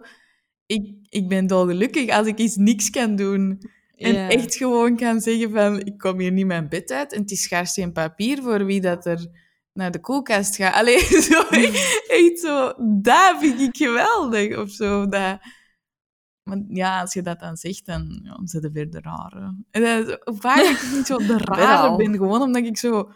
Ik, 0.66 0.96
ik 1.10 1.28
ben 1.28 1.48
dolgelukkig 1.48 2.10
als 2.10 2.28
ik 2.28 2.40
eens 2.40 2.56
niks 2.56 2.90
kan 2.90 3.16
doen. 3.16 3.62
En 3.98 4.30
echt 4.30 4.56
gewoon 4.56 4.96
kan 4.96 5.22
zeggen 5.22 5.52
van, 5.52 5.80
ik 5.80 5.98
kom 5.98 6.20
hier 6.20 6.32
niet 6.32 6.46
mijn 6.46 6.70
bed 6.70 6.92
uit 6.92 7.14
en 7.14 7.22
het 7.22 7.32
is 7.32 7.42
schaars 7.42 7.74
geen 7.74 7.92
papier 7.92 8.42
voor 8.42 8.66
wie 8.66 8.82
dat 8.82 9.06
er 9.06 9.28
naar 9.74 9.92
de 9.92 10.00
koelkast 10.00 10.56
gaat. 10.56 10.74
Allee, 10.74 11.00
zo, 11.30 11.42
echt 12.08 12.40
zo, 12.40 12.74
dat 13.02 13.36
vind 13.40 13.60
ik 13.60 13.78
geweldig 13.78 14.58
of 14.58 14.70
zo. 14.70 15.08
Dat, 15.08 15.40
want 16.44 16.66
ja, 16.68 17.02
als 17.02 17.14
je 17.14 17.22
dat 17.22 17.40
dan 17.40 17.58
zegt, 17.58 17.86
dan, 17.86 18.20
ja, 18.24 18.40
zit 18.44 18.64
je 18.64 18.72
weer 18.72 18.90
de 18.90 19.00
rare. 19.02 19.56
En 19.72 19.82
dat 19.82 20.08
is 20.08 20.40
vaak 20.40 20.58
dat 20.58 20.82
ik 20.82 20.92
niet 20.94 21.06
zo 21.06 21.18
de 21.18 21.38
rare 21.54 21.96
ben, 21.96 22.14
gewoon 22.14 22.42
omdat 22.42 22.64
ik 22.64 22.78
zo 22.78 23.12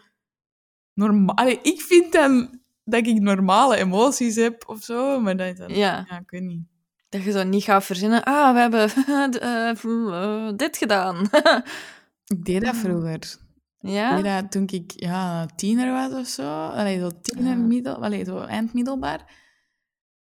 normaal... 0.94 1.36
Allee, 1.36 1.58
ik 1.62 1.80
vind 1.80 2.12
dan 2.12 2.60
dat 2.84 3.06
ik 3.06 3.20
normale 3.20 3.76
emoties 3.76 4.36
heb 4.36 4.68
of 4.68 4.82
zo, 4.82 5.20
maar 5.20 5.36
dat 5.36 5.46
is 5.46 5.58
dan... 5.58 5.68
Ja. 5.68 6.06
ja 6.08 6.18
ik 6.18 6.30
weet 6.30 6.42
niet. 6.42 6.71
Dat 7.12 7.22
je 7.22 7.30
zo 7.30 7.42
niet 7.42 7.64
gaat 7.64 7.84
verzinnen, 7.84 8.24
ah, 8.24 8.52
we 8.52 8.58
hebben 8.58 8.90
eh, 9.40 9.84
eh, 9.84 10.56
dit 10.56 10.76
gedaan. 10.76 11.16
Ik 12.34 12.44
deed 12.44 12.64
dat 12.64 12.76
vroeger. 12.76 13.36
ja? 13.78 14.22
dat 14.22 14.50
toen 14.50 14.66
ik 14.66 14.92
ja, 14.96 15.46
tiener 15.46 15.92
was 15.92 16.20
of 16.20 16.26
zo. 16.26 16.66
Allee, 16.66 16.98
zo 16.98 17.10
tiener, 17.22 17.56
Ja. 17.56 17.62
middel, 17.62 18.02
allee, 18.04 18.24
zo 18.24 18.38
eindmiddelbaar. 18.38 19.40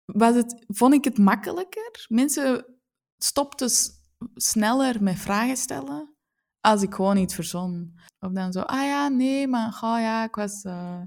Was 0.06 0.36
het, 0.36 0.64
vond 0.68 0.94
ik 0.94 1.04
het 1.04 1.18
makkelijker. 1.18 2.06
Mensen 2.08 2.66
stopten 3.18 3.70
sneller 4.36 5.04
met 5.04 5.20
vragen 5.20 5.58
stellen 5.58 6.16
als 6.62 6.82
ik 6.82 6.94
gewoon 6.94 7.18
iets 7.18 7.36
verzon. 7.36 8.00
Of 8.20 8.32
dan 8.32 8.52
zo, 8.52 8.60
ah 8.62 8.84
ja, 8.86 9.08
nee, 9.08 9.48
maar 9.48 9.72
ga 9.72 10.00
ja, 10.00 10.24
ik 10.24 10.36
was 10.36 10.64
eh, 10.64 11.02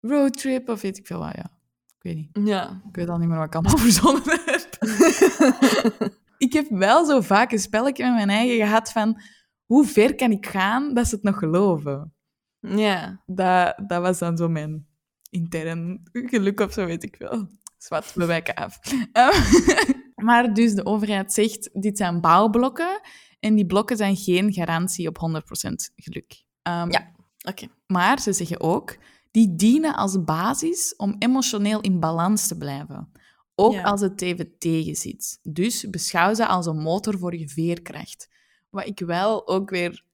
roadtrip 0.00 0.68
of 0.68 0.80
weet 0.80 0.98
ik 0.98 1.06
veel 1.06 1.18
wat, 1.18 1.34
ja. 1.34 1.50
Ik 1.96 2.02
weet 2.02 2.16
niet. 2.16 2.46
Ja. 2.48 2.82
Ik 2.88 2.96
weet 2.96 3.08
al 3.08 3.18
niet 3.18 3.28
meer 3.28 3.38
wat 3.38 3.46
ik 3.46 3.54
allemaal 3.54 3.78
verzonnen 3.88 4.22
heb. 4.24 4.43
ik 6.46 6.52
heb 6.52 6.66
wel 6.68 7.06
zo 7.06 7.20
vaak 7.20 7.52
een 7.52 7.58
spelletje 7.58 8.04
met 8.04 8.14
mijn 8.14 8.30
eigen 8.30 8.66
gehad 8.66 8.92
van 8.92 9.20
hoe 9.64 9.86
ver 9.86 10.14
kan 10.14 10.30
ik 10.30 10.46
gaan 10.46 10.94
dat 10.94 11.08
ze 11.08 11.14
het 11.14 11.24
nog 11.24 11.38
geloven. 11.38 12.14
Ja. 12.60 13.22
Dat, 13.26 13.82
dat 13.86 14.02
was 14.02 14.18
dan 14.18 14.36
zo 14.36 14.48
mijn 14.48 14.86
intern 15.30 16.00
geluk 16.12 16.60
of 16.60 16.72
zo, 16.72 16.86
weet 16.86 17.02
ik 17.02 17.16
veel. 17.16 17.48
Zwat, 17.78 18.12
we 18.14 18.26
wijken 18.26 18.54
af. 18.54 18.78
Ehm, 19.12 19.40
maar 20.26 20.54
dus 20.54 20.74
de 20.74 20.86
overheid 20.86 21.32
zegt, 21.32 21.70
dit 21.72 21.96
zijn 21.96 22.20
bouwblokken 22.20 23.00
en 23.40 23.54
die 23.54 23.66
blokken 23.66 23.96
zijn 23.96 24.16
geen 24.16 24.52
garantie 24.52 25.08
op 25.08 25.18
100% 25.18 25.72
geluk. 25.96 26.42
Ehm, 26.62 26.90
Ja. 26.90 27.12
Oké. 27.48 27.66
Maar 27.86 28.20
ze 28.20 28.32
zeggen 28.32 28.60
ook, 28.60 28.96
die 29.30 29.54
dienen 29.54 29.94
als 29.94 30.24
basis 30.24 30.96
om 30.96 31.16
emotioneel 31.18 31.80
in 31.80 32.00
balans 32.00 32.46
te 32.46 32.56
blijven. 32.58 33.12
Ook 33.54 33.72
Ja. 33.72 33.82
als 33.82 34.00
het 34.00 34.22
even 34.22 34.58
tegenzit. 34.58 35.38
Dus 35.42 35.90
beschouw 35.90 36.34
ze 36.34 36.46
als 36.46 36.66
een 36.66 36.78
motor 36.78 37.18
voor 37.18 37.36
je 37.36 37.48
veerkracht. 37.48 38.28
Wat 38.70 38.86
ik 38.86 38.98
wel 38.98 39.48
ook 39.48 39.70
weer 39.70 40.04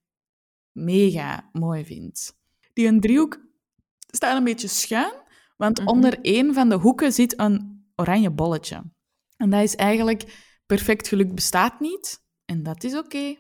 mega 0.73 1.49
mooi 1.53 1.85
vind. 1.85 2.37
Die 2.73 2.87
een 2.87 3.01
driehoek 3.01 3.41
staat 4.11 4.37
een 4.37 4.45
beetje 4.45 4.69
schuin, 4.69 5.13
want 5.57 5.79
Mhm. 5.79 5.89
onder 5.89 6.19
één 6.21 6.55
van 6.55 6.69
de 6.69 6.75
hoeken 6.77 7.13
zit 7.13 7.39
een 7.41 7.85
oranje 7.97 8.31
bolletje. 8.31 8.83
En 9.37 9.51
dat 9.51 9.63
is 9.63 9.77
eigenlijk 9.77 10.49
perfect 10.67 11.09
geluk 11.09 11.35
bestaat 11.35 11.81
niet. 11.81 12.23
En 12.45 12.63
dat 12.63 12.85
is 12.85 12.97
oké. 12.97 13.35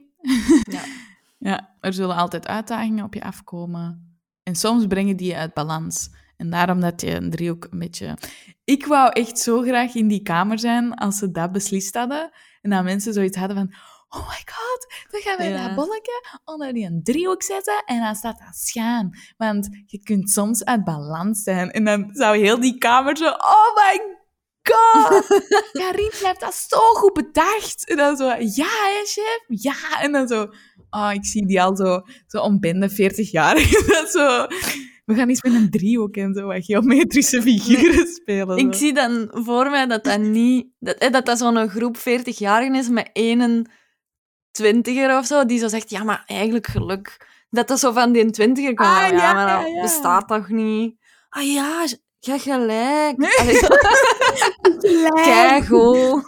Ja. 0.70 0.84
Ja, 1.42 1.76
er 1.80 1.92
zullen 1.92 2.16
altijd 2.16 2.46
uitdagingen 2.46 3.04
op 3.04 3.14
je 3.14 3.22
afkomen. 3.22 4.18
En 4.42 4.54
soms 4.56 4.86
brengen 4.86 5.16
die 5.16 5.26
je 5.26 5.36
uit 5.36 5.54
balans. 5.54 6.10
En 6.40 6.50
daarom 6.50 6.80
dat 6.80 7.00
je 7.00 7.10
een 7.14 7.30
driehoek 7.30 7.66
een 7.70 7.78
beetje... 7.78 8.16
Ik 8.64 8.86
wou 8.86 9.10
echt 9.12 9.38
zo 9.38 9.62
graag 9.62 9.94
in 9.94 10.08
die 10.08 10.22
kamer 10.22 10.58
zijn 10.58 10.94
als 10.94 11.18
ze 11.18 11.30
dat 11.30 11.52
beslist 11.52 11.94
hadden. 11.94 12.30
En 12.60 12.70
dat 12.70 12.84
mensen 12.84 13.12
zoiets 13.12 13.36
hadden 13.36 13.56
van... 13.56 13.74
Oh 14.08 14.28
my 14.28 14.42
god, 14.44 14.86
dan 15.10 15.20
gaan 15.20 15.36
we 15.36 15.44
Ja. 15.44 15.66
dat 15.66 15.76
bolletje 15.76 16.38
onder 16.44 16.72
die 16.72 16.86
een 16.86 17.02
driehoek 17.02 17.42
zetten 17.42 17.82
en 17.86 18.00
dan 18.00 18.14
staat 18.14 18.38
dat 18.38 18.56
schuin. 18.56 19.18
Want 19.36 19.68
je 19.86 20.02
kunt 20.02 20.30
soms 20.30 20.64
uit 20.64 20.84
balans 20.84 21.42
zijn. 21.42 21.70
En 21.70 21.84
dan 21.84 22.08
zou 22.12 22.36
heel 22.38 22.60
die 22.60 22.78
kamer 22.78 23.16
zo... 23.16 23.28
Oh 23.28 23.74
my 23.74 24.16
god! 24.62 25.26
Karin, 25.82 26.10
je 26.12 26.22
hebt 26.22 26.40
dat 26.40 26.54
zo 26.54 26.78
goed 26.78 27.12
bedacht. 27.12 27.88
En 27.88 27.96
dan 27.96 28.16
zo... 28.16 28.24
Ja, 28.38 28.68
hè, 28.68 29.02
chef? 29.04 29.44
Ja. 29.46 30.00
En 30.00 30.12
dan 30.12 30.28
zo... 30.28 30.52
Oh, 30.90 31.10
ik 31.12 31.24
zie 31.24 31.46
die 31.46 31.62
al 31.62 31.76
zo, 31.76 32.00
zo 32.26 32.38
onbende 32.38 32.88
40 32.90 33.30
jaar. 33.30 33.54
dat 33.86 34.10
zo... 34.10 34.46
We 35.10 35.16
gaan 35.16 35.28
eens 35.28 35.42
met 35.42 35.54
een 35.54 35.70
driehoek 35.70 36.16
en 36.16 36.34
zo 36.34 36.46
wat 36.46 36.64
geometrische 36.64 37.42
figuren 37.42 38.06
spelen. 38.06 38.58
Ik 38.58 38.74
zie 38.74 38.92
dan 38.92 39.28
voor 39.32 39.70
mij 39.70 39.86
dat 39.86 40.04
dat 40.04 40.20
niet... 40.20 40.66
Dat 40.78 41.12
dat, 41.12 41.26
dat 41.26 41.38
zo'n 41.38 41.68
groep 41.68 41.98
40-jarigen 41.98 42.74
is 42.74 42.88
met 42.88 43.10
één 43.12 43.70
twintiger 44.50 45.18
of 45.18 45.26
zo, 45.26 45.44
die 45.44 45.58
zo 45.58 45.68
zegt, 45.68 45.90
ja, 45.90 46.04
maar 46.04 46.22
eigenlijk 46.26 46.66
geluk. 46.66 47.26
Dat 47.50 47.68
dat 47.68 47.78
zo 47.80 47.92
van 47.92 48.12
die 48.12 48.30
twintiger 48.30 48.74
komt. 48.74 48.88
Ah, 48.88 49.08
ja, 49.10 49.16
ja, 49.16 49.32
maar 49.32 49.62
dat 49.62 49.72
ja, 49.74 49.82
bestaat 49.82 50.28
toch 50.28 50.48
niet? 50.48 50.96
ah 51.28 51.52
ja, 51.52 51.86
ja 52.18 52.38
gelijk. 52.38 53.16
Allee, 53.38 53.60
Keigoed. 55.24 56.24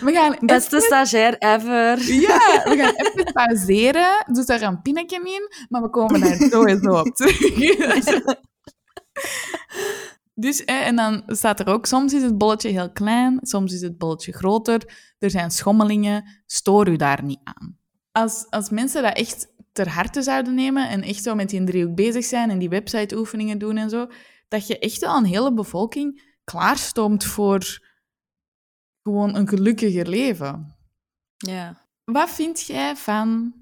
We 0.00 0.12
gaan 0.12 0.36
Beste 0.40 0.76
even- 0.76 0.86
stagiair 0.86 1.38
ever. 1.38 2.12
Ja, 2.12 2.62
we 2.64 2.76
gaan 2.76 2.94
even 2.94 3.32
pauzeren. 3.32 4.24
Doe 4.32 4.44
daar 4.44 4.62
een 4.62 4.82
pinnetje 4.82 5.16
in, 5.16 5.66
maar 5.68 5.82
we 5.82 5.90
komen 5.90 6.20
daar 6.20 6.36
sowieso 6.50 6.90
op 7.00 7.14
terug. 7.14 7.38
Dus, 10.34 10.64
eh, 10.64 10.86
en 10.86 10.96
dan 10.96 11.22
staat 11.26 11.60
er 11.60 11.66
ook, 11.66 11.86
soms 11.86 12.12
is 12.12 12.22
het 12.22 12.38
bolletje 12.38 12.68
heel 12.68 12.92
klein, 12.92 13.38
soms 13.42 13.72
is 13.72 13.80
het 13.80 13.98
bolletje 13.98 14.32
groter, 14.32 14.80
er 15.18 15.30
zijn 15.30 15.50
schommelingen, 15.50 16.40
stoor 16.46 16.88
u 16.88 16.96
daar 16.96 17.24
niet 17.24 17.40
aan. 17.44 17.78
Als, 18.12 18.46
als 18.50 18.70
mensen 18.70 19.02
dat 19.02 19.16
echt 19.16 19.46
ter 19.72 19.88
harte 19.88 20.22
zouden 20.22 20.54
nemen 20.54 20.88
en 20.88 21.02
echt 21.02 21.22
zo 21.22 21.34
met 21.34 21.48
die 21.50 21.64
driehoek 21.64 21.94
bezig 21.94 22.24
zijn 22.24 22.50
en 22.50 22.58
die 22.58 22.68
website-oefeningen 22.68 23.58
doen 23.58 23.76
en 23.76 23.90
zo, 23.90 24.06
dat 24.48 24.66
je 24.66 24.78
echt 24.78 24.98
wel 25.00 25.16
een 25.16 25.24
hele 25.24 25.52
bevolking 25.54 26.34
klaarstoomt 26.44 27.24
voor 27.24 27.84
gewoon 29.06 29.34
een 29.34 29.48
gelukkiger 29.48 30.08
leven. 30.08 30.76
Ja. 31.36 31.88
Wat 32.04 32.30
vind 32.30 32.60
jij 32.60 32.96
van 32.96 33.54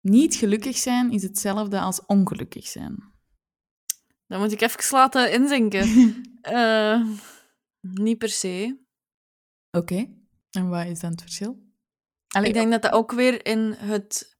niet 0.00 0.34
gelukkig 0.34 0.76
zijn 0.76 1.10
is 1.10 1.22
hetzelfde 1.22 1.80
als 1.80 2.06
ongelukkig 2.06 2.66
zijn? 2.66 3.12
Dan 4.26 4.40
moet 4.40 4.52
ik 4.52 4.60
even 4.60 4.96
laten 4.96 5.32
inzinken. 5.32 5.86
Eh, 6.42 7.06
niet 7.80 8.18
per 8.18 8.28
se. 8.28 8.78
Oké. 9.70 10.06
En 10.50 10.68
wat 10.68 10.86
is 10.86 11.00
dan 11.00 11.10
het 11.10 11.20
verschil? 11.20 11.62
Allee, 12.28 12.48
Ik 12.48 12.54
denk 12.54 12.70
dat 12.70 12.82
dat 12.82 12.92
ook 12.92 13.12
weer 13.12 13.46
in 13.46 13.72
het... 13.72 14.36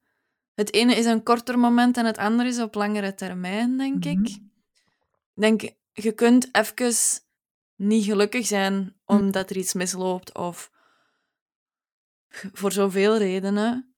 Het 0.54 0.72
ene 0.72 0.94
is 0.96 1.04
een 1.04 1.22
korter 1.22 1.58
moment 1.58 1.96
en 1.96 2.04
het 2.06 2.18
andere 2.18 2.48
is 2.48 2.58
op 2.60 2.74
langere 2.74 3.14
termijn, 3.14 3.76
denk 3.76 4.04
Mhm. 4.04 4.08
ik. 4.08 4.28
Ik 4.28 4.40
denk, 5.34 5.60
je 5.92 6.12
kunt 6.12 6.48
even 6.52 6.94
niet 7.76 8.04
gelukkig 8.04 8.46
zijn 8.46 8.96
omdat 9.04 9.50
er 9.50 9.56
iets 9.56 9.72
misloopt 9.72 10.34
of 10.34 10.70
voor 12.28 12.72
zoveel 12.72 13.18
redenen. 13.18 13.94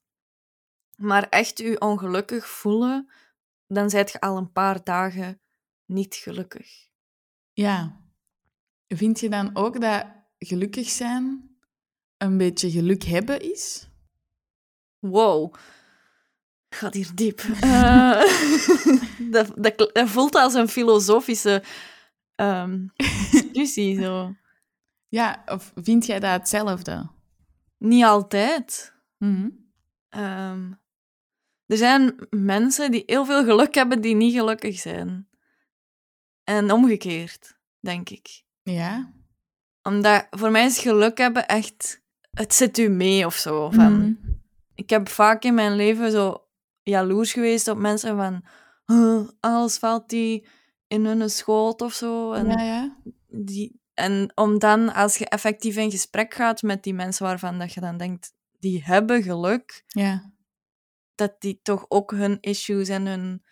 Maar 0.96 1.28
echt 1.28 1.58
je 1.58 1.80
ongelukkig 1.80 2.48
voelen, 2.48 3.10
dan 3.66 3.90
zijt 3.90 4.10
je 4.10 4.20
al 4.20 4.36
een 4.36 4.52
paar 4.52 4.84
dagen 4.84 5.40
niet 5.84 6.14
gelukkig. 6.14 6.88
Ja. 7.52 8.00
Vind 8.88 9.20
je 9.20 9.28
dan 9.28 9.56
ook 9.56 9.80
dat 9.80 10.06
gelukkig 10.38 10.88
zijn 10.88 11.50
een 12.16 12.36
beetje 12.36 12.70
geluk 12.70 13.02
hebben 13.02 13.40
is? 13.40 13.88
Wow. 14.98 15.54
Gaat 16.68 16.94
hier 16.94 17.10
diep. 17.14 17.40
Eh, 17.60 18.22
dat, 19.34 19.52
dat, 19.56 19.90
dat 19.92 20.08
voelt 20.08 20.34
als 20.34 20.54
een 20.54 20.68
filosofische 20.68 21.62
ehm, 22.34 22.86
discussie. 23.30 24.02
Zo. 24.02 24.34
Ja, 25.08 25.42
of 25.46 25.72
vind 25.74 26.06
jij 26.06 26.20
dat 26.20 26.30
hetzelfde? 26.30 27.10
Niet 27.78 28.04
altijd. 28.04 28.92
Mhm. 29.18 29.48
Ehm, 30.08 30.72
er 31.66 31.76
zijn 31.76 32.14
mensen 32.30 32.90
die 32.90 33.02
heel 33.06 33.24
veel 33.24 33.44
geluk 33.44 33.74
hebben 33.74 34.00
die 34.00 34.14
niet 34.14 34.34
gelukkig 34.34 34.78
zijn. 34.78 35.28
En 36.44 36.70
omgekeerd, 36.72 37.58
denk 37.80 38.10
ik. 38.10 38.42
Ja. 38.62 39.12
Omdat 39.82 40.26
voor 40.30 40.50
mij 40.50 40.64
is 40.64 40.78
geluk 40.78 41.18
hebben 41.18 41.46
echt... 41.46 42.02
Het 42.30 42.54
zit 42.54 42.78
u 42.78 42.88
mee 42.88 43.26
of 43.26 43.34
zo. 43.34 43.70
Van, 43.70 43.92
Mhm. 43.98 44.12
Ik 44.74 44.90
heb 44.90 45.08
vaak 45.08 45.44
in 45.44 45.54
mijn 45.54 45.76
leven 45.76 46.10
zo 46.10 46.46
jaloers 46.82 47.32
geweest 47.32 47.68
op 47.68 47.78
mensen 47.78 48.16
van... 48.16 48.44
"Huh, 48.86 49.28
alles 49.40 49.78
valt 49.78 50.08
die 50.08 50.46
in 50.86 51.04
hun 51.06 51.30
schoot 51.30 51.82
of 51.82 51.92
zo. 51.92 52.32
En, 52.32 52.46
Ja, 52.46 52.62
ja. 52.62 52.96
die, 53.28 53.80
en 53.94 54.32
om 54.34 54.58
dan, 54.58 54.92
als 54.94 55.16
je 55.16 55.28
effectief 55.28 55.76
in 55.76 55.90
gesprek 55.90 56.34
gaat 56.34 56.62
met 56.62 56.82
die 56.82 56.94
mensen 56.94 57.26
waarvan 57.26 57.58
dat 57.58 57.72
je 57.72 57.80
dan 57.80 57.96
denkt... 57.96 58.32
Die 58.58 58.84
hebben 58.84 59.22
geluk, 59.22 59.84
Ja. 59.86 60.32
dat 61.14 61.40
die 61.40 61.60
toch 61.62 61.84
ook 61.88 62.10
hun 62.10 62.38
issues 62.40 62.88
en 62.88 63.06
hun 63.06 63.42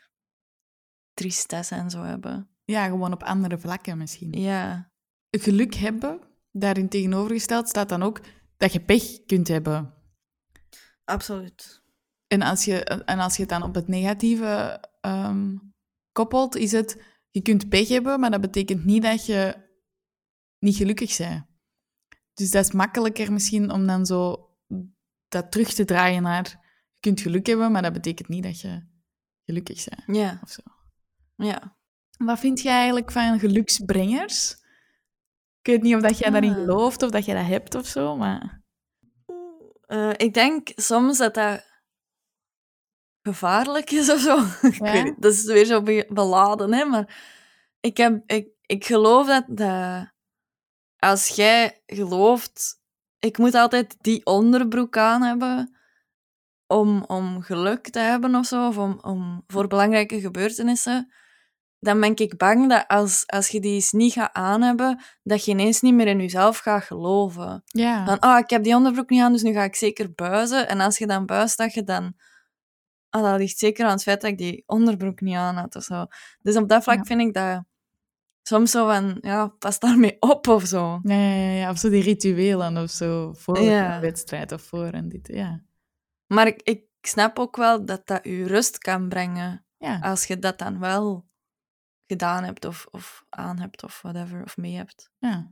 tristesse 1.14 1.74
en 1.74 1.90
zo 1.90 2.02
hebben. 2.02 2.48
Ja, 2.64 2.86
gewoon 2.86 3.12
op 3.12 3.22
andere 3.22 3.58
vlakken 3.58 3.98
misschien. 3.98 4.32
Ja, 4.32 4.90
Geluk 5.30 5.74
hebben, 5.74 6.20
daarin 6.50 6.88
tegenovergesteld, 6.88 7.68
staat 7.68 7.88
dan 7.88 8.02
ook 8.02 8.20
dat 8.56 8.72
je 8.72 8.80
pech 8.80 9.24
kunt 9.26 9.48
hebben. 9.48 9.94
absoluut. 11.04 11.82
En 12.26 12.42
als 12.42 12.64
je, 12.64 12.84
en 12.84 13.18
als 13.18 13.34
je 13.36 13.40
het 13.40 13.50
dan 13.50 13.62
op 13.62 13.74
het 13.74 13.88
negatieve 13.88 14.84
ehm, 15.00 15.56
koppelt, 16.12 16.56
is 16.56 16.72
het... 16.72 17.02
Je 17.32 17.42
kunt 17.42 17.68
pech 17.68 17.88
hebben, 17.88 18.20
maar 18.20 18.30
dat 18.30 18.40
betekent 18.40 18.84
niet 18.84 19.02
dat 19.02 19.26
je 19.26 19.54
niet 20.58 20.76
gelukkig 20.76 21.16
bent. 21.16 21.44
Dus 22.34 22.50
dat 22.50 22.64
is 22.64 22.72
makkelijker 22.72 23.32
misschien 23.32 23.70
om 23.70 23.86
dan 23.86 24.06
zo 24.06 24.48
dat 25.28 25.50
terug 25.52 25.72
te 25.74 25.84
draaien 25.84 26.22
naar... 26.22 26.60
Je 26.94 27.08
kunt 27.08 27.20
geluk 27.20 27.46
hebben, 27.46 27.72
maar 27.72 27.82
dat 27.82 27.92
betekent 27.92 28.28
niet 28.28 28.42
dat 28.42 28.60
je 28.60 28.82
gelukkig 29.44 29.84
bent. 29.84 30.16
Ja, 30.16 30.38
Of 30.42 30.50
zo. 30.50 30.60
ja. 31.36 31.76
Wat 32.18 32.38
vind 32.38 32.60
jij 32.60 32.74
eigenlijk 32.74 33.10
van 33.10 33.38
geluksbrengers? 33.38 34.50
Ik 35.60 35.66
weet 35.72 35.82
niet 35.82 35.94
of 35.94 36.00
dat 36.02 36.18
jij 36.18 36.30
daarin 36.30 36.50
Ah. 36.50 36.56
gelooft 36.56 37.02
of 37.02 37.10
dat 37.10 37.24
jij 37.24 37.34
dat 37.34 37.46
hebt 37.46 37.74
of 37.74 37.86
zo, 37.86 38.16
maar... 38.16 38.62
Eh, 39.86 40.10
ik 40.16 40.34
denk 40.34 40.68
soms 40.74 41.18
dat 41.18 41.34
dat 41.34 41.64
gevaarlijk 43.22 43.90
is 43.90 44.10
of 44.10 44.20
zo. 44.20 44.38
ik 44.68 44.74
Ja? 44.74 44.92
weet 44.92 45.04
niet, 45.04 45.22
dat 45.22 45.32
is 45.32 45.44
weer 45.44 45.64
zo 45.64 45.82
be- 45.82 46.06
beladen, 46.08 46.72
hè. 46.72 46.84
Maar 46.84 47.24
ik, 47.80 47.96
heb, 47.96 48.22
ik, 48.26 48.48
ik 48.66 48.84
geloof 48.84 49.26
dat, 49.26 49.44
dat 49.48 50.10
als 50.98 51.28
jij 51.28 51.82
gelooft... 51.86 52.80
Ik 53.18 53.38
moet 53.38 53.54
altijd 53.54 53.96
die 54.00 54.26
onderbroek 54.26 54.96
aan 54.96 55.22
hebben 55.22 55.76
om, 56.66 57.04
om 57.06 57.42
geluk 57.42 57.88
te 57.88 57.98
hebben 57.98 58.34
of 58.34 58.46
zo, 58.46 58.66
of 58.66 58.78
om, 58.78 58.98
om, 59.00 59.42
voor 59.46 59.66
belangrijke 59.66 60.20
gebeurtenissen. 60.20 61.12
Dan 61.78 62.00
ben 62.00 62.16
ik 62.16 62.36
bang 62.36 62.68
dat 62.68 62.84
als, 62.88 63.26
als 63.26 63.48
je 63.48 63.60
die 63.60 63.74
eens 63.74 63.92
niet 63.92 64.12
gaat 64.12 64.32
aan 64.32 64.62
hebben, 64.62 65.02
dat 65.22 65.44
je 65.44 65.50
ineens 65.50 65.80
niet 65.80 65.94
meer 65.94 66.06
in 66.06 66.20
jezelf 66.20 66.58
gaat 66.58 66.84
geloven. 66.84 67.62
Ja. 67.64 68.04
Van, 68.06 68.18
ah, 68.18 68.38
ik 68.38 68.50
heb 68.50 68.62
die 68.62 68.74
onderbroek 68.74 69.10
niet 69.10 69.22
aan, 69.22 69.32
dus 69.32 69.42
nu 69.42 69.52
ga 69.52 69.62
ik 69.62 69.74
zeker 69.74 70.12
buizen. 70.14 70.68
En 70.68 70.80
als 70.80 70.98
je 70.98 71.06
dan 71.06 71.26
buist, 71.26 71.58
dat 71.58 71.74
je 71.74 71.82
dan... 71.84 72.14
Ah, 73.12 73.22
dat 73.22 73.38
ligt 73.38 73.58
zeker 73.58 73.84
aan 73.84 73.90
het 73.92 74.02
feit 74.02 74.20
dat 74.20 74.30
ik 74.30 74.38
die 74.38 74.62
onderbroek 74.66 75.20
niet 75.20 75.36
aan 75.36 75.56
had 75.56 75.76
of 75.76 75.82
zo. 75.82 76.06
Dus 76.40 76.56
op 76.56 76.68
dat 76.68 76.82
vlak 76.82 76.96
Ja. 76.96 77.04
vind 77.04 77.20
ik 77.20 77.34
dat 77.34 77.64
soms 78.42 78.70
zo 78.70 78.86
van, 78.86 79.18
ja, 79.20 79.46
pas 79.48 79.78
daarmee 79.78 80.16
op 80.20 80.48
of 80.48 80.64
zo. 80.66 81.00
Ja, 81.02 81.14
ja, 81.34 81.70
of 81.70 81.78
zo 81.78 81.88
die 81.90 82.02
rituelen 82.02 82.76
of 82.76 82.90
zo, 82.90 83.32
voor 83.32 83.60
Ja. 83.60 83.94
een 83.94 84.00
wedstrijd 84.00 84.52
of 84.52 84.62
voor 84.62 84.86
en 84.86 85.08
dit, 85.08 85.28
ja. 85.28 85.60
Maar 86.26 86.46
ik, 86.46 86.62
ik 86.62 86.84
snap 87.00 87.38
ook 87.38 87.56
wel 87.56 87.84
dat 87.84 88.06
dat 88.06 88.20
je 88.24 88.46
rust 88.46 88.78
kan 88.78 89.08
brengen 89.08 89.64
Ja, 89.78 89.98
als 89.98 90.24
je 90.24 90.38
dat 90.38 90.58
dan 90.58 90.78
wel 90.78 91.28
gedaan 92.06 92.44
hebt 92.44 92.64
of, 92.64 92.86
of 92.90 93.24
aan 93.28 93.58
hebt 93.58 93.82
of 93.84 94.02
whatever, 94.02 94.42
of 94.42 94.56
mee 94.56 94.76
hebt. 94.76 95.10
ja. 95.18 95.50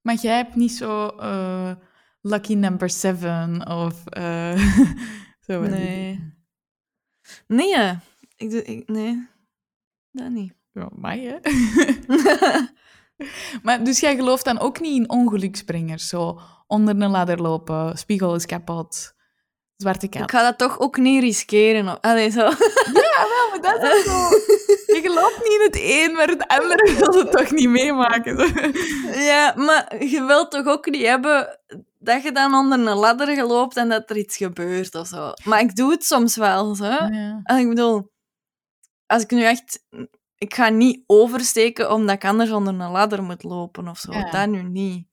Maar 0.00 0.14
jij 0.14 0.36
hebt 0.36 0.54
niet 0.54 0.72
zo 0.72 1.06
eh, 1.08 1.74
lucky 2.20 2.54
number 2.54 2.90
seven 2.90 3.66
of 3.68 4.06
eh, 4.06 4.58
zo. 5.46 5.60
Nee. 5.62 6.33
Nee, 7.46 7.76
hè. 7.76 7.92
ik 8.36 8.50
doe, 8.50 8.62
ik, 8.62 8.88
nee, 8.88 9.28
dat 10.10 10.30
niet. 10.30 10.54
Ja, 10.72 10.88
mij, 10.94 11.18
hè? 11.20 11.38
maar 13.62 13.84
dus 13.84 14.00
jij 14.00 14.16
gelooft 14.16 14.44
dan 14.44 14.58
ook 14.58 14.80
niet 14.80 14.96
in 14.96 15.10
ongeluksbrengers? 15.10 16.08
Zo 16.08 16.40
onder 16.66 17.00
een 17.00 17.10
ladder 17.10 17.42
lopen, 17.42 17.98
spiegel 17.98 18.34
is 18.34 18.46
kapot, 18.46 19.14
zwarte 19.76 20.08
kat. 20.08 20.22
Ik 20.22 20.30
ga 20.30 20.42
dat 20.42 20.58
toch 20.58 20.78
ook 20.78 20.96
niet 20.96 21.22
riskeren. 21.22 22.00
Allee, 22.00 22.30
zo. 22.30 22.40
Ja, 23.16 23.26
maar 23.50 23.60
dat 23.60 23.92
is 23.92 24.04
zo. 24.04 24.28
Je 24.94 25.00
gelooft 25.02 25.38
niet 25.38 25.52
in 25.52 25.60
het 25.60 25.78
een, 25.80 26.14
maar 26.16 26.28
het 26.28 26.46
andere 26.46 26.92
wil 26.98 27.18
het 27.18 27.32
toch 27.32 27.50
niet 27.50 27.68
meemaken. 27.68 28.38
zo. 28.38 28.46
Ja, 29.20 29.54
maar 29.56 30.04
je 30.04 30.24
wilt 30.26 30.50
toch 30.50 30.66
ook 30.66 30.90
niet 30.90 31.06
hebben 31.06 31.58
dat 32.04 32.22
je 32.22 32.32
dan 32.32 32.54
onder 32.54 32.78
een 32.78 32.96
ladder 32.96 33.34
geloopt 33.34 33.76
en 33.76 33.88
dat 33.88 34.10
er 34.10 34.16
iets 34.16 34.36
gebeurt 34.36 34.94
of 34.94 35.06
zo. 35.06 35.32
Maar 35.44 35.60
ik 35.60 35.76
doe 35.76 35.90
het 35.90 36.04
soms 36.04 36.36
wel, 36.36 36.74
zo. 36.74 36.84
Ja. 36.84 37.40
En 37.42 37.58
ik 37.58 37.68
bedoel, 37.68 38.12
als 39.06 39.22
ik 39.22 39.30
nu 39.30 39.42
echt... 39.42 39.84
Ik 40.34 40.54
ga 40.54 40.68
niet 40.68 41.02
oversteken 41.06 41.92
omdat 41.92 42.14
ik 42.14 42.24
anders 42.24 42.50
onder 42.50 42.80
een 42.80 42.90
ladder 42.90 43.22
moet 43.22 43.42
lopen 43.42 43.88
of 43.88 43.98
zo. 43.98 44.12
Ja. 44.12 44.30
Dat 44.30 44.48
nu 44.48 44.62
niet. 44.62 45.06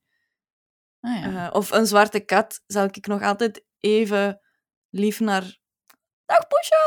Ah, 1.00 1.20
ja. 1.20 1.46
Eh, 1.46 1.54
of 1.54 1.70
een 1.70 1.86
zwarte 1.86 2.20
kat 2.20 2.62
zal 2.66 2.84
ik 2.84 3.06
nog 3.06 3.22
altijd 3.22 3.64
even 3.78 4.40
lief 4.90 5.20
naar... 5.20 5.58
Dag, 6.24 6.46
Poesje! 6.46 6.80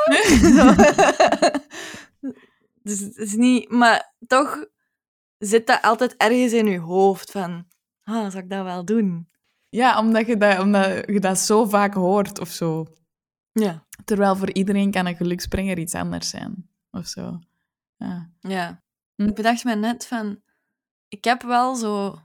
dus 2.83 2.99
het 2.99 3.17
is 3.17 3.33
niet... 3.33 3.69
Maar 3.69 4.15
toch 4.27 4.65
zit 5.37 5.67
dat 5.67 5.81
altijd 5.81 6.15
ergens 6.17 6.53
in 6.53 6.67
je 6.67 6.79
hoofd 6.79 7.31
van... 7.31 7.67
Ah, 8.03 8.31
zou 8.31 8.43
ik 8.43 8.49
dat 8.49 8.63
wel 8.63 8.85
doen? 8.85 9.29
Ja, 9.75 9.99
omdat 9.99 10.27
je, 10.27 10.37
dat, 10.37 10.59
omdat 10.59 11.03
je 11.05 11.19
dat 11.19 11.39
zo 11.39 11.65
vaak 11.65 11.93
hoort 11.93 12.39
of 12.39 12.49
zo. 12.49 12.85
Ja. 13.51 13.85
Terwijl 14.05 14.35
voor 14.35 14.51
iedereen 14.51 14.91
kan 14.91 15.05
een 15.05 15.15
geluksbrenger 15.15 15.77
iets 15.77 15.95
anders 15.95 16.29
zijn. 16.29 16.69
Of 16.91 17.05
zo. 17.07 17.39
Ja. 17.97 18.29
Ja. 18.39 18.81
Hm. 19.15 19.27
Ik 19.27 19.35
bedacht 19.35 19.63
me 19.63 19.75
net 19.75 20.07
van... 20.07 20.41
Ik 21.07 21.23
heb 21.23 21.41
wel 21.41 21.75
zo 21.75 22.19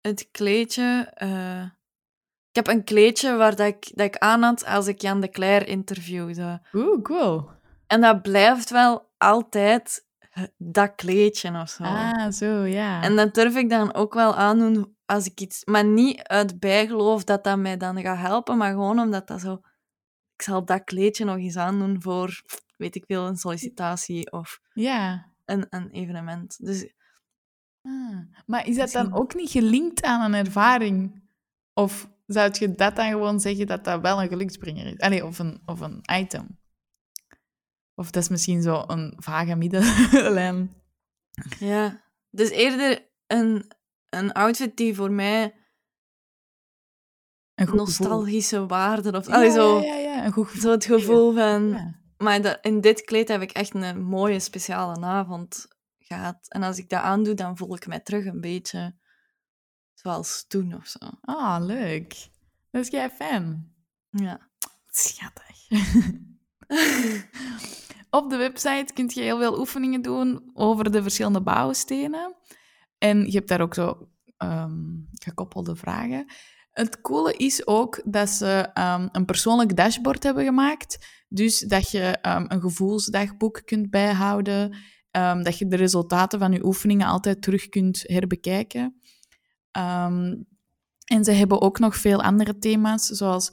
het 0.00 0.28
kleedje... 0.30 1.10
eh, 1.14 1.62
ik 2.48 2.64
heb 2.64 2.66
een 2.66 2.84
kleedje 2.84 3.36
waar 3.36 3.56
dat 3.56 3.66
ik, 3.66 3.90
dat 3.94 4.06
ik 4.06 4.18
aan 4.18 4.42
had 4.42 4.64
als 4.64 4.86
ik 4.86 5.00
Jan 5.00 5.20
de 5.20 5.28
Cler 5.28 5.68
interviewde. 5.68 6.62
Oeh, 6.72 7.02
cool. 7.02 7.50
En 7.86 8.00
dat 8.00 8.22
blijft 8.22 8.70
wel 8.70 9.10
altijd 9.18 10.06
dat 10.56 10.94
kleedje 10.94 11.60
of 11.60 11.68
zo. 11.68 11.82
Ah, 11.82 12.30
zo, 12.30 12.64
ja. 12.64 13.02
En 13.02 13.16
dat 13.16 13.34
durf 13.34 13.56
ik 13.56 13.70
dan 13.70 13.94
ook 13.94 14.14
wel 14.14 14.36
aandoen 14.36 14.96
als 15.06 15.26
ik 15.26 15.40
iets... 15.40 15.64
Maar 15.64 15.84
niet 15.84 16.22
uit 16.22 16.58
bijgeloof 16.60 17.24
dat 17.24 17.44
dat 17.44 17.58
mij 17.58 17.76
dan 17.76 18.00
gaat 18.00 18.18
helpen, 18.18 18.56
maar 18.56 18.70
gewoon 18.70 18.98
omdat 18.98 19.26
dat 19.26 19.40
zo... 19.40 19.60
Ik 20.36 20.42
zal 20.42 20.64
dat 20.64 20.84
kleedje 20.84 21.24
nog 21.24 21.36
eens 21.36 21.56
aandoen 21.56 22.02
voor, 22.02 22.42
weet 22.76 22.94
ik 22.94 23.04
veel, 23.06 23.26
een 23.26 23.36
sollicitatie 23.36 24.32
of 24.32 24.60
Ja. 24.72 25.32
een, 25.44 25.66
een 25.70 25.90
evenement. 25.90 26.64
Dus 26.64 26.92
Ah. 27.82 28.18
Maar 28.46 28.66
is 28.66 28.76
dat 28.76 28.90
dan 28.90 29.12
ook 29.14 29.34
niet 29.34 29.50
gelinkt 29.50 30.02
aan 30.02 30.32
een 30.32 30.46
ervaring? 30.46 31.22
Of 31.74 32.10
zou 32.26 32.50
je 32.58 32.74
dat 32.74 32.96
dan 32.96 33.08
gewoon 33.10 33.40
zeggen 33.40 33.66
dat 33.66 33.84
dat 33.84 34.00
wel 34.00 34.22
een 34.22 34.28
geluksbringer 34.28 34.86
is? 34.86 34.98
Allee, 34.98 35.26
of 35.26 35.38
een, 35.38 35.62
of 35.66 35.80
een 35.80 36.00
item? 36.12 36.58
Of 37.94 38.10
dat 38.10 38.22
is 38.22 38.28
misschien 38.28 38.62
zo 38.62 38.84
een 38.86 39.14
vage 39.16 39.54
middellijn. 39.56 40.72
ja... 41.58 42.00
Dus 42.30 42.50
eerder 42.50 43.08
een, 43.26 43.70
een 44.14 44.32
outfit 44.32 44.76
die 44.76 44.94
voor 44.94 45.10
mij 45.10 45.54
Een 47.54 47.76
nostalgische 47.76 48.66
waarde 48.66 49.08
of... 49.08 49.14
gevoel. 49.24 49.34
Allee, 49.34 49.48
Ja, 49.48 49.54
zo, 49.54 49.80
ja, 49.80 49.94
ja, 49.94 50.14
ja, 50.14 50.24
een 50.24 50.32
goed 50.32 50.46
gevoel. 50.46 50.62
zo 50.62 50.70
het 50.70 50.84
gevoel 50.84 51.34
van... 51.34 51.94
Maar 52.16 52.42
dat, 52.42 52.58
in 52.62 52.80
dit 52.80 53.02
kleed 53.04 53.28
heb 53.28 53.42
ik 53.42 53.50
echt 53.50 53.74
een 53.74 54.02
mooie, 54.02 54.40
speciale 54.40 55.00
avond 55.00 55.68
gehad. 55.98 56.36
En 56.48 56.62
als 56.62 56.78
ik 56.78 56.88
dat 56.88 57.02
aandoe, 57.02 57.34
dan 57.34 57.56
voel 57.56 57.74
ik 57.74 57.86
mij 57.86 58.00
terug 58.00 58.24
een 58.24 58.40
beetje 58.40 58.96
zoals 59.94 60.44
toen 60.48 60.74
of 60.74 60.86
zo. 60.86 60.98
Ah, 61.20 61.56
leuk. 61.60 62.28
Dat 62.70 62.82
is 62.82 62.88
jij 62.88 63.10
fan. 63.10 63.72
Ja. 64.10 64.50
Schattig. 64.86 65.68
Op 68.10 68.30
de 68.30 68.36
website 68.36 68.92
kun 68.94 69.10
je 69.14 69.20
heel 69.20 69.38
veel 69.38 69.58
oefeningen 69.58 70.02
doen 70.02 70.50
over 70.54 70.90
de 70.92 71.02
verschillende 71.02 71.42
bouwstenen. 71.42 72.34
En 73.02 73.26
je 73.26 73.32
hebt 73.32 73.48
daar 73.48 73.60
ook 73.60 73.74
zo 73.74 74.08
ehm, 74.36 74.80
gekoppelde 75.10 75.76
vragen. 75.76 76.32
Het 76.70 77.00
coole 77.00 77.36
is 77.36 77.66
ook 77.66 78.02
dat 78.04 78.28
ze 78.28 78.70
ehm, 78.72 79.08
een 79.12 79.24
persoonlijk 79.24 79.76
dashboard 79.76 80.22
hebben 80.22 80.44
gemaakt. 80.44 81.22
Dus 81.28 81.58
dat 81.58 81.90
je 81.90 82.00
ehm, 82.00 82.44
een 82.48 82.60
gevoelsdagboek 82.60 83.62
kunt 83.64 83.90
bijhouden. 83.90 84.76
dat 85.42 85.58
je 85.58 85.68
de 85.68 85.76
resultaten 85.76 86.38
van 86.38 86.52
je 86.52 86.64
oefeningen 86.64 87.06
altijd 87.06 87.42
terug 87.42 87.68
kunt 87.68 88.02
herbekijken. 88.06 89.00
En 91.04 91.24
ze 91.24 91.32
hebben 91.32 91.60
ook 91.60 91.78
nog 91.78 91.96
veel 91.96 92.22
andere 92.22 92.58
thema's, 92.58 93.06
zoals 93.06 93.52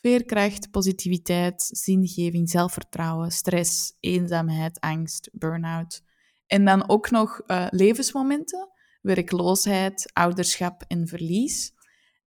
veerkracht, 0.00 0.70
positiviteit, 0.70 1.68
zingeving, 1.72 2.50
zelfvertrouwen, 2.50 3.30
stress, 3.30 3.96
eenzaamheid, 4.00 4.80
angst, 4.80 5.30
burn-out. 5.32 6.02
En 6.46 6.64
dan 6.64 6.88
ook 6.88 7.10
nog 7.10 7.40
eh, 7.40 7.66
levensmomenten, 7.70 8.68
werkloosheid, 9.04 10.10
ouderschap 10.12 10.84
en 10.88 11.08
verlies. 11.08 11.72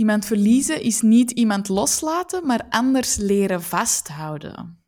iemand 0.00 0.24
verliezen 0.24 0.82
is 0.82 1.00
niet 1.00 1.30
iemand 1.30 1.68
loslaten, 1.68 2.46
maar 2.46 2.66
anders 2.68 3.16
leren 3.16 3.62
vasthouden. 3.62 4.84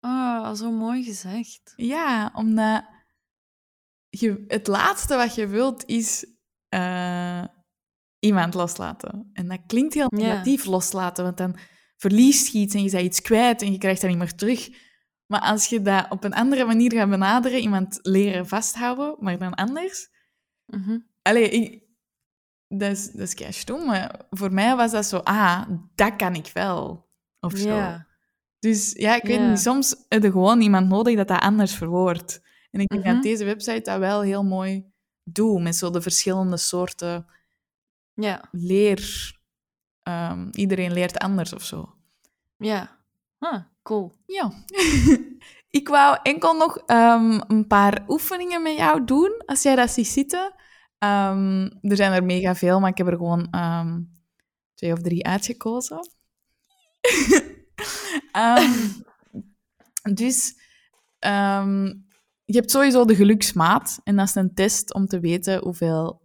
Ah, 0.00 0.54
zo 0.54 0.70
mooi 0.70 1.04
gezegd. 1.04 1.72
Ja, 1.76 2.32
omdat 2.34 2.84
je, 4.08 4.44
het 4.48 4.66
laatste 4.66 5.16
wat 5.16 5.34
je 5.34 5.46
wilt 5.46 5.84
is 5.86 6.26
eh, 6.68 7.44
iemand 8.18 8.54
loslaten. 8.54 9.30
En 9.32 9.48
dat 9.48 9.60
klinkt 9.66 9.94
heel 9.94 10.10
negatief 10.10 10.64
loslaten, 10.64 11.24
want 11.24 11.36
dan 11.36 11.56
verlies 11.96 12.48
je 12.48 12.58
iets 12.58 12.74
en 12.74 12.82
je 12.82 12.90
bent 12.90 13.04
iets 13.04 13.22
kwijt 13.22 13.62
en 13.62 13.72
je 13.72 13.78
krijgt 13.78 14.00
dat 14.00 14.10
niet 14.10 14.18
meer 14.18 14.34
terug. 14.34 14.68
Maar 15.26 15.40
als 15.40 15.66
je 15.66 15.82
dat 15.82 16.06
op 16.10 16.24
een 16.24 16.34
andere 16.34 16.64
manier 16.64 16.92
gaat 16.92 17.10
benaderen, 17.10 17.60
iemand 17.60 17.98
leren 18.02 18.46
vasthouden, 18.46 19.16
maar 19.18 19.38
dan 19.38 19.54
anders, 19.54 20.16
Mhm. 20.66 20.98
Allee, 21.22 21.48
ik, 21.48 21.82
dat 22.68 22.90
is, 22.90 23.10
dat 23.10 23.20
is 23.20 23.34
kei 23.34 23.52
stom, 23.52 23.86
maar 23.86 24.20
voor 24.30 24.52
mij 24.52 24.76
was 24.76 24.90
dat 24.90 25.06
zo, 25.06 25.16
ah, 25.16 25.62
dat 25.94 26.16
kan 26.16 26.34
ik 26.34 26.50
wel. 26.54 27.06
Of 27.40 27.56
zo. 27.56 27.68
Dus 28.58 28.92
ja, 28.92 29.14
ik 29.14 29.22
weet 29.22 29.40
niet, 29.48 29.58
soms 29.60 29.96
heb 30.08 30.22
je 30.22 30.30
gewoon 30.30 30.60
iemand 30.60 30.88
nodig 30.88 31.16
dat 31.16 31.28
dat 31.28 31.40
anders 31.40 31.74
verwoordt. 31.74 32.40
En 32.70 32.80
ik 32.80 32.88
denk 32.88 33.04
Mhm. 33.04 33.12
dat 33.14 33.22
deze 33.22 33.44
website 33.44 33.80
dat 33.80 33.98
wel 33.98 34.20
heel 34.20 34.44
mooi 34.44 34.84
doet, 35.24 35.62
met 35.62 35.76
zo 35.76 35.90
de 35.90 36.00
verschillende 36.02 36.56
soorten 36.56 37.26
Ja. 38.14 38.44
leer. 38.52 39.36
Ehm, 40.02 40.48
iedereen 40.52 40.92
leert 40.92 41.18
anders 41.18 41.52
of 41.52 41.62
zo. 41.64 41.94
Ja. 42.56 42.96
Cool. 43.82 44.12
Ja. 44.26 44.52
ik 45.80 45.88
wou 45.88 46.18
enkel 46.22 46.54
nog 46.56 46.78
ehm, 46.78 47.40
een 47.46 47.66
paar 47.66 48.04
oefeningen 48.08 48.62
met 48.62 48.76
jou 48.76 49.04
doen, 49.04 49.42
als 49.46 49.62
jij 49.62 49.76
dat 49.76 49.90
ziet 49.90 50.06
zitten. 50.08 50.54
Ehm, 50.98 51.70
er 51.80 51.96
zijn 51.96 52.12
er 52.12 52.24
mega 52.24 52.54
veel, 52.54 52.80
maar 52.80 52.90
ik 52.90 52.98
heb 52.98 53.06
er 53.06 53.16
gewoon 53.16 53.50
ehm, 53.50 54.00
twee 54.74 54.92
of 54.92 55.00
drie 55.00 55.26
uitgekozen. 55.26 55.98
Ehm, 58.32 58.72
dus 60.14 60.54
je 62.44 62.54
hebt 62.54 62.70
sowieso 62.70 63.04
de 63.04 63.16
geluksmaat. 63.16 64.00
En 64.04 64.16
dat 64.16 64.28
is 64.28 64.34
een 64.34 64.54
test 64.54 64.94
om 64.94 65.06
te 65.06 65.20
weten 65.20 65.62
hoeveel, 65.62 66.20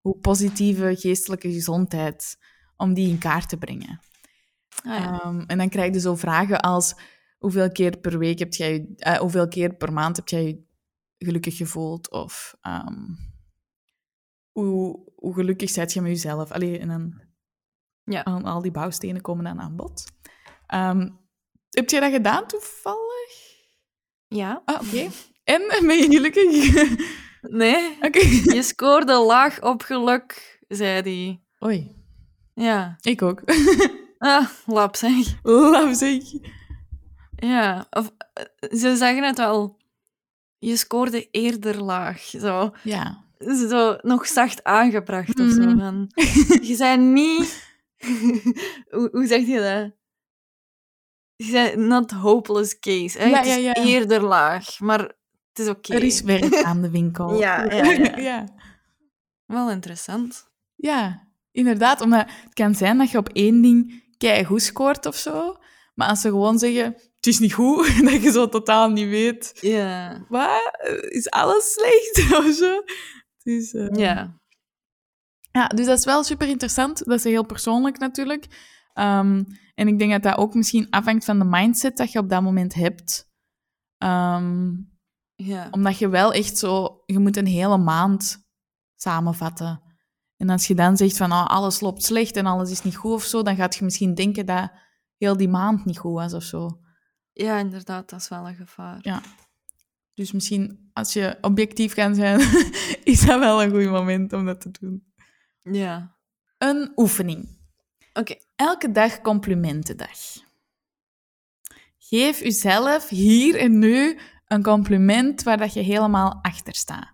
hoe 0.00 0.18
positieve 0.20 0.96
geestelijke 0.96 1.52
gezondheid, 1.52 2.38
om 2.76 2.94
die 2.94 3.08
in 3.08 3.18
kaart 3.18 3.48
te 3.48 3.56
brengen. 3.56 4.00
Ah, 4.84 4.98
ja. 4.98 5.44
En 5.46 5.58
dan 5.58 5.68
krijg 5.68 5.94
je 5.94 6.00
zo 6.00 6.14
vragen 6.14 6.60
als 6.60 6.94
hoeveel 7.38 7.72
keer 7.72 7.98
per 7.98 8.18
week 8.18 8.38
heb 8.38 8.52
jij, 8.52 8.86
eh, 8.96 9.16
hoeveel 9.16 9.48
keer 9.48 9.74
per 9.74 9.92
maand 9.92 10.16
heb 10.16 10.28
jij 10.28 10.44
je 10.44 10.64
gelukkig 11.18 11.56
gevoeld? 11.56 12.10
Of 12.10 12.56
hoe, 14.62 14.98
hoe 15.16 15.34
gelukkig 15.34 15.70
zijt 15.70 15.92
je 15.92 16.00
met 16.00 16.10
jezelf? 16.10 16.50
Allee, 16.50 16.78
en 16.78 16.88
dan 16.88 17.20
Ja. 18.04 18.20
al, 18.20 18.42
al 18.42 18.62
die 18.62 18.70
bouwstenen 18.70 19.20
komen 19.22 19.44
dan 19.44 19.60
aan 19.60 19.76
bod. 19.76 20.04
Ehm, 20.66 21.08
heb 21.70 21.90
jij 21.90 22.00
dat 22.00 22.12
gedaan 22.12 22.46
toevallig? 22.46 23.52
ja. 24.28 24.62
Ah, 24.64 24.80
oké. 24.86 25.08
En 25.44 25.62
ben 25.86 25.96
je 25.98 26.08
gelukkig? 26.10 26.72
Nee, 27.50 27.96
oké. 28.00 28.18
je 28.54 28.62
scoorde 28.62 29.12
laag 29.14 29.62
op 29.62 29.82
geluk, 29.82 30.58
zei 30.68 31.00
hij. 31.02 31.42
Oei, 31.68 31.96
Ja. 32.54 32.96
ik 33.00 33.22
ook. 33.22 33.42
Ah, 34.18 34.48
lap 34.66 34.96
zeg. 34.96 35.42
Laf 35.42 35.96
zeg. 35.96 36.22
Ja, 37.36 37.86
of 37.90 38.12
eh, 38.32 38.44
ze 38.78 38.96
zeggen 38.96 39.24
het 39.24 39.36
wel. 39.38 39.76
Je 40.58 40.76
scoorde 40.76 41.30
eerder 41.30 41.82
laag. 41.82 42.20
Zo, 42.20 42.72
Ja. 42.82 43.23
Zo 43.68 43.96
nog 44.00 44.26
zacht 44.26 44.64
aangebracht 44.64 45.40
of 45.40 45.50
zo. 45.50 45.62
Mhm. 45.62 45.78
Van, 45.78 46.10
je 46.68 46.74
bent 46.78 47.12
niet... 47.12 47.72
hoe, 48.94 49.08
hoe 49.12 49.26
zeg 49.26 49.46
je 49.46 49.58
dat? 49.58 49.92
Je 51.36 51.52
bent 51.52 51.76
not 51.76 52.10
hopeless 52.10 52.78
case. 52.78 53.18
Hè? 53.18 53.24
Ja, 53.24 53.36
het 53.36 53.46
is 53.46 53.54
ja, 53.54 53.60
ja. 53.60 53.74
eerder 53.74 54.22
laag, 54.22 54.80
maar 54.80 54.98
het 54.98 55.58
is 55.58 55.68
oké. 55.68 55.94
Er 55.94 56.02
is 56.02 56.20
werk 56.20 56.62
aan 56.64 56.82
de 56.82 56.90
winkel. 56.90 57.38
Ja, 57.38 57.64
ja, 57.64 57.90
ja. 57.90 58.16
ja. 58.16 58.44
Wel 59.46 59.70
interessant. 59.70 60.48
Ja, 60.74 61.28
inderdaad. 61.52 62.00
Omdat 62.00 62.26
het 62.44 62.54
kan 62.54 62.74
zijn 62.74 62.98
dat 62.98 63.10
je 63.10 63.18
op 63.18 63.28
één 63.28 63.62
ding 63.62 64.02
goed 64.46 64.62
scoort 64.62 65.06
of 65.06 65.16
zo. 65.16 65.56
Maar 65.94 66.08
als 66.08 66.20
ze 66.20 66.28
gewoon 66.28 66.58
zeggen, 66.58 66.84
het 67.16 67.26
is 67.26 67.38
niet 67.38 67.52
goed, 67.52 68.02
dat 68.10 68.22
je 68.22 68.30
zo 68.30 68.48
totaal 68.48 68.90
niet 68.90 69.08
weet, 69.08 69.58
Ja. 69.60 70.24
wat? 70.28 70.78
Is 71.08 71.30
alles 71.30 71.72
slecht 71.72 72.38
of 72.38 72.54
zo? 72.54 72.82
Is, 73.44 73.74
eh, 73.74 73.88
Ja. 73.92 74.42
Ja, 75.52 75.66
dus 75.66 75.86
dat 75.86 75.98
is 75.98 76.04
wel 76.04 76.24
super 76.24 76.48
interessant. 76.48 77.04
Dat 77.04 77.18
is 77.18 77.24
heel 77.24 77.44
persoonlijk 77.46 77.98
natuurlijk. 77.98 78.72
Ehm, 78.92 79.44
en 79.74 79.88
ik 79.88 79.98
denk 79.98 80.10
dat 80.10 80.22
dat 80.22 80.36
ook 80.36 80.54
misschien 80.54 80.90
afhangt 80.90 81.24
van 81.24 81.38
de 81.38 81.44
mindset 81.44 81.96
dat 81.96 82.12
je 82.12 82.18
op 82.18 82.28
dat 82.28 82.42
moment 82.42 82.74
hebt. 82.74 83.30
Ehm, 83.98 84.72
Ja. 85.34 85.68
omdat 85.70 85.98
je 85.98 86.08
wel 86.08 86.32
echt 86.32 86.58
zo... 86.58 87.02
Je 87.06 87.18
moet 87.18 87.36
een 87.36 87.46
hele 87.46 87.78
maand 87.78 88.46
samenvatten. 88.96 89.82
En 90.36 90.48
als 90.50 90.66
je 90.66 90.74
dan 90.74 90.96
zegt 90.96 91.16
van 91.16 91.32
ah, 91.32 91.46
alles 91.46 91.80
loopt 91.80 92.02
slecht 92.02 92.36
en 92.36 92.46
alles 92.46 92.70
is 92.70 92.82
niet 92.82 92.96
goed 92.96 93.12
of 93.12 93.22
zo, 93.24 93.42
dan 93.42 93.56
gaat 93.56 93.74
je 93.76 93.84
misschien 93.84 94.14
denken 94.14 94.46
dat 94.46 94.70
heel 95.16 95.36
die 95.36 95.48
maand 95.48 95.84
niet 95.84 95.98
goed 95.98 96.12
was 96.12 96.34
of 96.34 96.42
zo. 96.42 96.78
ja, 97.32 97.58
inderdaad, 97.58 98.10
dat 98.10 98.20
is 98.20 98.28
wel 98.28 98.48
een 98.48 98.54
gevaar. 98.54 98.98
Ja. 99.02 99.20
Dus 100.14 100.32
misschien 100.32 100.90
als 100.92 101.12
je 101.12 101.38
objectief 101.40 101.94
kan 101.94 102.14
zijn, 102.14 102.40
is 103.12 103.20
dat 103.26 103.38
wel 103.38 103.62
een 103.62 103.70
goed 103.70 103.90
moment 103.90 104.32
om 104.32 104.46
dat 104.46 104.60
te 104.60 104.70
doen. 104.70 105.12
Ja. 105.62 106.16
Een 106.58 106.92
oefening. 106.96 107.58
Oké. 108.12 108.34
Elke 108.56 108.92
dag 108.92 109.20
complimentendag. 109.20 110.18
Geef 111.98 112.42
uzelf 112.42 113.08
hier 113.08 113.56
en 113.56 113.78
nu 113.78 114.18
een 114.46 114.62
compliment 114.62 115.42
waar 115.42 115.56
dat 115.56 115.72
je 115.72 115.80
helemaal 115.80 116.38
achter 116.42 116.74
staat. 116.74 117.12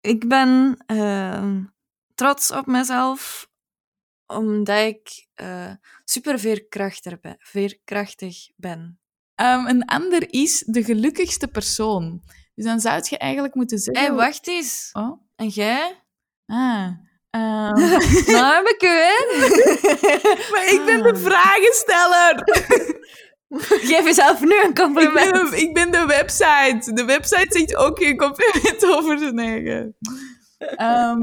Ik 0.00 0.28
ben 0.28 0.76
ehm, 0.86 1.64
trots 2.14 2.50
op 2.50 2.66
mezelf 2.66 3.50
omdat 4.26 4.86
ik 4.86 5.28
eh, 5.34 5.72
super 6.04 6.38
veerkrachtig 7.38 8.50
ben. 8.56 9.00
Ehm, 9.36 9.66
een 9.66 9.84
ander 9.84 10.32
is 10.32 10.64
de 10.66 10.84
gelukkigste 10.84 11.48
persoon. 11.48 12.22
Dus 12.54 12.64
dan 12.64 12.80
zou 12.80 13.00
je 13.08 13.18
eigenlijk 13.18 13.54
moeten 13.54 13.76
Hé, 13.76 13.82
zeggen... 13.82 14.14
wacht 14.14 14.48
eens. 14.48 14.88
Oh, 14.92 15.20
En 15.36 15.48
jij? 15.48 16.02
ah. 16.46 16.88
ehm, 17.30 17.72
nou 18.32 18.54
heb 18.54 18.66
ik 18.66 18.82
u, 18.82 18.86
hè? 18.88 19.38
maar 20.52 20.66
ik 20.72 20.82
ben 20.84 21.02
de 21.02 21.16
vragensteller. 21.16 22.42
Geef 23.88 24.04
jezelf 24.04 24.40
nu 24.40 24.60
een 24.62 24.68
Ik 24.68 24.74
compliment. 24.74 25.50
ben, 25.50 25.60
ik 25.60 25.74
ben 25.74 25.90
de 25.90 26.06
website. 26.06 26.92
De 26.92 27.04
website 27.04 27.46
zegt 27.58 27.76
ook 27.76 27.98
geen 27.98 28.16
compliment 28.16 28.84
over 28.86 29.18
zijn 29.18 29.38
eigen. 29.38 29.96
Ehm, 30.58 31.22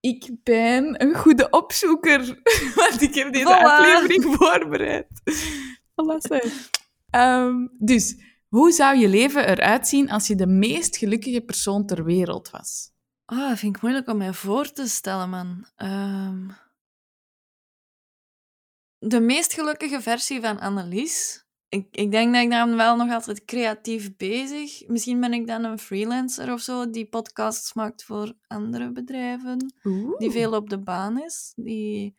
ik 0.00 0.30
ben 0.42 1.02
een 1.02 1.14
goede 1.14 1.50
opzoeker, 1.50 2.18
want 2.74 3.02
ik 3.02 3.14
heb 3.14 3.32
deze 3.32 3.44
Voilà. 3.46 3.62
aflevering 3.62 4.36
voorbereid. 4.36 5.06
Voilà, 5.94 6.16
zeg. 6.18 6.70
Ehm, 7.14 7.66
dus, 7.78 8.16
hoe 8.48 8.72
zou 8.72 8.96
je 8.96 9.08
leven 9.08 9.48
eruit 9.48 9.88
zien 9.88 10.10
als 10.10 10.26
je 10.26 10.34
de 10.34 10.46
meest 10.46 10.96
gelukkige 10.96 11.40
persoon 11.40 11.86
ter 11.86 12.04
wereld 12.04 12.50
was? 12.50 12.90
Ah, 13.24 13.48
dat 13.48 13.58
vind 13.58 13.76
ik 13.76 13.82
moeilijk 13.82 14.08
om 14.08 14.16
mij 14.16 14.32
voor 14.32 14.72
te 14.72 14.86
stellen, 14.88 15.30
man. 15.30 15.66
Ehm, 15.76 16.48
de 18.98 19.20
meest 19.20 19.52
gelukkige 19.52 20.00
versie 20.00 20.40
van 20.40 20.60
Annelies. 20.60 21.44
Ik, 21.68 21.86
ik 21.90 22.10
denk 22.10 22.32
dat 22.34 22.42
ik 22.42 22.50
dan 22.50 22.76
wel 22.76 22.96
nog 22.96 23.10
altijd 23.10 23.44
creatief 23.44 24.16
bezig. 24.16 24.88
Misschien 24.88 25.20
ben 25.20 25.32
ik 25.32 25.46
dan 25.46 25.64
een 25.64 25.78
freelancer 25.78 26.52
of 26.52 26.60
zo 26.60 26.90
die 26.90 27.06
podcasts 27.06 27.72
maakt 27.72 28.04
voor 28.04 28.32
andere 28.46 28.92
bedrijven. 28.92 29.74
Die 30.18 30.30
veel 30.30 30.52
op 30.52 30.70
de 30.70 30.78
baan 30.78 31.22
is. 31.22 31.52
Die 31.56 32.16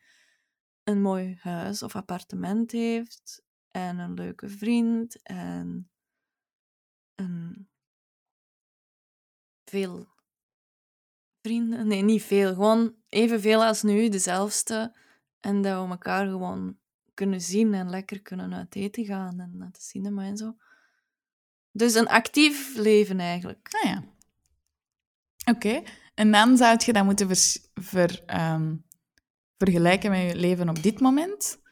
een 0.84 1.00
mooi 1.00 1.38
huis 1.40 1.82
of 1.82 1.96
appartement 1.96 2.72
heeft. 2.72 3.44
En 3.76 3.98
een 3.98 4.14
leuke 4.14 4.48
vriend. 4.48 5.22
En 5.22 5.90
een... 7.14 7.68
veel 9.64 10.06
vrienden. 11.42 11.86
Nee, 11.86 12.02
niet 12.02 12.22
veel. 12.22 12.54
Gewoon 12.54 12.94
evenveel 13.08 13.64
als 13.64 13.82
nu, 13.82 14.08
dezelfde. 14.08 14.96
En 15.40 15.62
dat 15.62 15.84
we 15.84 15.90
elkaar 15.90 16.26
gewoon 16.26 16.78
kunnen 17.14 17.40
zien 17.40 17.74
en 17.74 17.90
lekker 17.90 18.22
kunnen 18.22 18.54
uit 18.54 18.74
eten 18.74 19.04
gaan 19.04 19.40
en 19.40 19.56
naar 19.56 19.72
de 19.72 19.80
cinema 19.80 20.22
en 20.22 20.36
zo. 20.36 20.56
Dus 21.70 21.94
een 21.94 22.08
actief 22.08 22.76
leven 22.76 23.20
eigenlijk. 23.20 23.68
Ah 23.70 23.90
ja. 23.90 24.04
Oké. 25.54 25.82
En 26.14 26.30
dan 26.30 26.56
zou 26.56 26.76
je 26.84 26.92
dat 26.92 27.04
moeten 27.04 27.28
ehm, 28.26 28.76
vergelijken 29.58 30.10
met 30.10 30.30
je 30.30 30.36
leven 30.36 30.68
op 30.68 30.82
dit 30.82 31.00
moment. 31.00 31.64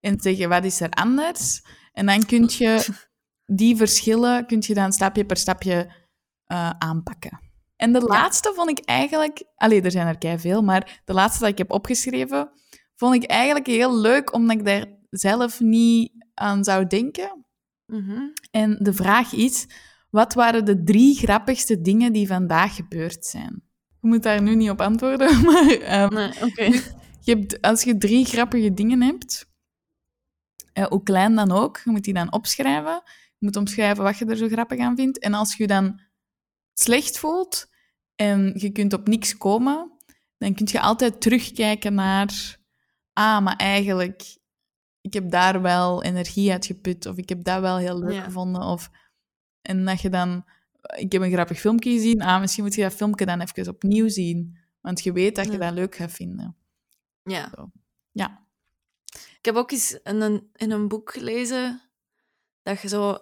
En 0.00 0.20
zeggen, 0.20 0.48
wat 0.48 0.64
is 0.64 0.80
er 0.80 0.90
anders? 0.90 1.62
En 1.92 2.06
dan 2.06 2.26
kun 2.26 2.50
je 2.52 2.86
die 3.60 3.76
verschillen 3.76 4.46
kun 4.46 4.62
je 4.66 4.74
dan 4.74 4.92
stapje 4.92 5.24
per 5.24 5.36
stapje 5.36 5.92
eh, 6.44 6.70
aanpakken. 6.78 7.40
En 7.76 7.92
de 7.92 8.00
laatste 8.00 8.52
vond 8.54 8.70
ik 8.70 8.84
eigenlijk... 8.84 9.44
Allee, 9.54 9.82
er 9.82 9.90
zijn 9.90 10.06
er 10.06 10.18
kei 10.18 10.38
veel, 10.38 10.62
maar 10.62 11.00
de 11.04 11.12
laatste 11.12 11.40
dat 11.40 11.48
ik 11.48 11.58
heb 11.58 11.70
opgeschreven, 11.70 12.50
vond 12.96 13.14
ik 13.14 13.24
eigenlijk 13.24 13.66
heel 13.66 14.00
leuk, 14.00 14.34
omdat 14.34 14.56
ik 14.56 14.64
daar 14.64 14.86
zelf 15.10 15.60
niet 15.60 16.12
aan 16.34 16.64
zou 16.64 16.86
denken. 16.86 17.44
Mhm. 17.86 18.20
En 18.50 18.76
de 18.80 18.92
vraag 18.92 19.32
is, 19.32 19.66
wat 20.10 20.34
waren 20.34 20.64
de 20.64 20.82
drie 20.82 21.16
grappigste 21.16 21.80
dingen 21.80 22.12
die 22.12 22.26
vandaag 22.26 22.74
gebeurd 22.74 23.26
zijn? 23.26 23.62
Je 24.00 24.08
moet 24.08 24.22
daar 24.22 24.42
nu 24.42 24.54
niet 24.54 24.70
op 24.70 24.80
antwoorden, 24.80 25.42
maar 25.46 25.68
ehm, 25.68 26.14
Nee, 26.14 26.82
je 27.20 27.34
hebt, 27.34 27.62
als 27.62 27.82
je 27.82 27.96
drie 27.96 28.24
grappige 28.24 28.74
dingen 28.74 29.02
hebt, 29.02 29.49
eh, 30.72 30.84
hoe 30.84 31.02
klein 31.02 31.34
dan 31.34 31.50
ook, 31.52 31.80
je 31.84 31.90
moet 31.90 32.04
die 32.04 32.14
dan 32.14 32.32
opschrijven. 32.32 33.02
Je 33.38 33.46
moet 33.46 33.56
omschrijven 33.56 34.04
wat 34.04 34.18
je 34.18 34.24
er 34.24 34.36
zo 34.36 34.48
grappig 34.48 34.78
aan 34.80 34.96
vindt. 34.96 35.18
En 35.18 35.34
als 35.34 35.56
je 35.56 35.62
je 35.62 35.68
dan 35.68 36.00
slecht 36.72 37.18
voelt 37.18 37.66
en 38.14 38.52
je 38.56 38.70
kunt 38.70 38.92
op 38.92 39.08
niks 39.08 39.36
komen, 39.36 39.92
dan 40.38 40.54
kun 40.54 40.68
je 40.70 40.80
altijd 40.80 41.20
terugkijken 41.20 41.94
naar... 41.94 42.58
Ah, 43.12 43.42
maar 43.42 43.56
eigenlijk, 43.56 44.36
ik 45.00 45.12
heb 45.12 45.30
daar 45.30 45.62
wel 45.62 46.02
energie 46.02 46.50
uit 46.52 46.66
geput. 46.66 47.06
Of 47.06 47.16
ik 47.16 47.28
heb 47.28 47.44
dat 47.44 47.60
wel 47.60 47.76
heel 47.76 47.98
leuk 47.98 48.12
Ja. 48.12 48.22
gevonden. 48.22 48.62
Of, 48.62 48.90
en 49.62 49.84
dat 49.84 50.00
je 50.00 50.08
dan... 50.10 50.44
Ik 50.96 51.12
heb 51.12 51.22
een 51.22 51.32
grappig 51.32 51.60
filmpje 51.60 51.90
gezien. 51.92 52.22
Ah, 52.22 52.40
misschien 52.40 52.64
moet 52.64 52.74
je 52.74 52.82
dat 52.82 52.94
filmpje 52.94 53.26
dan 53.26 53.40
even 53.40 53.68
opnieuw 53.68 54.08
zien. 54.08 54.58
Want 54.80 55.02
je 55.02 55.12
weet 55.12 55.36
dat 55.36 55.44
je 55.46 55.52
Ja. 55.52 55.58
dat 55.58 55.72
leuk 55.72 55.94
gaat 55.94 56.12
vinden. 56.12 56.56
Ja. 57.22 57.50
Zo. 57.54 57.70
Ja. 58.10 58.39
Ik 59.40 59.46
heb 59.46 59.54
ook 59.54 59.70
eens 59.70 60.00
in 60.02 60.20
een, 60.20 60.50
in 60.52 60.70
een 60.70 60.88
boek 60.88 61.12
gelezen 61.12 61.90
dat 62.62 62.80
je 62.80 62.88
zo 62.88 63.18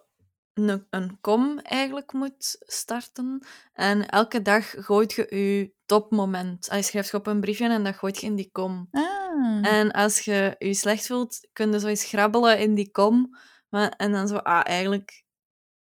een, 0.55 0.87
een 0.91 1.21
kom 1.21 1.59
eigenlijk 1.59 2.13
moet 2.13 2.57
starten. 2.59 3.47
En 3.73 4.09
elke 4.09 4.43
dag 4.43 4.71
gooit 4.71 5.13
je 5.13 5.37
je 5.37 5.73
topmoment. 5.87 6.69
Hij 6.69 6.83
schrijft 6.83 7.11
je 7.11 7.17
op 7.17 7.27
een 7.27 7.41
briefje 7.41 7.69
en 7.69 7.85
dat 7.85 7.95
gooit 7.95 8.21
je 8.21 8.27
in 8.27 8.37
die 8.37 8.51
kom. 8.53 8.89
Ah. 8.91 9.67
En 9.67 9.91
als 9.91 10.21
je 10.21 10.55
je 10.59 10.75
slecht 10.75 11.07
voelt, 11.07 11.49
kun 11.53 11.73
je 11.73 11.81
zo 11.81 11.87
eens 11.87 12.05
grabbelen 12.05 12.59
in 12.59 12.75
die 12.75 12.91
kom. 12.91 13.37
Maar, 13.69 13.89
en 13.89 14.13
dan 14.13 14.29
zo, 14.29 14.37
ah, 14.37 14.61
eigenlijk... 14.65 15.27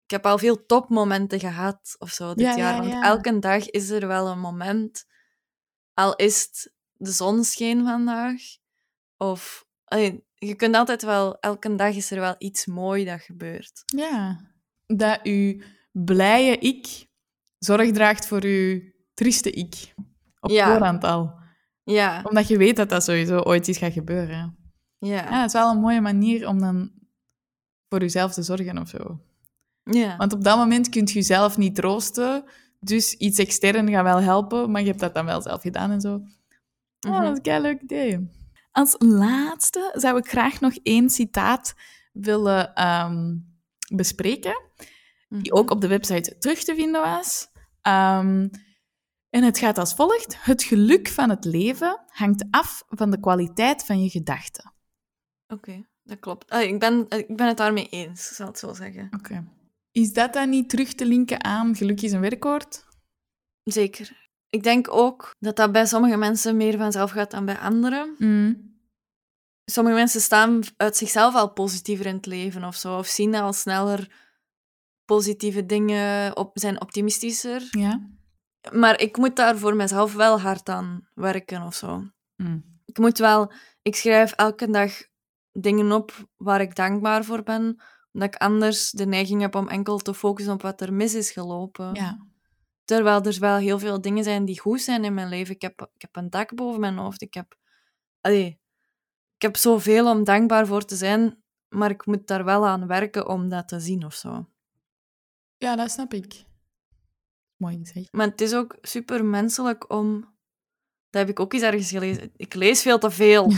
Ik 0.04 0.14
heb 0.14 0.26
al 0.26 0.38
veel 0.38 0.66
topmomenten 0.66 1.40
gehad 1.40 1.96
of 2.00 2.10
zo 2.10 2.34
dit 2.34 2.46
Ja, 2.46 2.58
jaar. 2.58 2.84
ja, 2.84 2.90
want 2.90 3.06
elke 3.06 3.40
dag 3.40 3.70
is 3.70 3.90
er 3.90 4.08
wel 4.08 4.28
een 4.28 4.40
moment. 4.40 5.06
Al 5.94 6.16
is 6.16 6.42
het 6.42 6.74
de 6.94 7.12
zon 7.12 7.44
scheen 7.44 7.86
vandaag. 7.86 8.42
Of... 9.18 9.67
allee, 9.88 10.24
je 10.36 10.56
kunt 10.56 10.76
altijd 10.76 11.04
wel... 11.04 11.40
Elke 11.40 11.76
dag 11.76 11.96
is 11.96 12.12
er 12.12 12.20
wel 12.20 12.36
iets 12.38 12.66
mooi 12.66 13.06
dat 13.06 13.22
gebeurt. 13.22 13.84
Ja. 13.86 14.40
Dat 14.86 15.20
uw 15.24 15.62
blije 15.92 16.58
ik 16.58 17.08
zorg 17.60 17.92
draagt 17.92 18.28
voor 18.28 18.44
uw 18.44 18.82
trieste 19.14 19.52
ik. 19.52 19.94
Op 20.40 20.50
Ja. 20.50 20.72
voorhand 20.72 21.04
al. 21.04 21.34
Ja, 21.84 22.22
Omdat 22.24 22.48
je 22.48 22.58
weet 22.58 22.76
dat 22.76 22.90
dat 22.90 23.04
sowieso 23.04 23.40
ooit 23.40 23.68
iets 23.68 23.78
gaat 23.78 23.94
gebeuren. 23.94 24.58
ja, 24.98 25.14
Ja, 25.30 25.38
het 25.42 25.46
is 25.48 25.54
wel 25.54 25.72
een 25.72 25.80
mooie 25.80 26.02
manier 26.02 26.48
om 26.48 26.60
dan 26.60 26.92
voor 27.90 28.00
jezelf 28.00 28.34
te 28.34 28.44
zorgen 28.44 28.78
of 28.78 28.90
zo. 28.90 29.20
ja. 29.84 30.18
Want 30.18 30.34
op 30.34 30.44
dat 30.44 30.58
moment 30.58 30.90
kun 30.90 31.06
je 31.06 31.14
jezelf 31.14 31.58
niet 31.58 31.76
troosten. 31.76 32.44
Dus 32.80 33.14
iets 33.14 33.40
extern 33.40 33.90
gaat 33.90 34.04
wel 34.04 34.22
helpen, 34.22 34.72
maar 34.72 34.82
je 34.82 34.88
hebt 34.88 35.00
dat 35.00 35.14
dan 35.14 35.26
wel 35.26 35.42
zelf 35.42 35.62
gedaan 35.62 35.92
en 35.92 36.02
zo. 36.02 36.14
Oh, 36.14 37.12
Mhm. 37.14 37.22
dat 37.24 37.40
is 37.46 37.54
een 37.54 37.62
leuk 37.62 37.82
idee. 37.82 38.30
Als 38.78 38.96
laatste 39.00 39.92
zou 39.94 40.18
ik 40.18 40.28
graag 40.28 40.60
nog 40.60 40.74
één 40.84 41.10
citaat 41.10 41.74
willen 42.12 42.74
ehm, 42.74 43.36
bespreken, 43.96 44.62
die 45.30 45.54
ook 45.54 45.70
op 45.70 45.82
de 45.82 45.88
website 45.88 46.38
terug 46.38 46.64
te 46.64 46.76
vinden 46.76 47.02
was. 47.02 47.48
Ehm, 47.82 48.48
en 49.30 49.44
het 49.44 49.58
gaat 49.58 49.78
als 49.78 49.94
volgt. 49.94 50.44
Het 50.44 50.64
geluk 50.64 51.08
van 51.08 51.30
het 51.30 51.46
leven 51.46 52.04
hangt 52.08 52.46
af 52.52 52.84
van 52.88 53.12
de 53.12 53.20
kwaliteit 53.20 53.86
van 53.86 54.04
je 54.04 54.10
gedachten. 54.10 54.74
Oké, 55.48 55.88
dat 56.04 56.20
klopt. 56.20 56.50
Ah, 56.50 56.62
ik, 56.62 56.80
ben, 56.80 57.06
ik 57.10 57.36
ben 57.36 57.48
het 57.48 57.58
daarmee 57.58 57.90
eens, 57.90 58.28
zal 58.28 58.48
ik 58.48 58.52
het 58.52 58.62
zo 58.62 58.74
zeggen. 58.74 59.10
Oké. 59.18 59.48
Is 59.92 60.14
dat 60.14 60.34
dan 60.34 60.50
niet 60.50 60.70
terug 60.70 60.94
te 60.94 61.06
linken 61.06 61.44
aan 61.44 61.76
geluk 61.76 62.02
is 62.02 62.12
een 62.12 62.22
werkwoord? 62.22 62.86
Zeker. 63.64 64.27
Ik 64.50 64.64
denk 64.64 64.94
ook 64.94 65.36
dat 65.40 65.56
dat 65.56 65.72
bij 65.72 65.86
sommige 65.86 66.18
mensen 66.18 66.58
meer 66.58 66.78
vanzelf 66.78 67.12
gaat 67.12 67.32
dan 67.32 67.46
bij 67.46 67.58
anderen. 67.60 68.16
Mm. 68.18 68.76
Sommige 69.66 69.96
mensen 69.96 70.22
staan 70.22 70.62
uit 70.78 70.98
zichzelf 70.98 71.36
al 71.36 71.54
positiever 71.54 72.06
in 72.06 72.16
het 72.16 72.26
leven 72.26 72.64
of 72.64 72.76
zo, 72.76 72.98
of 72.98 73.08
zien 73.08 73.36
al 73.36 73.54
sneller 73.54 74.26
positieve 75.06 75.66
dingen, 75.66 76.38
op, 76.38 76.52
zijn 76.54 76.82
optimistischer. 76.82 77.68
Ja. 77.72 78.10
Maar 78.72 79.00
ik 79.00 79.18
moet 79.18 79.36
daar 79.36 79.58
voor 79.58 79.76
mezelf 79.76 80.14
wel 80.14 80.40
hard 80.40 80.70
aan 80.70 81.10
werken 81.14 81.62
of 81.62 81.76
zo. 81.76 82.04
Mm. 82.36 82.64
Ik 82.86 82.98
moet 82.98 83.18
wel, 83.18 83.52
ik 83.82 83.96
schrijf 83.96 84.32
elke 84.32 84.70
dag 84.70 84.92
dingen 85.52 85.92
op 85.92 86.28
waar 86.38 86.62
ik 86.62 86.76
dankbaar 86.76 87.26
voor 87.26 87.44
ben, 87.44 87.82
omdat 88.12 88.34
ik 88.34 88.42
anders 88.42 88.92
de 88.92 89.06
neiging 89.06 89.42
heb 89.42 89.56
om 89.56 89.68
enkel 89.68 89.98
te 89.98 90.14
focussen 90.14 90.54
op 90.54 90.62
wat 90.62 90.82
er 90.82 90.94
mis 90.94 91.14
is 91.14 91.32
gelopen. 91.32 91.94
Ja. 91.94 92.27
Terwijl 92.88 93.22
er 93.22 93.40
wel 93.40 93.56
heel 93.56 93.80
veel 93.80 94.02
dingen 94.02 94.24
zijn 94.24 94.46
die 94.46 94.60
goed 94.60 94.82
zijn 94.82 95.04
in 95.04 95.14
mijn 95.14 95.30
leven. 95.30 95.56
Ik 95.56 95.62
heb, 95.62 95.90
ik 95.96 96.02
heb 96.02 96.16
een 96.16 96.30
dak 96.30 96.56
boven 96.56 96.80
mijn 96.80 96.98
hoofd. 96.98 97.22
Ik 97.22 97.34
heb, 97.34 97.58
allee, 98.22 98.60
ik 99.36 99.42
heb 99.42 99.58
zoveel 99.58 100.10
om 100.10 100.24
dankbaar 100.24 100.68
voor 100.68 100.86
te 100.86 100.96
zijn, 100.96 101.44
maar 101.70 101.90
ik 101.90 102.06
moet 102.06 102.28
daar 102.28 102.44
wel 102.44 102.68
aan 102.68 102.88
werken 102.88 103.28
om 103.28 103.50
dat 103.50 103.68
te 103.68 103.80
zien 103.80 104.06
of 104.06 104.14
zo. 104.14 104.50
Ja, 105.58 105.76
dat 105.76 105.92
snap 105.92 106.14
ik. 106.14 106.44
Mooi 107.58 107.78
gezegd. 107.78 108.12
Maar 108.12 108.28
het 108.28 108.42
is 108.42 108.54
ook 108.54 108.78
super 108.82 109.26
menselijk 109.26 109.92
om. 109.92 110.20
Dat 111.10 111.22
heb 111.22 111.30
ik 111.30 111.40
ook 111.40 111.54
eens 111.54 111.64
ergens 111.64 111.90
gelezen. 111.90 112.32
Ik 112.36 112.54
lees 112.54 112.82
veel 112.82 113.00
te 113.00 113.12
veel. 113.12 113.52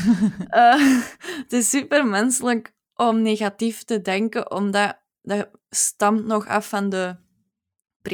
Eh, 0.49 1.03
het 1.43 1.53
is 1.53 1.69
super 1.69 2.07
menselijk 2.07 2.73
om 2.95 3.21
negatief 3.21 3.83
te 3.83 4.01
denken, 4.01 4.51
omdat 4.51 4.99
dat 5.21 5.49
stamt 5.69 6.25
nog 6.25 6.47
af 6.47 6.69
van 6.69 6.89
de 6.89 7.27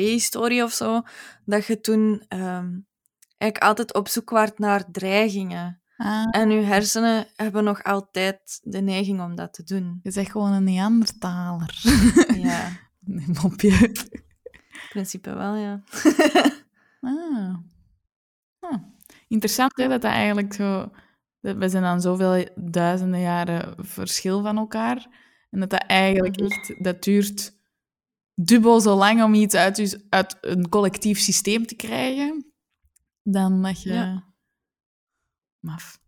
prehistorie 0.01 0.63
of 0.63 0.71
zo. 0.71 1.01
Dat 1.45 1.65
je 1.65 1.81
toen 1.81 2.23
ehm, 2.27 2.69
eigenlijk 3.37 3.63
altijd 3.63 3.93
op 3.93 4.07
zoek 4.07 4.29
waart 4.29 4.59
naar 4.59 4.91
dreigingen. 4.91 5.79
Ah, 5.97 6.27
En 6.31 6.49
je 6.49 6.61
hersenen 6.61 7.27
hebben 7.35 7.63
nog 7.63 7.83
altijd 7.83 8.59
de 8.63 8.81
neiging 8.81 9.21
om 9.21 9.35
dat 9.35 9.53
te 9.53 9.63
doen. 9.63 9.99
je 10.03 10.11
zegt 10.11 10.31
gewoon 10.31 10.51
een 10.53 10.63
Neandertaler. 10.63 11.81
Ja, 12.37 12.69
Nee, 12.99 13.25
mopje. 13.41 13.69
in 13.69 14.89
principe 14.89 15.33
wel, 15.33 15.55
ja. 15.55 15.83
Ah. 17.01 17.55
Hm. 18.59 18.77
Interessant 19.27 19.71
hè, 19.77 19.87
dat 19.87 20.01
dat 20.01 20.11
eigenlijk 20.11 20.53
zo... 20.53 20.91
We 21.39 21.69
zijn 21.69 21.83
dan 21.83 22.01
zoveel 22.01 22.47
duizenden 22.55 23.19
jaren 23.19 23.73
verschil 23.77 24.41
van 24.41 24.57
elkaar. 24.57 25.07
En 25.49 25.59
dat 25.59 25.69
dat 25.69 25.83
eigenlijk 25.87 26.39
Mhm. 26.39 26.45
echt... 26.51 26.83
Dat 26.83 27.03
duurt 27.03 27.54
dubbel 28.35 28.81
zo 28.81 28.95
lang 28.95 29.23
om 29.23 29.33
iets 29.33 29.55
uit, 29.55 30.05
uit 30.09 30.37
een 30.41 30.69
collectief 30.69 31.19
systeem 31.19 31.65
te 31.65 31.75
krijgen. 31.75 32.53
Dan 33.23 33.61
dat 33.61 33.81
je... 33.81 33.93
Ja. 33.93 34.33
Maf. 35.59 35.99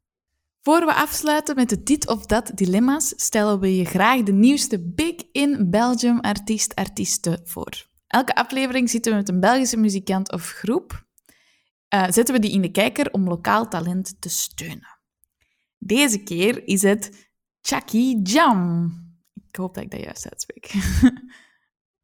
Voor 0.61 0.85
we 0.85 0.93
afsluiten 0.93 1.55
met 1.55 1.69
de 1.69 1.83
dit 1.83 2.07
of 2.07 2.25
dat 2.25 2.51
dilemma's, 2.55 3.13
stellen 3.15 3.59
we 3.59 3.75
je 3.75 3.85
graag 3.85 4.23
de 4.23 4.33
nieuwste 4.33 4.79
Big 4.79 5.15
in 5.31 5.69
Belgium 5.69 6.19
artiest-artiesten 6.19 7.41
voor. 7.43 7.87
Elke 8.07 8.35
aflevering 8.35 8.89
zitten 8.89 9.11
we 9.11 9.17
met 9.17 9.29
een 9.29 9.39
Belgische 9.39 9.77
muzikant 9.77 10.31
of 10.31 10.49
groep. 10.49 11.05
Eh, 11.87 12.03
zetten 12.09 12.35
we 12.35 12.41
die 12.41 12.51
in 12.51 12.61
de 12.61 12.71
kijker 12.71 13.11
om 13.11 13.27
lokaal 13.27 13.67
talent 13.67 14.21
te 14.21 14.29
steunen. 14.29 14.99
Deze 15.77 16.23
keer 16.23 16.67
is 16.67 16.81
het 16.81 17.29
Chucky 17.61 18.15
Jam. 18.23 18.91
Ik 19.49 19.55
hoop 19.55 19.73
dat 19.73 19.83
ik 19.83 19.91
dat 19.91 20.03
juist 20.03 20.29
uitspreek. 20.29 20.73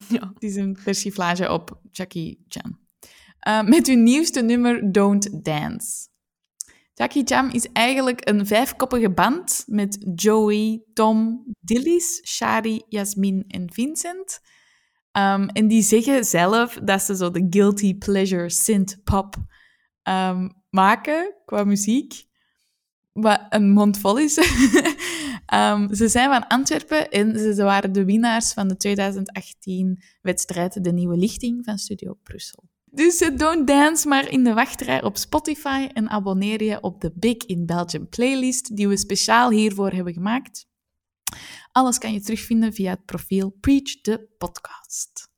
ja. 0.10 0.32
Het 0.34 0.44
is 0.44 0.56
een 0.56 0.78
persiflage 0.84 1.52
op 1.52 1.80
Chucky 1.92 2.38
Jam. 2.48 2.80
Eh, 3.40 3.64
met 3.64 3.88
hun 3.88 4.04
nieuwste 4.04 4.42
nummer 4.42 4.92
Don't 4.92 5.46
Dance. 5.46 6.12
Chucky 6.94 7.22
Jam 7.24 7.50
is 7.50 7.72
eigenlijk 7.72 8.30
een 8.30 8.48
vijfkoppige 8.48 9.10
band 9.10 9.64
met 9.68 10.12
Joey, 10.16 10.84
Tom, 10.94 11.46
Dillis, 11.60 12.22
Shari, 12.28 12.82
Jasmin 12.88 13.44
en 13.48 13.72
Vincent. 13.72 14.42
Um, 15.18 15.48
en 15.48 15.68
die 15.68 15.82
zeggen 15.82 16.26
zelf 16.26 16.80
dat 16.84 17.02
ze 17.02 17.16
zo 17.16 17.32
de 17.32 17.48
guilty 17.50 17.98
pleasure 17.98 18.50
synth-pop 18.50 19.36
um, 20.04 20.54
maken 20.70 21.36
qua 21.46 21.64
muziek. 21.64 22.26
Wat 23.12 23.46
een 23.50 23.70
mond 23.70 23.98
vol 23.98 24.18
is. 24.18 24.36
um, 25.54 25.96
ze 25.96 26.08
zijn 26.08 26.30
van 26.30 26.48
Antwerpen 26.48 27.10
en 27.10 27.56
ze 27.56 27.64
waren 27.64 27.92
de 27.92 28.06
winnaars 28.06 28.54
van 28.54 28.68
de 28.68 28.78
2018 28.78 30.04
wedstrijd 30.22 30.84
De 30.84 30.92
Nieuwe 30.92 31.18
Lichting 31.18 31.66
van 31.66 31.78
Studio 31.78 32.18
Brussel. 32.24 32.64
Dus 32.86 33.32
don't 33.36 33.68
dance 33.68 34.08
maar 34.08 34.30
in 34.30 34.44
de 34.44 34.54
wachtrij 34.54 35.04
op 35.04 35.18
Spotify 35.18 35.90
en 35.94 36.10
abonneer 36.10 36.64
je 36.64 36.82
op 36.82 37.02
de 37.02 37.12
Big 37.16 37.38
in 37.38 37.66
Belgium 37.66 38.10
playlist 38.10 38.76
die 38.76 38.88
we 38.88 38.98
speciaal 38.98 39.50
hiervoor 39.50 39.92
hebben 39.92 40.14
gemaakt. 40.14 40.68
Alles 41.72 41.98
kan 41.98 42.14
je 42.14 42.22
terugvinden 42.22 42.74
via 42.74 42.90
het 42.90 43.06
profiel 43.06 43.50
Preach 43.50 44.02
the 44.02 44.28
Podcast. 44.38 45.32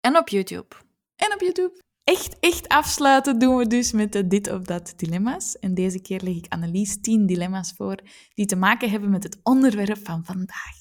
En 0.00 0.16
op 0.16 0.28
YouTube. 0.28 0.76
En 1.16 1.32
op 1.34 1.40
YouTube. 1.40 1.80
Echt, 2.04 2.38
echt 2.40 2.68
afsluiten 2.68 3.38
doen 3.38 3.56
we 3.56 3.66
dus 3.66 3.92
met 3.92 4.12
de 4.12 4.26
dit 4.26 4.50
of 4.50 4.62
dat 4.62 4.92
dilemma's. 4.96 5.58
En 5.58 5.74
deze 5.74 6.00
keer 6.00 6.20
leg 6.22 6.34
ik 6.34 6.46
Annelies 6.48 7.00
10 7.00 7.26
dilemma's 7.26 7.72
voor 7.76 7.98
die 8.34 8.46
te 8.46 8.56
maken 8.56 8.90
hebben 8.90 9.10
met 9.10 9.22
het 9.22 9.40
onderwerp 9.42 9.98
van 10.04 10.24
vandaag. 10.24 10.80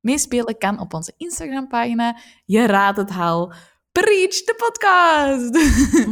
Meespelen 0.00 0.58
kan 0.58 0.78
op 0.78 0.94
onze 0.94 1.14
Instagram-pagina. 1.16 2.18
Je 2.44 2.66
raadt 2.66 2.96
het 2.96 3.10
haal. 3.10 3.52
Preach 3.92 4.34
the 4.34 4.54
podcast! 4.56 5.58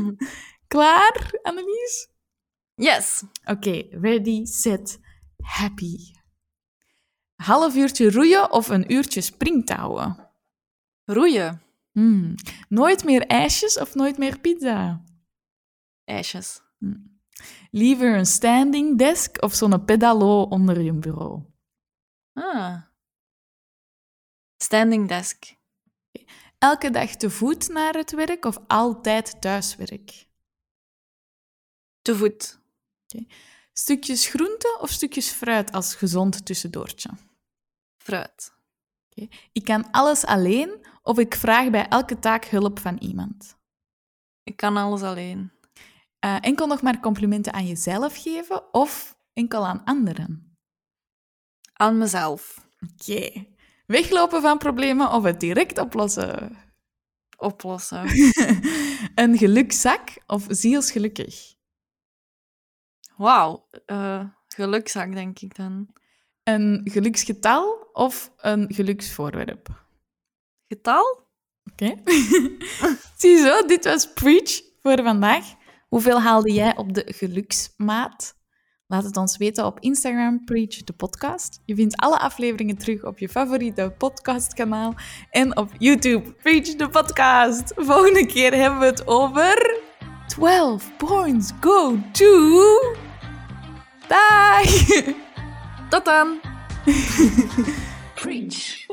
Klaar, 0.74 1.38
Annelies? 1.42 2.08
Yes. 2.74 3.22
Oké, 3.44 3.50
okay, 3.50 3.88
ready, 3.90 4.44
set, 4.44 4.98
happy. 5.36 5.96
Half 7.34 7.74
uurtje 7.74 8.10
roeien 8.10 8.52
of 8.52 8.68
een 8.68 8.92
uurtje 8.92 9.20
springtouwen? 9.20 10.30
Roeien. 11.04 11.62
Hmm. 11.98 12.34
Nooit 12.68 13.04
meer 13.04 13.26
ijsjes 13.26 13.78
of 13.78 13.94
nooit 13.94 14.18
meer 14.18 14.38
pizza? 14.38 15.04
IJsjes. 16.04 16.60
Hmm. 16.78 17.20
Liever 17.70 18.16
een 18.16 18.26
standing 18.26 18.98
desk 18.98 19.42
of 19.42 19.54
zo'n 19.54 19.84
pedalo 19.84 20.42
onder 20.42 20.80
je 20.80 20.92
bureau? 20.92 21.42
Ah. 22.32 22.82
Standing 24.56 25.08
desk. 25.08 25.54
Elke 26.58 26.90
dag 26.90 27.10
te 27.16 27.30
voet 27.30 27.68
naar 27.68 27.94
het 27.94 28.10
werk 28.10 28.44
of 28.44 28.58
altijd 28.66 29.40
thuiswerk? 29.40 30.28
Te 32.02 32.16
voet. 32.16 32.60
Okay. 33.06 33.28
Stukjes 33.72 34.26
groente 34.26 34.78
of 34.80 34.90
stukjes 34.90 35.30
fruit 35.30 35.72
als 35.72 35.94
gezond 35.94 36.46
tussendoortje? 36.46 37.10
Fruit. 37.96 38.52
Okay. 39.10 39.30
Ik 39.52 39.64
kan 39.64 39.90
alles 39.90 40.24
alleen 40.24 40.86
of 41.08 41.18
ik 41.18 41.34
vraag 41.34 41.70
bij 41.70 41.88
elke 41.88 42.18
taak 42.18 42.44
hulp 42.44 42.78
van 42.78 42.96
iemand? 42.96 43.58
Ik 44.42 44.56
kan 44.56 44.76
alles 44.76 45.02
alleen. 45.02 45.52
Uh, 46.24 46.36
enkel 46.40 46.66
nog 46.66 46.82
maar 46.82 47.00
complimenten 47.00 47.52
aan 47.52 47.66
jezelf 47.66 48.22
geven 48.22 48.74
of 48.74 49.18
enkel 49.32 49.66
aan 49.66 49.84
anderen? 49.84 50.56
Aan 51.72 51.98
mezelf. 51.98 52.68
Oké. 52.92 53.12
Okay. 53.12 53.56
Weglopen 53.86 54.42
van 54.42 54.58
problemen 54.58 55.10
of 55.10 55.22
het 55.22 55.40
direct 55.40 55.78
oplossen? 55.78 56.56
Oplossen. 57.36 58.04
een 59.22 59.38
gelukzak 59.38 60.22
of 60.26 60.46
zielsgelukkig? 60.48 61.54
Wauw. 63.16 63.68
Uh, 63.86 64.24
gelukzak, 64.48 65.12
denk 65.12 65.38
ik 65.38 65.56
dan. 65.56 65.88
Een 66.42 66.80
geluksgetal 66.84 67.88
of 67.92 68.32
een 68.36 68.74
geluksvoorwerp? 68.74 69.86
Getal? 70.68 71.26
Oké. 71.72 71.84
Okay. 71.84 72.02
Ziezo, 73.16 73.66
dit 73.66 73.84
was 73.84 74.12
Preach 74.12 74.60
voor 74.82 75.02
vandaag. 75.02 75.44
Hoeveel 75.88 76.20
haalde 76.20 76.52
jij 76.52 76.76
op 76.76 76.94
de 76.94 77.04
geluksmaat? 77.06 78.36
Laat 78.86 79.04
het 79.04 79.16
ons 79.16 79.36
weten 79.36 79.66
op 79.66 79.80
Instagram, 79.80 80.44
Preach 80.44 80.82
the 80.84 80.92
Podcast. 80.92 81.62
Je 81.64 81.74
vindt 81.74 81.96
alle 81.96 82.18
afleveringen 82.18 82.78
terug 82.78 83.04
op 83.04 83.18
je 83.18 83.28
favoriete 83.28 83.94
podcastkanaal 83.98 84.94
en 85.30 85.56
op 85.56 85.70
YouTube, 85.78 86.32
Preach 86.32 86.64
the 86.64 86.88
Podcast. 86.88 87.72
Volgende 87.76 88.26
keer 88.26 88.54
hebben 88.54 88.80
we 88.80 88.86
het 88.86 89.06
over 89.06 89.80
12 90.26 90.96
points 90.96 91.52
go 91.60 91.98
to 92.12 92.60
Dag! 94.06 94.86
Tot 95.90 96.04
dan! 96.04 96.40
Preach. 98.14 98.86